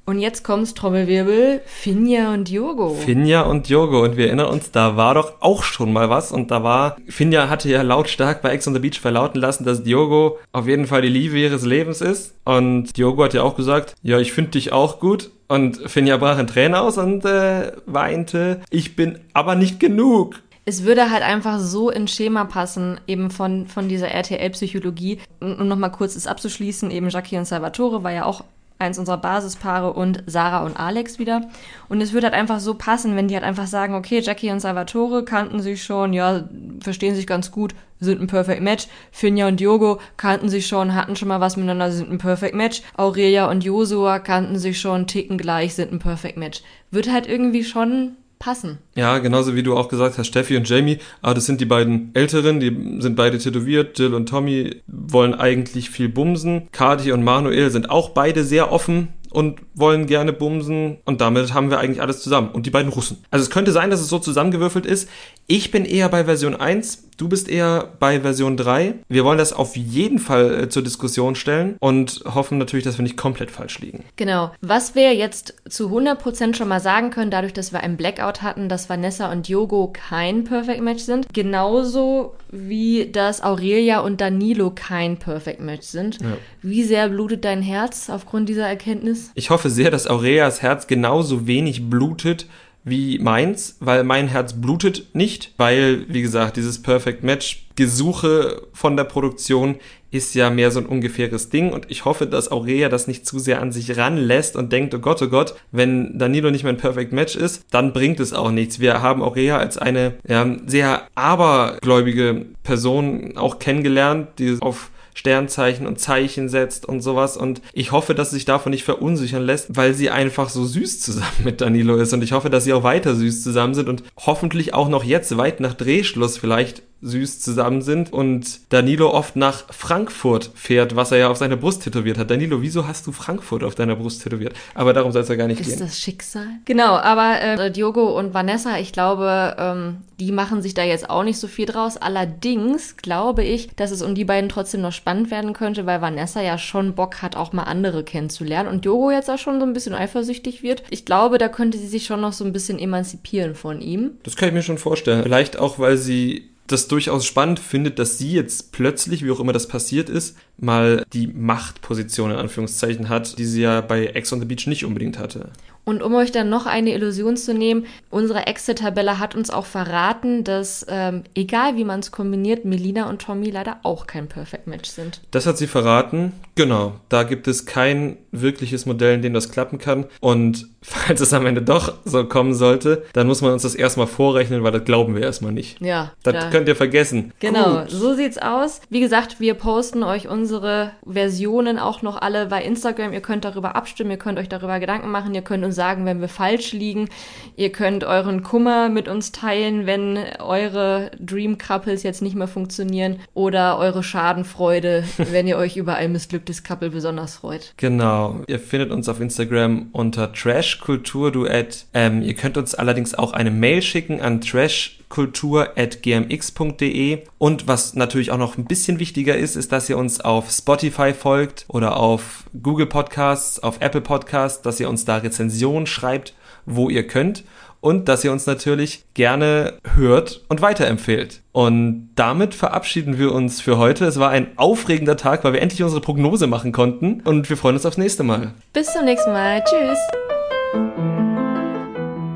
Und 0.10 0.18
jetzt 0.18 0.44
kommt's, 0.44 0.74
Trommelwirbel, 0.74 1.62
Finja 1.68 2.34
und 2.34 2.48
Diogo. 2.48 2.96
Finja 2.96 3.44
und 3.44 3.70
Diogo. 3.70 4.02
Und 4.02 4.18
wir 4.18 4.26
erinnern 4.26 4.48
uns, 4.48 4.72
da 4.72 4.98
war 4.98 5.14
doch 5.14 5.34
auch 5.40 5.62
schon 5.62 5.94
mal 5.94 6.10
was. 6.10 6.32
Und 6.32 6.50
da 6.50 6.64
war, 6.64 6.98
Finja 7.08 7.48
hatte 7.48 7.70
ja 7.70 7.84
lautstark 7.84 8.42
bei 8.42 8.50
Ex 8.50 8.68
on 8.68 8.74
the 8.74 8.80
Beach 8.80 9.00
verlauten 9.00 9.40
lassen, 9.40 9.66
dass 9.66 9.84
Diogo 9.84 10.40
auf 10.52 10.66
jeden 10.66 10.88
Fall 10.88 11.04
die 11.04 11.10
Liebe 11.10 11.38
ihres 11.38 11.64
Lebens 11.64 12.02
ist. 12.02 12.34
Und 12.44 12.98
Diogo 12.98 13.24
hat 13.24 13.36
ja 13.36 13.44
auch 13.44 13.56
gesagt, 13.56 13.94
ja, 14.02 14.18
ich 14.18 14.34
finde 14.34 14.50
dich 14.52 14.72
auch 14.72 15.00
gut. 15.00 15.30
Und 15.48 15.78
Finja 15.86 16.18
brach 16.18 16.40
in 16.40 16.48
Tränen 16.48 16.74
aus 16.74 16.98
und 16.98 17.24
äh, 17.26 17.74
weinte, 17.86 18.62
ich 18.72 18.96
bin 18.96 19.20
aber 19.34 19.54
nicht 19.54 19.80
genug 19.80 20.42
es 20.66 20.84
würde 20.84 21.10
halt 21.10 21.24
einfach 21.24 21.58
so 21.58 21.90
ins 21.90 22.12
Schema 22.12 22.46
passen, 22.46 23.02
eben 23.08 23.32
von, 23.32 23.66
von 23.66 23.90
dieser 23.90 24.10
RTL-Psychologie. 24.10 25.18
Um 25.40 25.68
nochmal 25.68 25.92
kurz 25.92 26.14
das 26.14 26.28
abzuschließen, 26.28 26.92
eben 26.92 27.10
Jackie 27.10 27.38
und 27.38 27.46
Salvatore 27.46 28.04
war 28.04 28.12
ja 28.12 28.26
auch 28.26 28.44
eins 28.80 28.98
unserer 28.98 29.18
Basispaare 29.18 29.94
und 29.94 30.24
Sarah 30.26 30.64
und 30.64 30.80
Alex 30.80 31.20
wieder. 31.20 31.42
Und 31.90 32.00
es 32.02 32.14
würde 32.14 32.28
halt 32.28 32.34
einfach 32.34 32.62
so 32.62 32.76
passen, 32.76 33.16
wenn 33.16 33.28
die 33.28 33.36
halt 33.36 33.44
einfach 33.44 33.68
sagen, 33.68 33.94
okay, 33.94 34.22
Jackie 34.22 34.52
und 34.52 34.62
Salvatore 34.62 35.26
kannten 35.26 35.60
sich 35.60 35.84
schon, 35.84 36.14
ja, 36.14 36.50
verstehen 36.80 37.14
sich 37.14 37.28
ganz 37.28 37.52
gut, 37.52 37.76
sind 38.00 38.22
ein 38.22 38.28
Perfect 38.28 38.62
Match. 38.62 38.88
Finja 39.12 39.50
und 39.50 39.60
Diogo 39.60 40.00
kannten 40.16 40.48
sich 40.48 40.66
schon, 40.66 40.96
hatten 40.96 41.18
schon 41.18 41.28
mal 41.28 41.42
was 41.42 41.58
miteinander, 41.58 41.92
sind 41.92 42.10
ein 42.10 42.18
Perfect 42.18 42.56
Match. 42.56 42.82
Aurelia 42.96 43.50
und 43.50 43.66
Josua 43.66 44.20
kannten 44.20 44.58
sich 44.58 44.80
schon, 44.80 45.08
ticken 45.08 45.38
gleich, 45.38 45.76
sind 45.76 45.92
ein 45.92 46.00
Perfect 46.00 46.38
Match. 46.38 46.62
Wird 46.90 47.12
halt 47.12 47.28
irgendwie 47.28 47.66
schon 47.66 48.16
passen. 48.40 48.80
Ja, 48.96 49.20
genauso 49.20 49.56
wie 49.56 49.64
du 49.64 49.78
auch 49.78 49.90
gesagt 49.90 50.18
hast, 50.18 50.28
Steffi 50.28 50.56
und 50.58 50.68
Jamie, 50.68 51.00
aber 51.22 51.34
das 51.34 51.46
sind 51.46 51.62
die 51.62 51.66
beiden 51.66 52.12
Älteren, 52.14 52.60
die 52.60 53.02
sind 53.02 53.16
beide 53.16 53.38
tätowiert. 53.38 54.00
Jill 54.00 54.14
und 54.14 54.28
Tommy 54.28 54.82
wollen 54.88 55.36
eigentlich 55.36 55.90
viel 55.90 56.10
bumsen. 56.10 56.70
Kati 56.72 57.12
und 57.12 57.24
Manuel 57.24 57.70
sind 57.70 57.90
auch 57.90 58.10
beide 58.10 58.44
sehr 58.44 58.72
offen 58.72 59.10
und 59.32 59.60
wollen 59.76 60.06
gerne 60.06 60.34
bumsen 60.34 60.98
und 61.06 61.22
damit 61.22 61.54
haben 61.54 61.70
wir 61.70 61.80
eigentlich 61.80 62.02
alles 62.02 62.22
zusammen. 62.22 62.50
Und 62.52 62.66
die 62.66 62.72
beiden 62.72 62.92
Russen. 62.92 63.18
Also 63.32 63.44
es 63.44 63.50
könnte 63.50 63.72
sein, 63.72 63.90
dass 63.90 64.02
es 64.02 64.10
so 64.10 64.20
zusammengewürfelt 64.20 64.86
ist. 64.86 65.10
Ich 65.48 65.72
bin 65.72 65.86
eher 65.86 66.10
bei 66.10 66.26
Version 66.26 66.56
1, 66.56 67.10
du 67.18 67.28
bist 67.28 67.50
eher 67.50 67.90
bei 68.00 68.22
Version 68.22 68.56
3. 68.56 68.96
Wir 69.08 69.26
wollen 69.26 69.38
das 69.38 69.54
auf 69.54 69.76
jeden 69.76 70.20
Fall 70.20 70.64
äh, 70.64 70.70
zur 70.70 70.84
Diskussion 70.84 71.36
stellen 71.36 71.76
und 71.80 72.24
hoffen 72.26 72.58
natürlich, 72.58 72.86
dass 72.86 72.98
wir 72.98 73.04
nicht 73.04 73.18
komplett 73.18 73.52
falsch 73.52 73.80
liegen. 73.80 74.04
Genau. 74.16 74.52
Was 74.62 74.96
wir 74.96 75.14
jetzt 75.16 75.56
zu 75.68 75.88
100% 75.90 76.56
schon 76.56 76.68
mal 76.68 76.80
sagen 76.80 77.10
können, 77.10 77.32
dadurch, 77.32 77.54
dass 77.54 77.74
wir 77.74 77.82
einen 77.82 77.98
Blackout 77.98 78.42
hatten, 78.42 78.70
dass 78.70 78.90
Vanessa 78.90 79.32
und 79.32 79.50
Yogo 79.50 79.92
kein 79.92 80.44
Perfect 80.44 80.82
Match 80.82 81.04
sind, 81.04 81.28
genauso 81.34 82.36
wie 82.52 83.12
dass 83.12 83.44
Aurelia 83.44 84.00
und 84.00 84.22
Danilo 84.22 84.72
kein 84.74 85.18
Perfect 85.18 85.62
Match 85.62 85.88
sind. 85.88 86.22
Ja. 86.22 86.38
Wie 86.62 86.84
sehr 86.84 87.10
blutet 87.10 87.46
dein 87.46 87.62
Herz 87.62 88.10
aufgrund 88.10 88.50
dieser 88.50 88.68
Erkenntnis? 88.68 89.19
Ich 89.36 89.50
hoffe 89.50 89.70
sehr, 89.70 89.92
dass 89.92 90.08
Aurelias 90.08 90.62
Herz 90.62 90.88
genauso 90.88 91.48
wenig 91.48 91.90
blutet 91.90 92.48
wie 92.84 93.20
meins, 93.20 93.78
weil 93.80 94.04
mein 94.04 94.28
Herz 94.28 94.54
blutet 94.54 95.14
nicht, 95.14 95.54
weil, 95.58 96.06
wie 96.08 96.22
gesagt, 96.22 96.58
dieses 96.58 96.82
Perfect 96.82 97.24
Match 97.24 97.66
Gesuche 97.76 98.64
von 98.74 98.98
der 98.98 99.06
Produktion 99.06 99.76
ist 100.12 100.34
ja 100.34 100.50
mehr 100.50 100.72
so 100.72 100.80
ein 100.80 100.86
ungefähres 100.86 101.50
Ding 101.50 101.72
und 101.72 101.90
ich 101.90 102.04
hoffe, 102.04 102.26
dass 102.26 102.52
Aurea 102.52 102.90
das 102.90 103.08
nicht 103.08 103.26
zu 103.26 103.40
sehr 103.40 103.62
an 103.62 103.72
sich 103.72 103.96
ranlässt 103.96 104.56
und 104.56 104.74
denkt, 104.74 104.94
oh 104.96 105.00
Gott, 105.00 105.22
oh 105.22 105.28
Gott, 105.28 105.56
wenn 105.72 106.18
Danilo 106.18 106.52
nicht 106.52 106.64
mehr 106.64 106.74
ein 106.74 106.78
Perfect 106.78 107.14
Match 107.14 107.36
ist, 107.36 107.64
dann 107.72 107.94
bringt 107.94 108.20
es 108.20 108.34
auch 108.34 108.52
nichts. 108.52 108.80
Wir 108.80 109.02
haben 109.02 109.22
Aurea 109.22 109.58
als 109.58 109.78
eine 109.78 110.16
ja, 110.28 110.46
sehr 110.66 111.04
abergläubige 111.16 112.48
Person 112.64 113.38
auch 113.38 113.60
kennengelernt, 113.60 114.28
die 114.40 114.58
auf 114.62 114.90
Sternzeichen 115.20 115.86
und 115.86 116.00
Zeichen 116.00 116.48
setzt 116.48 116.86
und 116.86 117.02
sowas. 117.02 117.36
Und 117.36 117.62
ich 117.74 117.92
hoffe, 117.92 118.16
dass 118.16 118.30
sie 118.30 118.38
sich 118.38 118.46
davon 118.46 118.70
nicht 118.72 118.86
verunsichern 118.86 119.44
lässt, 119.44 119.76
weil 119.76 119.94
sie 119.94 120.10
einfach 120.10 120.48
so 120.48 120.66
süß 120.66 121.02
zusammen 121.02 121.28
mit 121.44 121.60
Danilo 121.60 121.98
ist. 121.98 122.14
Und 122.14 122.24
ich 122.24 122.32
hoffe, 122.32 122.50
dass 122.50 122.64
sie 122.64 122.74
auch 122.74 122.84
weiter 122.84 123.16
süß 123.16 123.44
zusammen 123.44 123.74
sind 123.74 123.90
und 123.90 124.04
hoffentlich 124.18 124.74
auch 124.74 124.88
noch 124.88 125.04
jetzt, 125.04 125.36
weit 125.38 125.60
nach 125.60 125.74
Drehschluss 125.74 126.38
vielleicht, 126.38 126.84
süß 127.02 127.40
zusammen 127.40 127.82
sind 127.82 128.12
und 128.12 128.60
Danilo 128.70 129.12
oft 129.12 129.36
nach 129.36 129.74
Frankfurt 129.74 130.52
fährt, 130.54 130.96
was 130.96 131.12
er 131.12 131.20
ja 131.20 131.30
auf 131.30 131.38
seiner 131.38 131.56
Brust 131.56 131.84
tätowiert 131.84 132.18
hat. 132.18 132.30
Danilo, 132.30 132.62
wieso 132.62 132.88
hast 132.88 133.08
du 133.08 133.12
Frankfurt 133.12 133.64
auf 133.64 133.76
deiner 133.76 133.96
Brust 133.96 134.24
tätowiert? 134.24 134.54
Aber 134.76 134.94
darum 134.94 135.12
soll 135.12 135.22
es 135.22 135.30
ja 135.30 135.36
gar 135.36 135.48
nicht 135.48 135.62
ist 135.62 135.68
gehen. 135.68 135.76
Ist 135.76 135.82
das 135.82 136.00
Schicksal? 136.00 136.48
Genau, 136.66 136.98
aber 136.98 137.42
äh, 137.42 137.72
Diogo 137.72 138.18
und 138.18 138.34
Vanessa, 138.34 138.78
ich 138.80 138.92
glaube, 138.92 139.56
ähm, 139.58 139.98
die 140.20 140.34
machen 140.34 140.62
sich 140.62 140.74
da 140.74 140.84
jetzt 140.84 141.10
auch 141.10 141.24
nicht 141.24 141.40
so 141.40 141.48
viel 141.48 141.66
draus. 141.66 141.96
Allerdings 141.96 142.98
glaube 142.98 143.44
ich, 143.44 143.70
dass 143.76 143.92
es 143.92 144.02
um 144.02 144.14
die 144.16 144.26
beiden 144.26 144.50
trotzdem 144.50 144.82
noch 144.82 144.92
spannend 144.92 145.32
werden 145.32 145.54
könnte, 145.54 145.86
weil 145.86 146.02
Vanessa 146.02 146.42
ja 146.42 146.58
schon 146.58 146.96
Bock 146.96 147.22
hat, 147.22 147.38
auch 147.38 147.54
mal 147.54 147.64
andere 147.64 148.04
kennenzulernen 148.04 148.68
und 148.68 148.84
Diogo 148.84 149.12
jetzt 149.12 149.30
auch 149.30 149.38
schon 149.38 149.60
so 149.60 149.66
ein 149.66 149.74
bisschen 149.74 149.96
eifersüchtig 149.96 150.64
wird. 150.64 150.84
Ich 150.90 151.06
glaube, 151.06 151.38
da 151.38 151.48
könnte 151.48 151.78
sie 151.78 151.88
sich 151.88 152.06
schon 152.06 152.20
noch 152.20 152.34
so 152.34 152.44
ein 152.44 152.52
bisschen 152.52 152.78
emanzipieren 152.78 153.56
von 153.56 153.80
ihm. 153.80 154.12
Das 154.24 154.36
kann 154.36 154.50
ich 154.50 154.54
mir 154.54 154.64
schon 154.64 154.78
vorstellen. 154.78 155.24
Vielleicht 155.24 155.58
auch, 155.58 155.80
weil 155.80 155.98
sie 155.98 156.50
das 156.72 156.88
durchaus 156.88 157.26
spannend 157.26 157.60
findet, 157.60 158.00
dass 158.00 158.18
sie 158.18 158.32
jetzt 158.32 158.72
plötzlich, 158.72 159.24
wie 159.24 159.32
auch 159.32 159.40
immer 159.40 159.54
das 159.54 159.68
passiert 159.68 160.10
ist, 160.10 160.38
mal 160.58 161.04
die 161.14 161.28
Machtposition 161.28 162.32
in 162.32 162.38
Anführungszeichen 162.38 163.10
hat, 163.10 163.38
die 163.38 163.46
sie 163.46 163.62
ja 163.62 163.82
bei 163.82 164.08
Ex 164.08 164.32
on 164.34 164.40
the 164.40 164.46
Beach 164.46 164.68
nicht 164.68 164.86
unbedingt 164.86 165.20
hatte. 165.20 165.52
Und 165.86 166.04
um 166.04 166.14
euch 166.14 166.32
dann 166.32 166.50
noch 166.50 166.66
eine 166.66 166.94
Illusion 166.94 167.36
zu 167.36 167.54
nehmen, 167.54 167.86
unsere 168.12 168.46
Excel-Tabelle 168.46 169.18
hat 169.18 169.36
uns 169.36 169.50
auch 169.50 169.66
verraten, 169.66 170.44
dass 170.44 170.86
ähm, 170.88 171.24
egal 171.34 171.78
wie 171.78 171.84
man 171.84 172.00
es 172.00 172.12
kombiniert, 172.12 172.64
Melina 172.64 173.10
und 173.10 173.22
Tommy 173.24 173.50
leider 173.50 173.78
auch 173.84 174.06
kein 174.06 174.28
Perfect 174.28 174.68
Match 174.68 174.90
sind. 174.90 175.22
Das 175.32 175.48
hat 175.48 175.58
sie 175.58 175.66
verraten. 175.66 176.34
Genau. 176.54 176.94
Da 177.10 177.24
gibt 177.24 177.48
es 177.48 177.66
kein 177.66 178.18
wirkliches 178.32 178.86
Modell, 178.86 179.16
in 179.16 179.22
dem 179.22 179.34
das 179.34 179.52
klappen 179.52 179.80
kann. 179.80 180.06
Und 180.20 180.68
falls 180.82 181.22
es 181.22 181.34
am 181.34 181.46
Ende 181.46 181.62
doch 181.62 181.96
so 182.06 182.24
kommen 182.26 182.54
sollte, 182.54 183.04
dann 183.14 183.26
muss 183.26 183.42
man 183.42 183.54
uns 183.54 183.64
das 183.64 183.76
erstmal 183.76 184.08
vorrechnen, 184.08 184.64
weil 184.64 184.72
das 184.72 184.84
glauben 184.84 185.16
wir 185.16 185.24
erstmal 185.24 185.52
nicht. 185.52 185.82
Ja. 185.82 186.12
Das 186.24 186.34
da. 186.34 186.50
könnt 186.52 186.68
ihr 186.68 186.76
vergessen. 186.76 187.34
Genau, 187.40 187.82
Gut. 187.82 187.90
so 187.90 188.14
sieht's 188.14 188.38
aus. 188.38 188.82
Wie 188.90 189.00
gesagt, 189.00 189.40
wir 189.40 189.56
posten 189.56 190.04
euch 190.04 190.28
unsere 190.28 190.92
Versionen 191.10 191.80
auch 191.80 192.02
noch 192.02 192.22
alle 192.22 192.46
bei 192.46 192.64
Instagram. 192.64 193.14
Ihr 193.14 193.22
könnt 193.22 193.44
darüber 193.44 193.76
abstimmen, 193.76 194.12
ihr 194.12 194.18
könnt 194.18 194.38
euch 194.38 194.50
darüber 194.50 194.80
Gedanken 194.80 195.10
machen, 195.10 195.34
ihr 195.34 195.42
könnt 195.42 195.66
uns 195.66 195.79
sagen, 195.80 196.06
wenn 196.06 196.20
wir 196.20 196.28
falsch 196.28 196.74
liegen. 196.74 197.08
Ihr 197.56 197.72
könnt 197.72 198.04
euren 198.04 198.44
Kummer 198.44 198.90
mit 198.90 199.08
uns 199.08 199.32
teilen, 199.32 199.86
wenn 199.86 200.20
eure 200.40 201.12
Dream 201.18 201.58
Couples 201.58 202.04
jetzt 202.04 202.22
nicht 202.22 202.36
mehr 202.36 202.50
funktionieren 202.50 203.22
oder 203.34 203.78
eure 203.78 204.04
Schadenfreude, 204.04 205.06
wenn 205.32 205.48
ihr 205.48 205.56
euch 205.56 205.78
über 205.78 205.96
ein 205.96 206.12
missglücktes 206.12 206.66
Couple 206.66 206.90
besonders 206.90 207.38
freut. 207.38 207.74
Genau. 207.78 208.42
Ihr 208.48 208.60
findet 208.60 208.92
uns 208.92 209.08
auf 209.08 209.22
Instagram 209.22 209.88
unter 209.94 210.34
Trashkulturduett. 210.34 211.86
Ähm, 211.94 212.24
ihr 212.24 212.34
könnt 212.34 212.58
uns 212.58 212.76
allerdings 212.76 213.16
auch 213.16 213.32
eine 213.32 213.52
Mail 213.52 213.82
schicken 213.82 214.20
an 214.20 214.42
trashkultur.gmx.de 214.42 217.20
und 217.38 217.68
was 217.68 217.96
natürlich 217.96 218.32
auch 218.32 218.38
noch 218.38 218.58
ein 218.58 218.66
bisschen 218.66 219.00
wichtiger 219.00 219.38
ist, 219.38 219.56
ist, 219.56 219.72
dass 219.72 219.90
ihr 219.90 219.98
uns 219.98 220.20
auf 220.20 220.52
Spotify 220.52 221.14
folgt 221.14 221.64
oder 221.70 221.96
auf 221.96 222.44
Google 222.62 222.88
Podcasts, 222.88 223.64
auf 223.64 223.78
Apple 223.80 224.02
Podcasts, 224.02 224.62
dass 224.62 224.78
ihr 224.80 224.90
uns 224.90 225.06
da 225.06 225.20
Rezensionen 225.60 225.88
schreibt, 225.88 226.34
wo 226.66 226.90
ihr 226.90 227.06
könnt 227.08 227.44
und 227.82 228.10
dass 228.10 228.24
ihr 228.24 228.32
uns 228.32 228.46
natürlich 228.46 229.06
gerne 229.14 229.74
hört 229.96 230.42
und 230.50 230.62
weiterempfehlt. 230.62 231.42
Und 231.52 232.10
damit 232.16 232.54
verabschieden 232.54 233.18
wir 233.18 233.34
uns 233.34 233.62
für 233.62 233.78
heute. 233.78 234.06
Es 234.06 234.20
war 234.20 234.30
ein 234.30 234.48
aufregender 234.58 235.18
Tag, 235.18 235.44
weil 235.44 235.54
wir 235.54 235.62
endlich 235.62 235.84
unsere 235.84 236.02
Prognose 236.02 236.48
machen 236.48 236.72
konnten 236.72 237.22
und 237.22 237.50
wir 237.50 237.58
freuen 237.58 237.76
uns 237.76 237.86
aufs 237.86 237.98
nächste 237.98 238.24
Mal. 238.24 238.54
Bis 238.74 238.92
zum 238.94 239.06
nächsten 239.06 239.32
Mal. 239.32 239.64
Tschüss. 239.64 240.00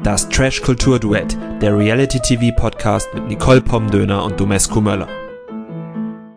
Das 0.03 0.27
Trash 0.27 0.61
Kultur 0.61 0.99
Duett, 0.99 1.37
der 1.61 1.77
Reality 1.77 2.19
TV 2.19 2.53
Podcast 2.55 3.07
mit 3.13 3.27
Nicole 3.27 3.61
Pomdöner 3.61 4.23
und 4.23 4.39
Domescu 4.39 4.81
Möller. 4.81 5.07